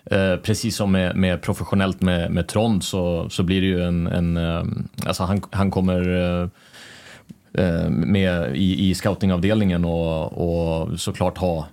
Eh, 0.06 0.36
precis 0.36 0.76
som 0.76 0.91
med, 0.91 1.15
med 1.15 1.41
professionellt 1.41 2.02
med, 2.02 2.32
med 2.32 2.48
Trond 2.48 2.84
så, 2.84 3.30
så 3.30 3.43
blir 3.43 3.62
det 3.62 3.67
ju 3.67 3.84
en, 3.84 4.08
en 4.08 4.38
eh, 4.38 4.63
alltså 5.06 5.24
han, 5.24 5.41
han 5.52 5.72
kommer 5.72 6.10
eh, 6.10 6.48
eh, 7.65 7.89
med 7.89 8.56
i, 8.56 8.89
i 8.89 8.96
scoutingavdelningen 8.96 9.86
och, 9.86 10.34
och 10.34 11.00
såklart 11.00 11.38
ha 11.38 11.58
eh, 11.58 11.65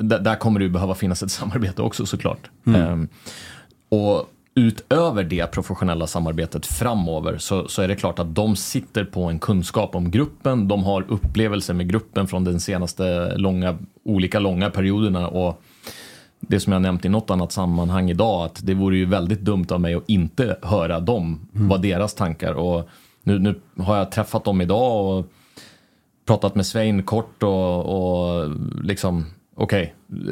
där, 0.00 0.18
där 0.18 0.34
kommer 0.34 0.60
det 0.60 0.64
ju 0.64 0.70
behöva 0.70 0.94
finnas 0.94 1.22
ett 1.22 1.30
samarbete 1.40 1.82
också 1.82 2.06
såklart. 2.06 2.50
Mm. 2.66 3.02
Eh, 3.02 3.08
och 3.98 4.30
utöver 4.54 5.24
det 5.24 5.50
professionella 5.52 6.06
samarbetet 6.06 6.66
framöver 6.66 7.38
så, 7.38 7.68
så 7.68 7.82
är 7.82 7.88
det 7.88 7.96
klart 7.96 8.18
att 8.18 8.34
de 8.34 8.56
sitter 8.56 9.04
på 9.04 9.24
en 9.24 9.38
kunskap 9.38 9.94
om 9.94 10.10
gruppen. 10.10 10.68
De 10.68 10.84
har 10.84 11.04
upplevelser 11.08 11.74
med 11.74 11.88
gruppen 11.88 12.26
från 12.26 12.44
den 12.44 12.60
senaste 12.60 13.36
långa, 13.36 13.78
olika 14.04 14.38
långa 14.38 14.70
perioderna. 14.70 15.28
Och 15.28 15.62
det 16.40 16.60
som 16.60 16.72
jag 16.72 16.82
nämnt 16.82 17.04
i 17.04 17.08
något 17.08 17.30
annat 17.30 17.52
sammanhang 17.52 18.10
idag, 18.10 18.44
att 18.44 18.66
det 18.66 18.74
vore 18.74 18.96
ju 18.96 19.04
väldigt 19.04 19.40
dumt 19.40 19.66
av 19.70 19.80
mig 19.80 19.94
att 19.94 20.08
inte 20.08 20.56
höra 20.62 21.00
dem, 21.00 21.48
vad 21.52 21.82
deras 21.82 22.14
tankar. 22.14 22.52
Och 22.52 22.88
nu, 23.22 23.38
nu 23.38 23.60
har 23.76 23.96
jag 23.96 24.12
träffat 24.12 24.44
dem 24.44 24.60
idag 24.60 25.18
och 25.18 25.26
pratat 26.28 26.54
med 26.54 26.66
Svein 26.66 27.02
kort 27.02 27.42
och, 27.42 27.86
och 27.86 28.50
liksom, 28.82 29.26
okej, 29.54 29.94
okay, 30.08 30.26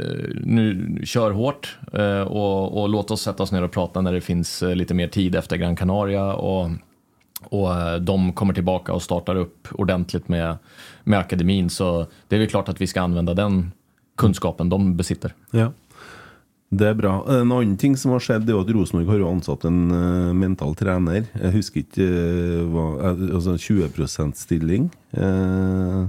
nu 0.45 1.01
kör 1.05 1.31
hårt 1.31 1.79
eh, 1.93 2.21
och, 2.21 2.81
och 2.81 2.89
låt 2.89 3.11
oss 3.11 3.23
sätta 3.23 3.43
oss 3.43 3.53
ner 3.53 3.63
och 3.63 3.73
prata 3.73 4.01
när 4.01 4.13
det 4.13 4.21
finns 4.21 4.63
eh, 4.63 4.75
lite 4.75 4.95
mer 4.95 5.09
tid 5.09 5.35
efter 5.35 5.57
Gran 5.57 5.77
Canaria. 5.77 6.35
Och, 6.35 6.71
och 7.45 8.03
de 8.03 8.33
kommer 8.33 8.55
tillbaka 8.55 8.93
och 8.93 9.03
startar 9.03 9.37
upp 9.37 9.69
ordentligt 9.73 10.29
med, 10.29 10.57
med 11.05 11.19
akademin. 11.19 11.71
Så 11.71 12.07
det 12.29 12.37
är 12.37 12.41
väl 12.41 12.49
klart 12.49 12.69
att 12.69 12.81
vi 12.81 12.87
ska 12.87 13.01
använda 13.01 13.35
den 13.35 13.73
kunskapen 14.17 14.69
de 14.69 14.97
besitter. 14.97 15.35
Ja. 15.51 15.73
Det 16.71 16.89
er 16.91 16.97
bra. 16.99 17.21
En 17.31 17.53
annen 17.55 17.77
ting 17.79 17.95
som 17.99 18.11
har 18.11 18.23
skjedd, 18.25 18.49
er 18.49 18.57
jo 18.57 18.63
at 18.65 18.71
Rosenborg 18.75 19.13
har 19.13 19.21
jo 19.23 19.29
ansatt 19.31 19.67
en 19.69 19.85
eh, 19.95 20.33
mental 20.35 20.75
trener. 20.79 21.29
Jeg 21.39 21.55
husker 21.55 21.85
ikke 21.85 22.07
eh, 22.07 22.65
hva 22.73 22.87
eh, 23.13 23.23
Altså 23.37 23.55
20 23.55 24.35
stilling. 24.35 24.89
Eh, 25.15 26.01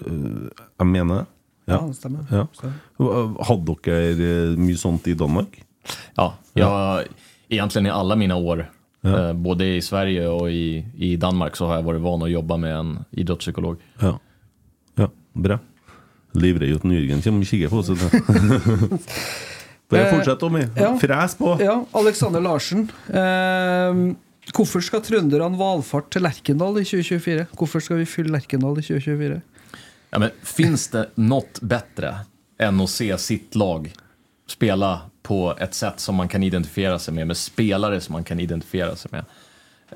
eh, 0.00 0.38
jeg 0.80 0.88
mener 0.88 1.20
det. 1.20 1.26
Ja, 1.68 1.80
det 1.84 1.96
stemmer. 1.96 2.24
Ja. 2.32 2.46
Hadde 3.48 3.76
dere 3.84 4.30
eh, 4.30 4.56
mye 4.60 4.80
sånt 4.80 5.06
i 5.08 5.14
Danmark? 5.16 5.60
Ja, 6.16 6.30
jag, 6.56 7.04
egentligen 7.52 7.86
i 7.86 7.90
alla 7.92 8.16
mina 8.16 8.36
år, 8.36 8.66
Ja. 9.04 9.28
eh, 9.28 9.32
både 9.36 9.66
i 9.76 9.82
Sverige 9.82 10.28
och 10.28 10.50
i, 10.50 10.84
i 10.96 11.16
Danmark, 11.16 11.56
så 11.56 11.66
har 11.66 11.74
jag 11.74 11.82
varit 11.82 12.00
van 12.00 12.22
att 12.22 12.30
jobba 12.30 12.56
med 12.56 12.76
en 12.76 13.04
idrottspsykolog. 13.10 13.76
Ja. 13.98 14.18
ja 14.94 15.10
bra. 15.32 15.58
Livredd 16.32 16.76
at 16.76 16.84
Jørgen 16.84 17.20
kommer 17.22 17.40
og 17.40 17.46
kikker 17.46 17.68
på 17.68 17.78
oss. 17.84 17.90
Bare 19.94 20.10
fortsett, 20.16 20.40
Tommy. 20.40 20.66
Ja. 20.76 20.92
Fres 21.00 21.34
på. 21.38 21.56
Ja, 21.60 21.78
Alexander 21.92 22.40
Larsen. 22.44 22.86
Eh, 23.08 24.00
hvorfor 24.54 24.84
skal 24.84 25.02
trønderne 25.04 25.58
valfarte 25.58 26.16
til 26.16 26.26
Lerkendal 26.26 26.80
i 26.82 26.86
2024? 26.86 27.46
Hvorfor 27.58 27.84
skal 27.84 28.02
vi 28.02 28.08
fylle 28.08 28.34
Lerkendal 28.36 28.78
i 28.78 28.86
2024? 28.86 29.40
Ja, 30.10 30.18
men 30.18 30.30
finns 30.42 30.88
det 30.88 31.08
något 31.14 31.60
bättre 31.60 32.14
än 32.58 32.80
att 32.80 32.90
se 32.90 33.18
sitt 33.18 33.54
lag 33.54 33.92
spela 34.46 35.00
på 35.22 35.56
ett 35.58 35.74
sätt 35.74 36.00
som 36.00 36.14
man 36.14 36.28
kan 36.28 36.42
identifiera 36.42 36.98
sig 36.98 37.14
med, 37.14 37.26
med 37.26 37.36
spelare 37.36 38.00
som 38.00 38.12
man 38.12 38.24
kan 38.24 38.40
identifiera 38.40 38.96
sig 38.96 39.10
med? 39.12 39.24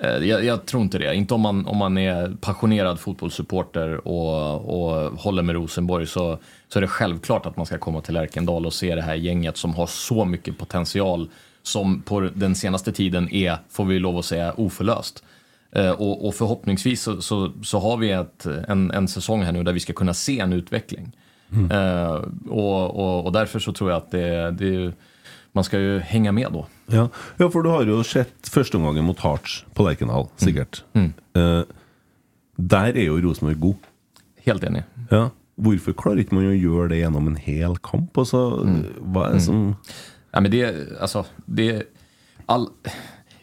Eh, 0.01 0.17
Jag, 0.29 0.45
jag 0.45 0.67
tror 0.67 0.83
inte 0.83 0.99
det. 0.99 1.15
Inte 1.15 1.35
om 1.35 1.41
man, 1.41 1.67
om 1.67 1.77
man 1.77 1.99
är 1.99 2.37
passionerad 2.41 3.01
fotbollssupporter 3.01 4.09
och, 4.09 4.55
och 4.55 5.19
håller 5.19 5.43
med 5.43 5.55
Rosenborg 5.55 6.07
så, 6.07 6.39
så 6.69 6.79
är 6.79 6.81
det 6.81 6.89
självklart 6.89 7.47
att 7.47 7.57
man 7.57 7.67
ska 7.67 7.79
komma 7.79 8.01
till 8.01 8.15
Lärkendal 8.15 8.67
och 8.67 8.73
se 8.73 8.95
det 8.95 9.03
här 9.03 9.15
gänget 9.15 9.57
som 9.57 9.75
har 9.75 9.87
så 9.87 10.25
mycket 10.25 10.59
potential 10.59 11.29
som 11.63 12.03
på 12.03 12.21
den 12.21 12.55
senaste 12.55 12.93
tiden 12.93 13.35
är, 13.35 13.57
får 13.71 13.85
vi 13.85 13.99
lov 13.99 14.19
att 14.19 14.25
säga, 14.25 14.53
oförlöst. 14.57 15.25
Eh, 15.73 15.91
Och, 15.91 16.27
och 16.27 16.35
förhoppningsvis 16.35 17.03
så, 17.03 17.23
så, 17.23 17.53
så 17.65 17.79
har 17.79 17.97
vi 17.97 18.11
ett, 18.11 18.47
en, 18.69 18.91
en 18.91 19.09
säsong 19.09 19.43
här 19.43 19.53
nu 19.53 19.63
där 19.63 19.73
vi 19.73 19.81
ska 19.81 19.93
kunna 19.93 20.15
se 20.15 20.41
en 20.41 20.53
utveckling. 20.53 21.13
Mm. 21.53 21.71
Eh, 21.71 22.23
och, 22.49 22.97
och, 22.97 23.25
och 23.27 23.33
därför 23.33 23.59
så 23.59 23.73
tror 23.73 23.91
jag 23.91 23.97
att 23.97 24.11
det, 24.11 24.51
det, 24.51 24.93
man 25.53 25.65
ska 25.65 25.79
ju 25.79 25.99
hänga 25.99 26.33
med 26.33 26.49
då. 26.53 26.67
Ja. 26.91 27.09
ja, 27.37 27.49
for 27.51 27.63
du 27.63 27.69
har 27.71 27.85
jo 27.89 28.03
sett 28.07 28.49
førsteomgangen 28.49 29.05
mot 29.05 29.21
Hearts 29.21 29.65
på 29.75 29.85
Lerkendal, 29.87 30.29
sikkert. 30.41 30.83
Mm. 30.97 31.11
Eh, 31.37 31.63
der 32.57 32.97
er 32.97 33.05
jo 33.11 33.19
Rosenborg 33.21 33.61
god. 33.61 33.77
Helt 34.47 34.65
enig. 34.65 34.83
Ja. 35.11 35.29
Hvorfor 35.59 35.93
klarer 35.99 36.23
ikke 36.23 36.35
man 36.39 36.47
å 36.49 36.55
gjøre 36.57 36.89
det 36.93 37.01
gjennom 37.03 37.27
en 37.29 37.37
hel 37.37 37.77
kamp? 37.83 38.17
Altså, 38.19 38.41
Hva 39.03 39.29
er 39.29 39.33
det 39.39 39.43
som 39.45 39.63
Ja, 40.33 40.41
men 40.41 40.51
det, 40.53 40.65
alltså, 41.01 41.25
det, 41.47 41.83
all, 42.47 42.69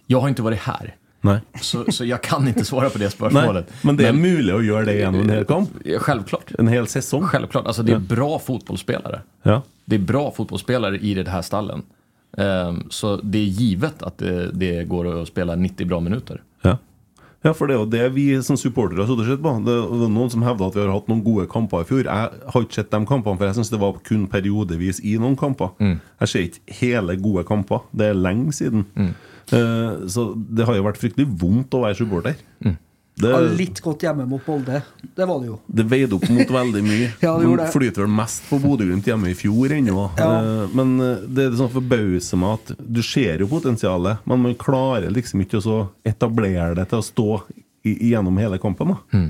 jag 0.07 0.21
har 0.21 0.29
inte 0.29 0.41
varit 0.41 0.59
här. 0.59 0.95
Nej. 1.21 1.39
Så, 1.61 1.91
så 1.91 2.05
jag 2.05 2.21
kan 2.23 2.47
inte 2.47 2.65
svara 2.65 2.89
på 2.89 2.97
det 2.97 3.09
spörsmålet. 3.17 3.65
Nej, 3.69 3.79
men 3.81 3.97
det 3.97 4.07
är 4.07 4.13
möjligt 4.13 4.55
att 4.55 4.65
göra 4.65 4.85
det 4.85 4.93
genom 4.97 5.21
en 5.21 5.29
hel 5.29 5.45
kamp? 5.45 5.69
Självklart. 5.99 6.51
En 6.59 6.67
hel 6.67 6.87
säsong? 6.87 7.23
Självklart. 7.23 7.65
Alltså 7.65 7.83
det 7.83 7.91
är 7.91 7.95
Ja. 7.95 7.99
bra 8.15 8.39
fotbollsspelare. 8.39 9.21
Ja. 9.43 9.61
Det 9.85 9.95
är 9.95 9.99
bra 9.99 10.31
fotbollsspelare 10.31 10.97
i 10.97 11.13
det 11.13 11.29
här 11.31 11.41
stallen. 11.41 11.83
Ehm, 12.37 12.83
så 12.89 13.15
det 13.23 13.37
är 13.37 13.45
givet 13.61 14.03
att 14.03 14.17
det, 14.17 14.51
det 14.51 14.83
går 14.83 15.21
att 15.21 15.27
spela 15.27 15.55
90 15.55 15.87
bra 15.87 15.99
minuter. 15.99 16.41
Ja. 16.61 16.77
ja, 17.41 17.53
for 17.53 17.67
det 17.67 17.75
er 17.75 17.79
jo 17.79 17.89
det 17.89 18.09
vi 18.15 18.25
som 18.43 18.57
supportere 18.57 19.05
har 19.05 19.07
sittet 19.11 19.43
på. 19.43 19.53
Det 19.65 19.75
er 19.75 20.09
noen 20.11 20.31
som 20.33 20.43
hevder 20.43 20.67
at 20.67 20.75
vi 20.75 20.83
har 20.83 20.93
hatt 20.95 21.07
noen 21.11 21.23
gode 21.23 21.47
kamper 21.51 21.85
i 21.85 21.89
fjor. 21.89 22.03
Jeg 22.07 22.41
har 22.53 22.65
ikke 22.65 22.79
sett 22.79 22.91
de 22.91 23.01
kampene, 23.05 23.37
for 23.37 23.47
jeg 23.47 23.59
syns 23.59 23.71
det 23.71 23.81
var 23.81 24.01
kun 24.07 24.25
periodevis 24.31 24.99
i 25.03 25.15
noen 25.21 25.37
kamper. 25.39 25.71
Jeg 26.21 26.31
ser 26.33 26.49
ikke 26.49 26.79
hele 26.81 27.15
gode 27.21 27.45
kamper. 27.47 27.85
Det 27.91 28.09
er 28.11 28.19
lenge 28.19 28.53
siden. 28.57 28.87
Eh, 29.53 30.07
så 30.09 30.31
det 30.35 30.65
har 30.65 30.75
jo 30.75 30.87
vært 30.87 30.97
fryktelig 30.97 31.27
vondt 31.41 31.75
å 31.77 31.83
være 31.85 31.99
supporter. 32.01 32.35
Det, 33.15 33.29
Ja, 33.31 33.39
litt 33.55 33.79
godt 33.79 34.01
hjemme 34.03 34.25
mot 34.27 34.43
Molde. 34.47 34.81
Det 35.15 35.25
var 35.29 35.39
det 35.39 35.47
jo. 35.47 35.59
det 35.71 35.85
veide 35.87 36.17
opp 36.17 36.25
mot 36.35 36.49
veldig 36.51 36.81
mye. 36.83 37.05
Ja, 37.23 37.37
det 37.39 37.45
gjorde 37.47 37.63
det. 37.63 37.71
flyter 37.71 38.03
vel 38.03 38.11
mest 38.11 38.43
på 38.49 38.59
Bodø-Glimt 38.59 39.07
hjemme 39.07 39.29
i 39.31 39.37
fjor 39.39 39.71
ennå. 39.71 40.09
Ja. 40.19 40.27
Eh, 40.41 40.73
Men 40.75 40.91
eh, 40.99 41.23
det 41.27 41.45
er 41.47 41.55
sånn 41.61 41.71
forbauser 41.71 42.41
meg 42.41 42.57
at 42.59 42.73
du 42.83 42.99
ser 43.05 43.39
jo 43.39 43.47
potensialet, 43.47 44.19
men 44.27 44.43
man 44.49 44.57
klarer 44.59 45.07
liksom 45.15 45.45
ikke 45.45 45.61
å 45.61 45.63
så 45.63 45.77
etablere 46.03 46.75
det 46.81 46.89
til 46.91 46.99
å 46.99 47.07
stå 47.07 47.29
i, 47.87 47.95
gjennom 48.11 48.35
hele 48.41 48.59
kampen. 48.59 48.95
da 48.95 49.23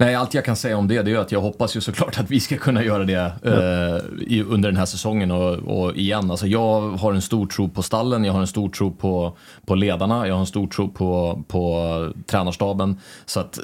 Nej, 0.00 0.14
allt 0.14 0.34
jag 0.34 0.44
kan 0.44 0.56
säga 0.56 0.76
om 0.76 0.88
det, 0.88 1.02
det 1.02 1.10
är 1.10 1.18
att 1.18 1.32
jag 1.32 1.40
hoppas 1.40 1.76
ju 1.76 1.80
såklart 1.80 2.20
att 2.20 2.30
vi 2.30 2.40
ska 2.40 2.56
kunna 2.56 2.84
göra 2.84 3.04
det 3.04 3.32
eh, 3.44 4.26
i, 4.26 4.42
under 4.42 4.68
den 4.68 4.76
här 4.76 4.86
säsongen. 4.86 5.30
Och, 5.30 5.54
och 5.54 5.96
igen, 5.96 6.30
alltså 6.30 6.46
jag 6.46 6.80
har 6.90 7.12
en 7.12 7.22
stor 7.22 7.46
tro 7.46 7.68
på 7.68 7.82
stallen, 7.82 8.24
jag 8.24 8.32
har 8.32 8.40
en 8.40 8.46
stor 8.46 8.68
tro 8.68 8.90
på, 8.90 9.36
på 9.66 9.74
ledarna, 9.74 10.26
jag 10.26 10.34
har 10.34 10.40
en 10.40 10.46
stor 10.46 10.66
tro 10.66 10.88
på, 10.88 11.42
på 11.48 12.12
tränarstaben. 12.26 12.96
Så 13.26 13.40
att 13.40 13.58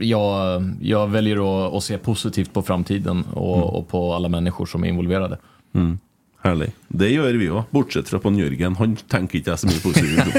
jag, 0.00 0.62
jag 0.80 1.08
väljer 1.08 1.66
att, 1.66 1.74
att 1.74 1.84
se 1.84 1.98
positivt 1.98 2.52
på 2.52 2.62
framtiden 2.62 3.24
och, 3.24 3.78
och 3.78 3.88
på 3.88 4.14
alla 4.14 4.28
människor 4.28 4.66
som 4.66 4.84
är 4.84 4.88
involverade. 4.88 5.38
Mm. 5.74 5.98
Herlig. 6.42 6.72
Det 6.88 7.08
gjør 7.08 7.36
vi 7.36 7.48
òg, 7.52 7.64
bortsett 7.70 8.08
fra 8.08 8.18
på 8.18 8.32
Jørgen. 8.32 8.76
Han 8.76 8.96
tenker 8.96 9.40
ikke 9.40 9.50
jeg 9.52 9.60
så 9.60 9.68
mye 9.68 9.80
positivt. 9.80 10.36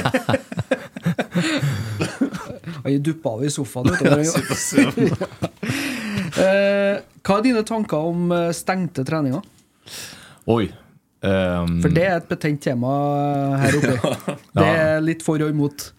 Han 2.84 3.04
duppa 3.04 3.30
av 3.30 3.46
i 3.46 3.50
sofaen. 3.50 3.88
Vet 3.92 4.96
du. 4.96 5.08
Eh, 6.42 7.00
hva 7.28 7.38
er 7.38 7.44
dine 7.46 7.64
tanker 7.68 7.98
om 8.12 8.32
eh, 8.32 8.52
stengte 8.56 9.04
treninger? 9.06 9.42
Oj. 10.50 10.70
ehm, 11.28 11.82
For 11.84 11.90
det 11.94 12.06
er 12.08 12.16
et 12.22 12.30
betent 12.32 12.62
tema 12.64 12.92
her 13.62 13.76
oppe. 13.78 14.14
Det 14.58 14.68
er 14.68 15.02
litt 15.04 15.24
for 15.26 15.42
og 15.44 15.52
imot. 15.54 15.92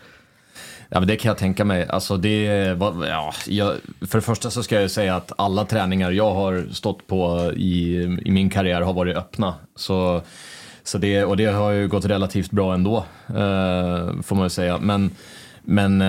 Ja, 0.92 1.00
men 1.00 1.08
det 1.08 1.16
kan 1.16 1.28
jag 1.28 1.38
tänka 1.38 1.64
mig. 1.64 1.86
Alltså 1.88 2.16
det, 2.16 2.74
var- 2.78 3.06
ja, 3.06 3.32
jag, 3.46 3.72
för 4.08 4.18
det 4.18 4.22
första 4.22 4.50
så 4.50 4.62
ska 4.62 4.80
jag 4.80 4.90
säga 4.90 5.16
att 5.16 5.32
alla 5.38 5.64
träningar 5.64 6.10
jag 6.10 6.34
har 6.34 6.66
stått 6.72 7.06
på 7.06 7.52
i, 7.56 7.96
i 8.24 8.30
min 8.30 8.50
karriär 8.50 8.80
har 8.80 8.92
varit 8.92 9.16
öppna. 9.16 9.54
Så, 9.76 10.22
så 10.82 10.98
det, 10.98 11.24
och 11.24 11.36
det 11.36 11.46
har 11.46 11.70
ju 11.70 11.88
gått 11.88 12.04
relativt 12.04 12.50
bra 12.50 12.74
ändå, 12.74 12.96
eh, 13.28 14.20
får 14.22 14.34
man 14.34 14.44
ju 14.44 14.50
säga. 14.50 14.78
Men, 14.78 15.10
men 15.62 16.00
eh, 16.00 16.06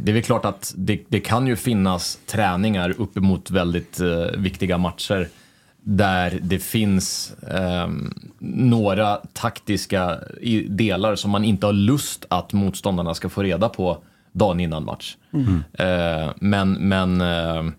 det 0.00 0.10
är 0.10 0.12
väl 0.12 0.22
klart 0.22 0.44
att 0.44 0.74
det, 0.76 1.00
det 1.08 1.20
kan 1.20 1.46
ju 1.46 1.56
finnas 1.56 2.18
träningar 2.26 2.94
uppemot 2.98 3.50
väldigt 3.50 4.00
eh, 4.00 4.38
viktiga 4.38 4.78
matcher 4.78 5.28
där 5.84 6.38
det 6.42 6.58
finns 6.58 7.34
ehm, 7.50 8.14
några 8.38 9.16
taktiska 9.32 10.18
delar 10.68 11.16
som 11.16 11.30
man 11.30 11.44
inte 11.44 11.66
har 11.66 11.72
lust 11.72 12.26
att 12.28 12.52
motståndarna 12.52 13.14
ska 13.14 13.28
få 13.28 13.42
reda 13.42 13.68
på 13.68 13.98
dagen 14.32 14.60
innan 14.60 14.84
match. 14.84 15.16
Mm. 15.32 15.64
Eh, 15.72 16.30
men 16.36 16.72
men 16.72 17.20
eh, 17.20 17.72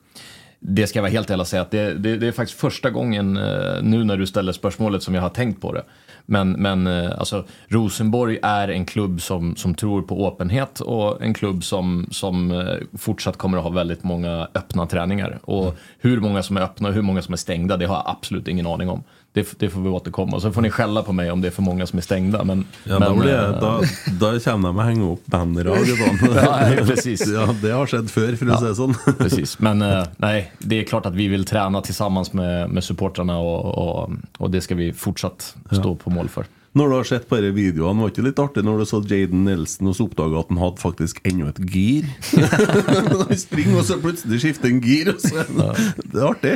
det 0.59 0.87
ska 0.87 0.99
jag 0.99 1.03
vara 1.03 1.11
helt 1.11 1.29
ärlig 1.29 1.41
och 1.41 1.47
säga 1.47 1.61
att 1.61 1.71
det, 1.71 1.93
det, 1.93 2.17
det 2.17 2.27
är 2.27 2.31
faktiskt 2.31 2.59
första 2.59 2.89
gången 2.89 3.37
eh, 3.37 3.81
nu 3.81 4.03
när 4.03 4.17
du 4.17 4.27
ställer 4.27 4.51
spörsmålet 4.51 5.03
som 5.03 5.15
jag 5.15 5.21
har 5.21 5.29
tänkt 5.29 5.61
på 5.61 5.73
det. 5.73 5.83
Men, 6.25 6.51
men 6.51 6.87
eh, 6.87 7.11
alltså, 7.17 7.45
Rosenborg 7.67 8.39
är 8.43 8.67
en 8.67 8.85
klubb 8.85 9.21
som, 9.21 9.55
som 9.55 9.75
tror 9.75 10.01
på 10.01 10.27
öppenhet 10.27 10.79
och 10.79 11.21
en 11.21 11.33
klubb 11.33 11.63
som, 11.63 12.07
som 12.11 12.51
eh, 12.51 12.97
fortsatt 12.97 13.37
kommer 13.37 13.57
att 13.57 13.63
ha 13.63 13.71
väldigt 13.71 14.03
många 14.03 14.47
öppna 14.55 14.85
träningar. 14.85 15.39
Och 15.43 15.77
hur 15.99 16.19
många 16.19 16.43
som 16.43 16.57
är 16.57 16.61
öppna 16.61 16.87
och 16.87 16.93
hur 16.93 17.01
många 17.01 17.21
som 17.21 17.33
är 17.33 17.37
stängda, 17.37 17.77
det 17.77 17.85
har 17.85 17.95
jag 17.95 18.03
absolut 18.05 18.47
ingen 18.47 18.67
aning 18.67 18.89
om. 18.89 19.03
Det, 19.33 19.59
det 19.59 19.69
får 19.69 19.81
vi 19.81 19.89
återkomma. 19.89 20.39
Så 20.39 20.51
får 20.51 20.61
ni 20.61 20.69
skälla 20.69 21.03
på 21.03 21.13
mig 21.13 21.31
om 21.31 21.41
det 21.41 21.47
är 21.47 21.51
för 21.51 21.61
många 21.61 21.87
som 21.87 21.97
är 21.97 22.03
stängda. 22.03 22.43
Men, 22.43 22.65
Ja, 22.83 22.99
men, 22.99 23.01
da, 23.01 23.21
blir 23.21 23.31
jeg, 23.31 23.43
eh, 23.43 23.59
da, 23.59 23.81
da 24.21 24.39
kommer 24.39 24.69
de 24.69 24.77
å 24.77 24.85
henge 24.85 25.07
opp 25.15 25.25
bannere 25.25 25.73
og 25.73 25.87
sånn. 25.89 26.19
Ja, 26.35 26.85
precis. 26.85 27.23
Ja, 27.27 27.47
det 27.61 27.71
har 27.73 27.89
skjedd 27.89 28.11
før, 28.13 28.35
for 28.37 28.53
å 28.53 28.59
si 28.59 28.67
det 28.69 28.75
sånn. 28.77 28.93
Precis, 29.23 29.55
men 29.59 29.81
eh, 29.81 30.03
nej, 30.17 30.51
det 30.59 30.79
är 30.79 30.83
klart 30.83 31.05
att 31.05 31.15
vi 31.15 31.27
vill 31.27 31.45
träna 31.45 31.81
tillsammans 31.81 32.33
med, 32.33 32.69
med 32.69 32.83
supportrarna 32.83 33.37
och, 33.37 33.65
och, 33.77 34.11
och 34.37 34.51
det 34.51 34.61
ska 34.61 34.75
vi 34.75 34.93
fortsatt 34.93 35.55
stå 35.71 35.95
på 35.95 36.09
mål 36.09 36.29
för. 36.29 36.45
Når 36.73 36.89
du 36.89 36.95
har 36.95 37.05
sett 37.05 37.25
på 37.29 37.37
de 37.37 37.51
videoene, 37.53 38.01
var 38.01 38.09
det 38.09 38.15
ikke 38.15 38.25
litt 38.25 38.39
artig 38.41 38.63
når 38.65 38.79
du 38.81 38.85
så 38.89 38.99
Jaden 39.05 39.43
Nelson 39.45 39.91
og 39.91 39.93
så 39.97 40.07
oppdaga 40.07 40.39
at 40.41 40.49
han 40.49 40.61
hadde 40.61 40.81
faktisk 40.81 41.19
ennå 41.29 41.51
et 41.51 41.59
gir? 41.69 42.07
han 43.29 43.37
springer, 43.37 43.77
og 43.77 43.85
så 43.85 43.99
plutselig 44.01 44.39
skifter 44.41 44.71
en 44.71 44.79
gir, 44.81 45.11
Det 45.13 46.17
er 46.17 46.25
artig. 46.25 46.55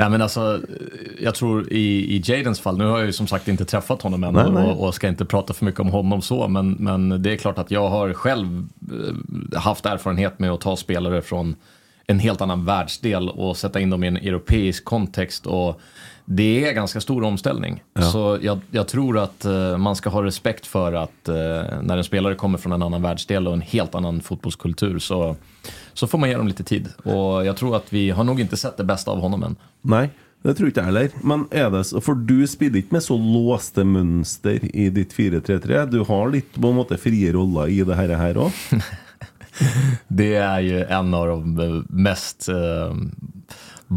Ja, 0.00 0.08
men 0.08 0.22
alltså, 0.22 0.60
jag 1.20 1.34
tror 1.34 1.72
i, 1.72 2.16
i 2.16 2.22
Jadens 2.24 2.60
fall, 2.60 2.78
nu 2.78 2.84
har 2.84 2.98
jag 2.98 3.06
ju 3.06 3.12
som 3.12 3.26
sagt 3.26 3.48
inte 3.48 3.64
träffat 3.64 4.02
honom 4.02 4.24
än 4.24 4.34
Nej, 4.34 4.50
nej. 4.50 4.64
och, 4.64 4.86
och 4.86 4.94
ska 4.94 5.08
inte 5.08 5.24
prata 5.24 5.54
för 5.54 5.64
mycket 5.64 5.80
om 5.80 5.88
honom 5.88 6.22
så, 6.22 6.48
men, 6.48 6.70
men 6.72 7.22
det 7.22 7.32
är 7.32 7.36
klart 7.36 7.58
att 7.58 7.70
jag 7.70 7.88
har 7.88 8.12
själv 8.12 8.68
eh, 8.90 9.60
haft 9.60 9.86
erfarenhet 9.86 10.38
med 10.38 10.50
att 10.50 10.60
ta 10.60 10.76
spelare 10.76 11.22
från 11.22 11.56
en 12.06 12.18
helt 12.18 12.40
annan 12.40 12.64
världsdel 12.64 13.28
och 13.28 13.56
sätta 13.56 13.80
in 13.80 13.90
dem 13.90 14.04
i 14.04 14.06
en 14.06 14.16
europeisk 14.16 14.84
kontext. 14.84 15.46
Och 15.46 15.80
det 16.24 16.64
är 16.68 16.72
ganska 16.72 17.00
stor 17.00 17.24
omställning. 17.24 17.82
Ja. 17.94 18.02
Så 18.02 18.38
jag, 18.42 18.60
jag 18.70 18.88
tror 18.88 19.18
att 19.18 19.44
eh, 19.44 19.76
man 19.76 19.96
ska 19.96 20.10
ha 20.10 20.22
respekt 20.22 20.66
för 20.66 20.92
att 20.92 21.28
eh, 21.28 21.34
när 21.82 21.96
en 21.96 22.04
spelare 22.04 22.34
kommer 22.34 22.58
från 22.58 22.72
en 22.72 22.82
annan 22.82 23.02
världsdel 23.02 23.46
och 23.46 23.52
en 23.52 23.60
helt 23.60 23.94
annan 23.94 24.20
fotbollskultur 24.20 24.98
så, 24.98 25.36
så 25.94 26.06
får 26.06 26.18
man 26.18 26.28
ge 26.28 26.36
dem 26.36 26.48
lite 26.48 26.64
tid. 26.64 26.88
Och 27.04 27.46
jag 27.46 27.56
tror 27.56 27.76
att 27.76 27.92
vi 27.92 28.10
har 28.10 28.24
nog 28.24 28.40
inte 28.40 28.56
sett 28.56 28.76
det 28.76 28.84
bästa 28.84 29.10
av 29.10 29.20
honom 29.20 29.42
än. 29.42 29.56
Nei, 29.82 30.08
det 30.42 30.54
tror 30.54 30.68
ikke 30.70 30.80
jeg 30.80 30.86
heller. 30.90 31.10
Men 31.22 31.44
er 31.50 31.70
det 31.70 31.84
så, 31.86 32.00
For 32.02 32.14
du 32.14 32.46
spiller 32.46 32.78
ikke 32.82 32.94
med 32.96 33.02
så 33.04 33.14
låste 33.18 33.84
mønster 33.86 34.62
i 34.74 34.88
ditt 34.90 35.12
4-3-3. 35.14 35.84
Du 35.90 36.00
har 36.08 36.30
litt 36.30 36.54
på 36.54 36.68
en 36.70 36.78
måte 36.78 36.98
frie 36.98 37.32
roller 37.34 37.66
i 37.70 37.82
det 37.86 37.94
her- 37.98 38.16
her 38.18 38.38
òg. 38.46 38.52
Det 40.08 40.34
är 40.34 40.60
ju 40.60 40.84
en 40.84 41.14
av 41.14 41.26
de 41.26 41.84
mest 41.90 42.48
eh, 42.48 42.94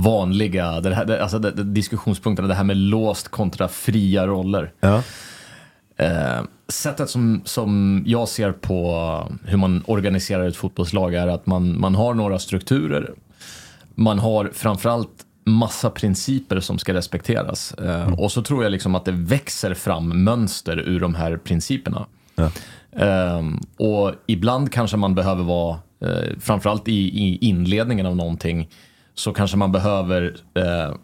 vanliga 0.03 0.81
det 0.81 0.95
här, 0.95 1.05
det, 1.05 1.21
alltså 1.21 1.39
det, 1.39 1.51
det, 1.51 1.63
diskussionspunkterna, 1.63 2.47
det 2.47 2.53
här 2.53 2.63
med 2.63 2.77
låst 2.77 3.27
kontra 3.27 3.67
fria 3.67 4.27
roller. 4.27 4.71
Ja. 4.79 5.01
Eh, 5.97 6.41
sättet 6.67 7.09
som, 7.09 7.41
som 7.45 8.03
jag 8.07 8.27
ser 8.27 8.51
på 8.51 9.31
hur 9.45 9.57
man 9.57 9.83
organiserar 9.87 10.47
ett 10.47 10.55
fotbollslag 10.55 11.13
är 11.13 11.27
att 11.27 11.45
man, 11.45 11.79
man 11.79 11.95
har 11.95 12.13
några 12.13 12.39
strukturer. 12.39 13.11
Man 13.95 14.19
har 14.19 14.49
framförallt 14.53 15.09
massa 15.45 15.89
principer 15.89 16.59
som 16.59 16.77
ska 16.79 16.93
respekteras. 16.93 17.73
Eh, 17.73 18.13
Och 18.13 18.31
så 18.31 18.41
tror 18.41 18.63
jag 18.63 18.71
liksom 18.71 18.95
att 18.95 19.05
det 19.05 19.11
växer 19.11 19.73
fram 19.73 20.23
mönster 20.23 20.79
ur 20.79 20.99
de 20.99 21.15
här 21.15 21.37
principerna. 21.37 22.05
Ja. 22.35 22.51
Ehm, 23.05 23.59
och 23.77 24.11
ibland 24.27 24.71
kanske 24.71 24.97
man 24.97 25.15
behöver 25.15 25.43
vara, 25.43 25.77
eh, 26.01 26.39
framförallt 26.39 26.87
i, 26.87 26.93
i 26.93 27.37
inledningen 27.41 28.05
av 28.05 28.15
någonting, 28.15 28.69
så 29.15 29.33
kanske 29.33 29.57
man 29.57 29.71
behöver 29.71 30.35
eh, 30.53 30.95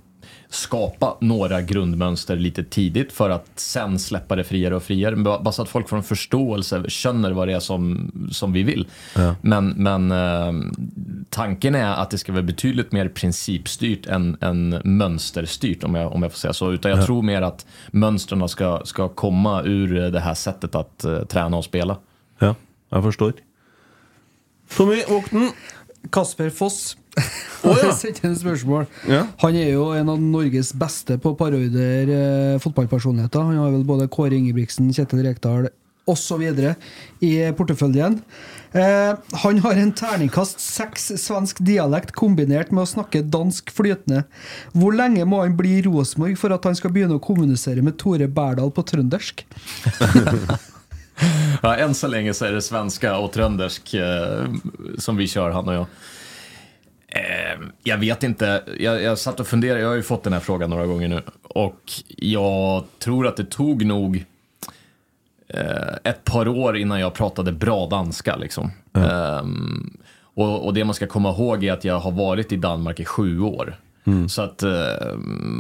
skapa 0.50 1.18
några 1.22 1.62
grundmönster 1.62 2.36
lite 2.36 2.64
tidigt 2.64 3.12
för 3.12 3.30
att 3.30 3.52
sen 3.56 4.00
släppa 4.00 4.36
det 4.36 4.44
friare 4.44 4.76
och 4.76 4.84
friare. 4.84 5.16
Ba- 5.16 5.42
Bara 5.42 5.52
så 5.52 5.62
att 5.62 5.70
folk 5.70 5.90
får 5.90 5.98
en 5.98 6.04
förståelse, 6.04 6.84
känner 6.88 7.32
vad 7.32 7.48
det 7.48 7.54
är 7.54 7.60
som, 7.60 8.12
som 8.32 8.54
vi 8.54 8.64
vill. 8.64 8.88
Ja. 9.16 9.36
Men, 9.42 9.68
men 9.70 10.12
eh, 10.12 10.54
tanken 11.30 11.76
är 11.76 11.94
att 11.94 12.10
det 12.10 12.18
ska 12.18 12.32
vara 12.32 12.44
betydligt 12.44 12.92
mer 12.92 13.08
principstyrt 13.10 14.06
än, 14.06 14.38
än 14.42 14.82
mönsterstyrt 14.84 15.84
om 15.84 15.96
jag, 15.96 16.14
om 16.14 16.24
jag 16.24 16.32
får 16.32 16.40
säga 16.40 16.54
så. 16.54 16.72
Utan 16.72 16.92
jag 16.92 17.00
Ja. 17.00 17.06
tror 17.06 17.22
mer 17.22 17.42
att 17.42 17.66
mönstren 17.92 18.50
ska, 18.50 18.82
ska 18.86 19.08
komma 19.10 19.62
ur 19.64 20.12
det 20.12 20.20
här 20.20 20.34
sättet 20.34 20.76
att 20.76 21.04
eh, 21.04 21.20
träna 21.24 21.58
och 21.58 21.66
spela. 21.66 21.98
Ja, 22.40 22.56
jeg 22.92 23.04
forstår. 23.04 23.34
Tommy 24.78 25.04
Våkten. 25.10 25.50
Kasper 26.12 26.50
Foss. 26.50 26.98
Å, 27.68 27.76
ja. 27.78 27.92
Spørsmål. 28.44 28.88
Ja. 29.10 29.26
Han 29.44 29.58
er 29.60 29.74
jo 29.74 29.92
en 29.96 30.10
av 30.14 30.22
Norges 30.22 30.72
beste 30.78 31.20
på 31.22 31.36
parodier 31.40 32.10
eh, 32.10 32.56
fotballpersonligheter. 32.64 33.52
Han 33.52 33.62
har 33.62 33.76
vel 33.76 33.86
både 33.88 34.10
Kåre 34.12 34.38
Ingebrigtsen, 34.38 34.90
Kjetil 34.96 35.24
Rekdal 35.28 35.70
osv. 36.10 36.42
i 37.22 37.32
porteføljen. 37.58 38.18
Eh, 38.72 39.12
han 39.44 39.60
har 39.66 39.78
en 39.78 39.92
terningkast 39.94 40.62
seks 40.64 41.12
svensk 41.22 41.60
dialekt 41.68 42.16
kombinert 42.18 42.72
med 42.72 42.86
å 42.86 42.90
snakke 42.90 43.22
dansk 43.22 43.72
flytende. 43.76 44.24
Hvor 44.74 44.96
lenge 44.96 45.28
må 45.28 45.44
han 45.44 45.58
bli 45.60 45.78
i 45.78 45.86
Rosenborg 45.86 46.40
for 46.40 46.56
at 46.56 46.66
han 46.68 46.78
skal 46.80 46.94
begynne 46.96 47.20
å 47.20 47.24
kommunisere 47.24 47.84
med 47.86 48.00
Tore 48.02 48.30
Berdal 48.32 48.74
på 48.74 48.86
trøndersk? 48.94 49.46
Ja, 51.62 51.76
än 51.76 51.94
så 51.94 52.08
länge 52.08 52.34
så 52.34 52.46
är 52.46 52.52
det 52.52 52.62
svenska 52.62 53.18
och 53.18 53.32
tröndersk 53.32 53.94
eh, 53.94 54.46
som 54.98 55.18
vi 55.18 55.28
kör, 55.28 55.50
han 55.50 55.68
och 55.68 55.74
jag. 55.74 55.86
Eh, 57.12 57.60
jag 57.84 57.98
vet 57.98 58.24
inte, 58.24 58.64
jag, 58.80 59.02
jag 59.02 59.18
satt 59.18 59.40
och 59.40 59.48
funderade, 59.48 59.82
jag 59.82 59.88
har 59.88 59.96
ju 59.96 60.04
fått 60.04 60.24
den 60.24 60.34
här 60.34 60.40
frågan 60.40 60.70
några 60.70 60.86
gånger 60.86 61.08
nu. 61.08 61.22
Och 61.44 61.92
jag 62.18 62.84
tror 63.00 63.28
att 63.28 63.38
det 63.38 63.46
tog 63.46 63.86
nog 63.86 64.26
eh, 65.48 65.96
ett 66.04 66.24
par 66.24 66.48
år 66.48 66.78
innan 66.78 67.00
jag 67.00 67.14
pratade 67.14 67.52
bra 67.52 67.88
danska. 67.88 68.36
Liksom. 68.36 68.72
Ehm, 68.94 69.98
och, 70.34 70.66
och 70.66 70.74
det 70.74 70.84
man 70.84 70.96
ska 70.96 71.08
komma 71.08 71.30
ihåg 71.30 71.64
är 71.64 71.74
att 71.74 71.86
jag 71.86 72.00
har 72.00 72.12
varit 72.12 72.52
i 72.52 72.56
Danmark 72.56 73.00
i 73.00 73.06
sju 73.06 73.40
år. 73.40 73.76
Mm. 74.04 74.30
Så 74.30 74.42
att, 74.42 74.64
eh, 74.64 74.72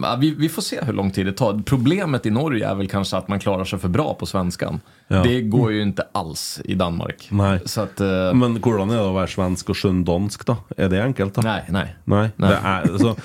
ja, 0.03 0.17
vi, 0.19 0.35
vi 0.35 0.49
får 0.49 0.61
se 0.61 0.81
hur 0.83 0.93
lång 0.93 1.11
tid 1.11 1.25
det 1.25 1.33
tar. 1.33 1.61
Problemet 1.65 2.25
i 2.25 2.29
Norge 2.29 2.67
är 2.67 2.75
väl 2.75 2.87
kanske 2.87 3.17
att 3.17 3.27
man 3.27 3.39
klarar 3.39 3.65
sig 3.65 3.79
för 3.79 3.87
bra 3.87 4.13
på 4.13 4.25
svenskan. 4.25 4.79
Ja. 5.11 5.21
Det 5.23 5.41
går 5.51 5.71
ju 5.75 5.81
inte 5.81 6.05
alls 6.13 6.61
i 6.65 6.75
Danmark. 6.75 7.27
Nei. 7.31 7.59
Så 7.65 7.81
att, 7.81 7.99
eh, 7.99 8.33
Men 8.33 8.55
hvordan 8.63 8.89
er 8.91 8.97
det 9.01 9.07
å 9.09 9.13
være 9.15 9.27
svensk 9.33 9.69
og 9.73 9.75
skjønne 9.75 10.05
dansk, 10.07 10.45
da? 10.47 10.55
Er 10.77 10.89
det 10.89 11.01
enkelt, 11.03 11.33
da? 11.35 11.41
Nej, 11.45 11.63
nej. 11.69 11.93
Nei. 12.05 12.29
Nei. 12.37 12.49
Det 12.49 12.59
er, 12.63 12.87
altså, 12.91 13.15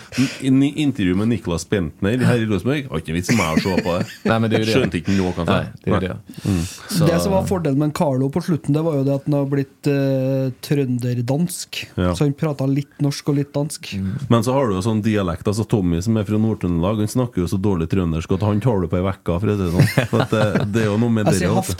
i 0.42 0.72
intervju 0.83 1.14
med 1.16 1.29
Niklas 1.31 1.64
Bentner 1.70 2.18
her 2.27 2.42
i 2.42 2.46
Rosenborg 2.51 2.88
ikke 2.90 3.12
en 3.14 3.18
vits 3.20 3.31
meg 3.37 3.57
å 3.57 3.62
se 3.62 3.83
på 3.87 3.99
det. 3.99 4.07
Nej, 4.25 4.40
men 4.40 4.51
det 4.51 4.57
är 4.57 4.61
ju 4.61 4.64
det. 4.66 4.75
Skjønte 4.75 4.99
ikke 5.01 5.14
noe, 5.16 5.33
kanskje. 5.37 5.57
Nej, 5.57 5.66
det 5.85 5.90
är 5.90 6.01
ju 6.01 6.09
det. 6.09 6.16
Mm. 6.49 6.62
Så- 6.88 7.07
Det 7.07 7.20
som 7.20 7.33
var 7.33 7.44
fordelen 7.46 7.79
med 7.79 7.94
Carlo 7.94 8.29
på 8.31 8.40
slutten, 8.42 8.75
det 8.75 8.83
var 8.83 8.94
jo 8.96 9.05
det 9.05 9.14
at 9.14 9.22
han 9.27 9.35
har 9.35 9.46
blitt 9.46 9.87
eh, 9.87 10.51
trønderdansk. 10.61 11.87
Ja. 11.94 12.14
Så 12.14 12.25
han 12.25 12.33
prata 12.35 12.66
litt 12.66 12.99
norsk 13.03 13.29
og 13.29 13.38
litt 13.38 13.53
dansk. 13.55 13.92
Men 14.31 14.42
så 14.44 14.53
har 14.57 14.68
du 14.68 14.75
jo 14.77 14.83
sånn 14.85 15.03
dialekt. 15.05 15.46
Altså 15.49 15.66
Tommy 15.68 16.01
som 16.05 16.16
er 16.20 16.25
fra 16.29 16.38
Nord-Trøndelag, 16.40 17.03
han 17.05 17.11
snakker 17.11 17.44
jo 17.44 17.49
så 17.51 17.59
dårlig 17.61 17.88
trøndersk 17.92 18.33
at 18.37 18.44
han 18.46 18.61
tar 18.64 18.81
det 18.85 18.90
på 18.92 19.01
uke, 19.07 19.38
for 19.40 19.46
å 19.46 19.57
si 19.57 19.62
det 19.62 19.70
sånn. 19.75 20.09
For 20.11 20.20
at 20.27 20.35
det, 20.35 20.72
det 20.75 20.87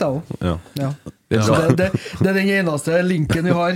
jeg 0.01 0.09
òg. 0.09 0.21
Ja. 0.39 0.59
Ja. 0.73 0.93
Det 1.29 1.35
är 1.35 1.69
det, 1.69 1.75
det, 1.75 1.91
det 2.19 2.29
är 2.29 2.33
den 2.33 2.49
eneste 2.49 3.01
linken 3.03 3.45
vi 3.45 3.51
har. 3.51 3.75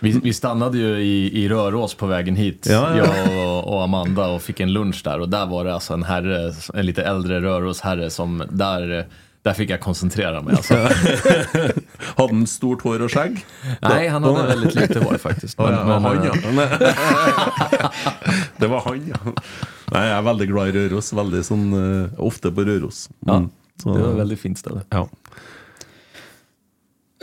Vi, 0.00 0.10
vi 0.22 0.32
stannade 0.32 0.78
ju 0.78 0.98
i, 0.98 1.44
i 1.44 1.48
Rörås 1.48 1.94
på 1.94 2.06
vägen 2.06 2.36
hit, 2.36 2.66
Ja, 2.70 2.96
ja. 2.96 3.06
jag 3.06 3.48
och, 3.48 3.74
och 3.74 3.82
Amanda, 3.84 4.26
och 4.26 4.42
fick 4.42 4.60
en 4.60 4.72
lunch 4.72 5.00
där. 5.04 5.20
Och 5.20 5.28
där 5.28 5.46
var 5.46 5.64
det 5.64 5.74
alltså 5.74 5.94
en 5.94 6.02
herre, 6.02 6.52
en 6.74 6.86
lite 6.86 7.02
äldre 7.02 7.40
Rörås-herre 7.40 8.10
som, 8.10 8.42
där, 8.50 9.06
där 9.42 9.52
fick 9.52 9.70
jag 9.70 9.80
koncentrera 9.80 10.40
mig. 10.42 10.54
Alltså. 10.56 10.74
Hadde 12.16 12.34
han 12.34 12.46
stort 12.46 12.82
hår 12.82 13.02
og 13.02 13.10
skjegg? 13.10 13.44
Nej, 13.80 14.08
han 14.08 14.24
hade 14.24 14.46
väldigt 14.46 14.74
lite 14.74 14.98
hår 15.00 15.18
faktiskt. 15.18 15.60
Å, 15.60 15.70
ja, 15.70 15.84
Men- 15.86 16.02
men, 16.02 16.04
han, 16.04 16.24
ja. 16.24 16.32
det 18.56 18.66
var 18.66 18.80
han, 18.80 19.06
ja. 19.08 19.32
Nei, 19.92 20.00
jeg 20.08 20.16
er 20.18 20.22
veldig 20.26 20.46
glad 20.50 20.68
i 20.68 20.72
Røros. 20.78 21.12
Veldig 21.14 21.42
sånn 21.46 21.66
eh, 21.78 22.20
Ofte 22.24 22.50
på. 22.50 23.06
Ja, 23.26 23.36
Mm. 23.36 23.50
Så- 23.82 23.94
det 23.94 24.00
var 24.02 24.10
ett 24.10 24.16
väldigt 24.18 24.40
fint 24.40 24.58
ställe. 24.58 24.80
Ja. 24.90 25.08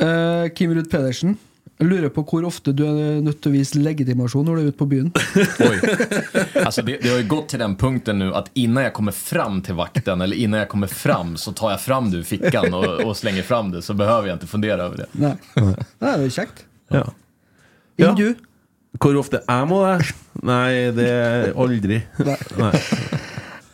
Eh, 0.02 0.50
Kim 0.56 0.74
Ruud 0.74 0.90
Pedersen. 0.92 1.38
Jeg 1.82 1.90
lurer 1.90 2.12
på 2.14 2.22
hvor 2.30 2.46
ofte 2.46 2.74
du 2.78 2.84
er 2.86 3.22
nødt 3.26 3.40
til 3.42 3.50
å 3.50 3.56
vise 3.56 3.80
legitimasjon 3.82 4.46
når 4.46 4.58
du 4.58 4.62
er 4.62 4.68
ute 4.70 4.78
på 4.78 4.90
byen. 4.90 5.12
Alltså 6.66 6.82
det, 6.86 7.00
det 7.02 7.10
har 7.10 7.18
ju 7.18 7.28
gått 7.28 7.50
till 7.50 7.60
den 7.60 7.76
punkten 7.76 8.20
nu 8.20 8.34
att 8.34 8.52
innan 8.54 8.84
jag 8.84 8.94
kommer 8.94 9.12
fram 9.12 9.62
till 9.62 9.74
vakten 9.74 10.22
eller 10.22 10.36
innan 10.36 10.60
jag 10.60 10.70
kommer 10.70 10.88
fram 10.88 11.38
så 11.38 11.52
tar 11.52 11.72
jag 11.72 11.82
fram 11.82 12.12
det 12.12 12.18
ur 12.18 12.24
fickan 12.24 12.74
och, 12.74 13.02
och 13.02 13.18
slänger 13.18 13.44
fram 13.44 13.72
det 13.72 13.82
så 13.82 13.94
behöver 13.94 14.28
jag 14.28 14.36
inte 14.36 14.48
fundera 14.48 14.84
över 14.84 14.98
det. 14.98 15.06
Nei. 15.12 15.34
Nei, 15.56 15.74
det 16.00 16.14
er 16.14 16.24
jo 16.24 16.36
kjekt. 16.38 16.64
Ja. 16.94 17.04
Enn 17.98 18.16
du? 18.16 18.28
Hvor 19.02 19.18
ofte 19.18 19.42
jeg 19.48 19.68
må 19.72 19.82
det? 19.88 20.14
Nei, 20.46 20.72
det 20.96 21.10
er 21.10 21.54
aldri. 21.58 22.02
Nei. 22.60 22.74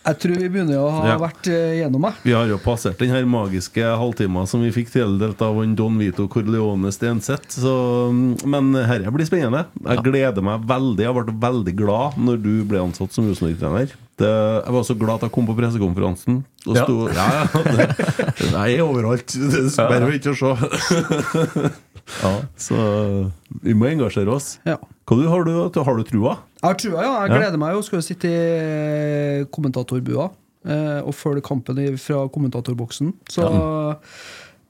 Jeg 0.08 0.20
tror 0.24 0.38
vi 0.40 0.48
begynner 0.50 0.78
å 0.80 0.90
ha 0.92 1.02
Ja. 1.10 1.18
vært 1.20 1.48
eh, 1.52 1.82
gjennom 1.82 2.02
det. 2.08 2.14
Vi 2.24 2.32
har 2.32 2.48
jo 2.48 2.58
passert 2.64 2.98
den 3.02 3.10
her 3.12 3.26
magiske 3.28 3.84
halvtimen 4.00 4.48
som 4.48 4.62
vi 4.64 4.72
fikk 4.72 4.90
tildelt 4.94 5.42
av 5.44 5.60
Don 5.76 5.98
Vito 6.00 6.28
Corleone 6.32 6.92
Stenseth. 6.96 7.58
Mm, 7.60 8.38
men 8.48 8.72
dette 8.74 9.12
blir 9.12 9.28
spennende. 9.28 9.66
Jeg 9.84 10.04
gleder 10.08 10.42
meg 10.42 10.64
veldig. 10.70 11.04
Jeg 11.04 11.14
ble 11.20 11.38
veldig 11.44 11.76
glad 11.76 12.16
når 12.18 12.42
du 12.42 12.52
ble 12.64 12.80
ansatt 12.86 13.12
som 13.12 13.28
Rosenborg-trener. 13.28 13.92
Det- 14.18 14.64
Jeg 14.66 14.74
var 14.74 14.82
så 14.84 14.96
glad 14.98 15.16
at 15.16 15.22
jeg 15.28 15.32
kom 15.32 15.46
på 15.46 15.56
pressekonferansen. 15.60 16.44
Og 16.68 16.76
Ja. 16.76 16.84
sto, 16.84 17.08
ja, 17.10 17.28
ja, 17.32 17.62
det, 17.64 17.96
jeg 18.52 18.80
er 18.80 18.84
overalt. 18.84 19.28
Det 19.28 19.78
er 19.78 20.00
bare 20.00 20.18
ikke 20.18 20.34
å 20.34 20.40
se. 20.40 21.72
Så 22.58 22.78
vi 23.64 23.74
må 23.78 23.88
engasjere 23.92 24.34
oss. 24.34 24.58
Ja. 24.68 24.78
Hva 25.08 25.16
du, 25.20 25.28
har, 25.32 25.44
du, 25.48 25.80
har 25.84 25.98
du 25.98 26.04
trua? 26.08 26.38
Jeg 26.58 26.68
har 26.68 26.80
trua, 26.82 27.04
ja. 27.06 27.14
Jeg 27.22 27.32
Ja. 27.32 27.38
gleder 27.38 27.58
meg 27.62 27.74
jo. 27.78 27.82
Skal 27.86 28.02
sitte 28.06 28.28
i 28.28 29.42
eh, 29.42 29.46
kommentatorbua 29.54 30.30
eh, 30.68 31.00
og 31.06 31.14
følge 31.16 31.44
kampen 31.46 31.80
fra 32.02 32.26
kommentatorboksen. 32.34 33.14
Så 33.32 33.46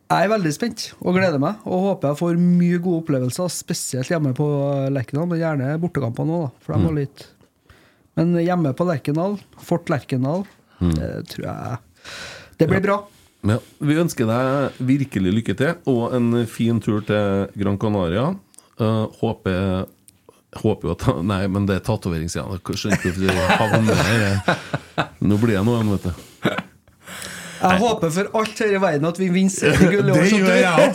jeg 0.08 0.24
er 0.24 0.30
veldig 0.32 0.54
spent 0.56 0.86
og 1.02 1.18
gleder 1.18 1.40
meg. 1.42 1.58
Og 1.66 1.82
håper 1.90 2.12
jeg 2.14 2.20
får 2.22 2.38
mye 2.44 2.78
gode 2.84 3.02
opplevelser, 3.04 3.50
spesielt 3.52 4.12
hjemme 4.12 4.34
på 4.38 4.46
Lerkendal. 4.94 5.28
Men 5.32 5.42
gjerne 5.42 5.74
bortekampene 5.82 6.38
òg, 6.38 6.46
da. 6.48 6.54
For 6.62 6.74
de 6.78 6.84
var 6.86 6.92
Mm. 6.94 7.02
litt 7.02 7.28
Men 8.18 8.32
hjemme 8.34 8.74
på 8.74 8.86
Lerkendal, 8.88 9.40
Fort 9.62 9.90
Lerkendal, 9.90 10.46
Mm. 10.82 10.94
det 10.96 11.28
tror 11.30 11.44
jeg 11.46 11.78
Det 12.60 12.68
blir 12.70 12.82
bra. 12.82 13.04
Ja, 13.46 13.60
vi 13.80 13.96
ønsker 14.02 14.26
deg 14.28 14.80
virkelig 14.88 15.34
lykke 15.36 15.56
til, 15.60 15.76
og 15.88 16.14
en 16.18 16.32
fin 16.50 16.80
tur 16.82 17.02
til 17.06 17.48
Gran 17.62 17.78
Canaria. 17.78 18.32
Eh, 18.80 19.06
håper 19.22 19.86
Håper 20.58 20.88
jo 20.88 20.94
at 20.96 21.04
Nei, 21.28 21.44
men 21.52 21.66
det 21.68 21.76
er 21.76 21.84
tatoveringssida. 21.86 22.46
Jeg 22.56 22.64
hvorfor 23.04 23.28
jeg 23.28 23.58
havner 23.60 24.00
her. 24.08 24.58
Nå 25.22 25.38
blir 25.42 25.58
det 25.60 25.66
noe 25.68 25.76
igjen, 25.78 25.92
vet 25.92 26.08
du. 26.08 26.12
Jeg 27.58 27.80
håper 27.82 28.12
for 28.14 28.28
alt 28.38 28.60
her 28.62 28.72
i 28.78 28.80
verden 28.82 29.08
at 29.10 29.18
vi 29.18 29.28
vinner 29.34 29.50
seriegull 29.50 30.08
i 30.08 30.14
år. 30.14 30.22
Det 30.22 30.30
så 30.30 30.38
gjør 30.38 30.46
du- 30.48 30.62
jeg 30.62 30.94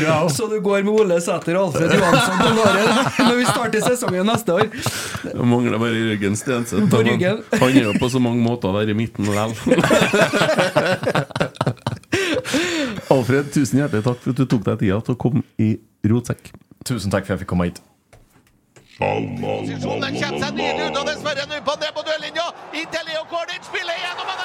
jeg. 0.00 0.30
Så 0.32 0.46
du 0.48 0.56
går 0.64 0.82
med 0.86 0.92
Ole 0.96 1.18
Sæter 1.20 1.58
og 1.60 1.66
Alfred 1.68 1.92
Johansson 1.92 2.36
på 2.40 2.50
låret 2.56 3.18
når 3.20 3.34
vi 3.36 3.44
starter 3.50 3.80
sesongen 3.84 4.26
neste 4.32 4.56
år. 4.56 4.66
Jeg 5.28 5.48
mangler 5.52 5.76
bare 5.78 6.00
Jørgen 6.00 6.36
Stenseth. 6.40 6.88
Han 7.60 7.68
er 7.68 7.82
jo 7.84 7.92
på 8.00 8.08
så 8.10 8.18
mange 8.20 8.40
måter 8.42 8.72
der 8.80 8.90
i 8.90 8.96
midten 8.96 9.28
likevel. 9.28 9.52
Alfred, 13.10 13.52
tusen 13.54 13.78
hjertelig 13.80 14.02
takk 14.06 14.18
for 14.22 14.34
at 14.34 14.40
du 14.42 14.46
tok 14.46 14.64
deg 14.66 14.82
tida 14.82 14.98
til 15.06 15.14
å 15.14 15.20
komme 15.20 15.44
i 15.60 15.76
Rotsekk. 16.06 16.52
Tusen 16.84 17.10
tack 17.10 17.26
för 17.26 17.34
att 17.34 17.38
jag 17.38 17.38
fick 17.38 17.48
komma 17.48 17.64
hit. 17.64 17.82
Posisjonen 19.00 20.12
kommer 20.20 20.40
seg 20.40 20.54
nydelig 20.54 20.90
ut, 20.90 20.98
og 21.00 21.06
dessverre 21.08 21.46
nå 21.48 21.60
på 21.64 21.76
ned 21.80 21.92
på 21.96 22.02
dørlinja. 22.04 22.46
Inntil 22.76 23.06
Leo 23.08 23.24
Kornic 23.30 23.64
spiller 23.64 23.96
der 23.96 24.10
er 24.10 24.16
det 24.18 24.40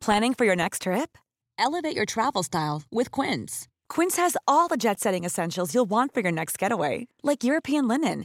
Planning 0.00 0.34
for 0.34 0.44
your 0.44 0.56
next 0.56 0.82
trip? 0.82 1.18
Elevate 1.58 1.94
your 1.94 2.06
travel 2.06 2.42
style 2.42 2.82
with 2.90 3.10
Quince. 3.10 3.68
Quince 3.88 4.16
has 4.16 4.36
all 4.48 4.66
the 4.66 4.78
jet 4.78 4.98
setting 4.98 5.24
essentials 5.24 5.74
you'll 5.74 5.90
want 5.90 6.14
for 6.14 6.20
your 6.20 6.32
next 6.32 6.58
getaway, 6.58 7.06
like 7.22 7.44
European 7.44 7.86
linen, 7.86 8.24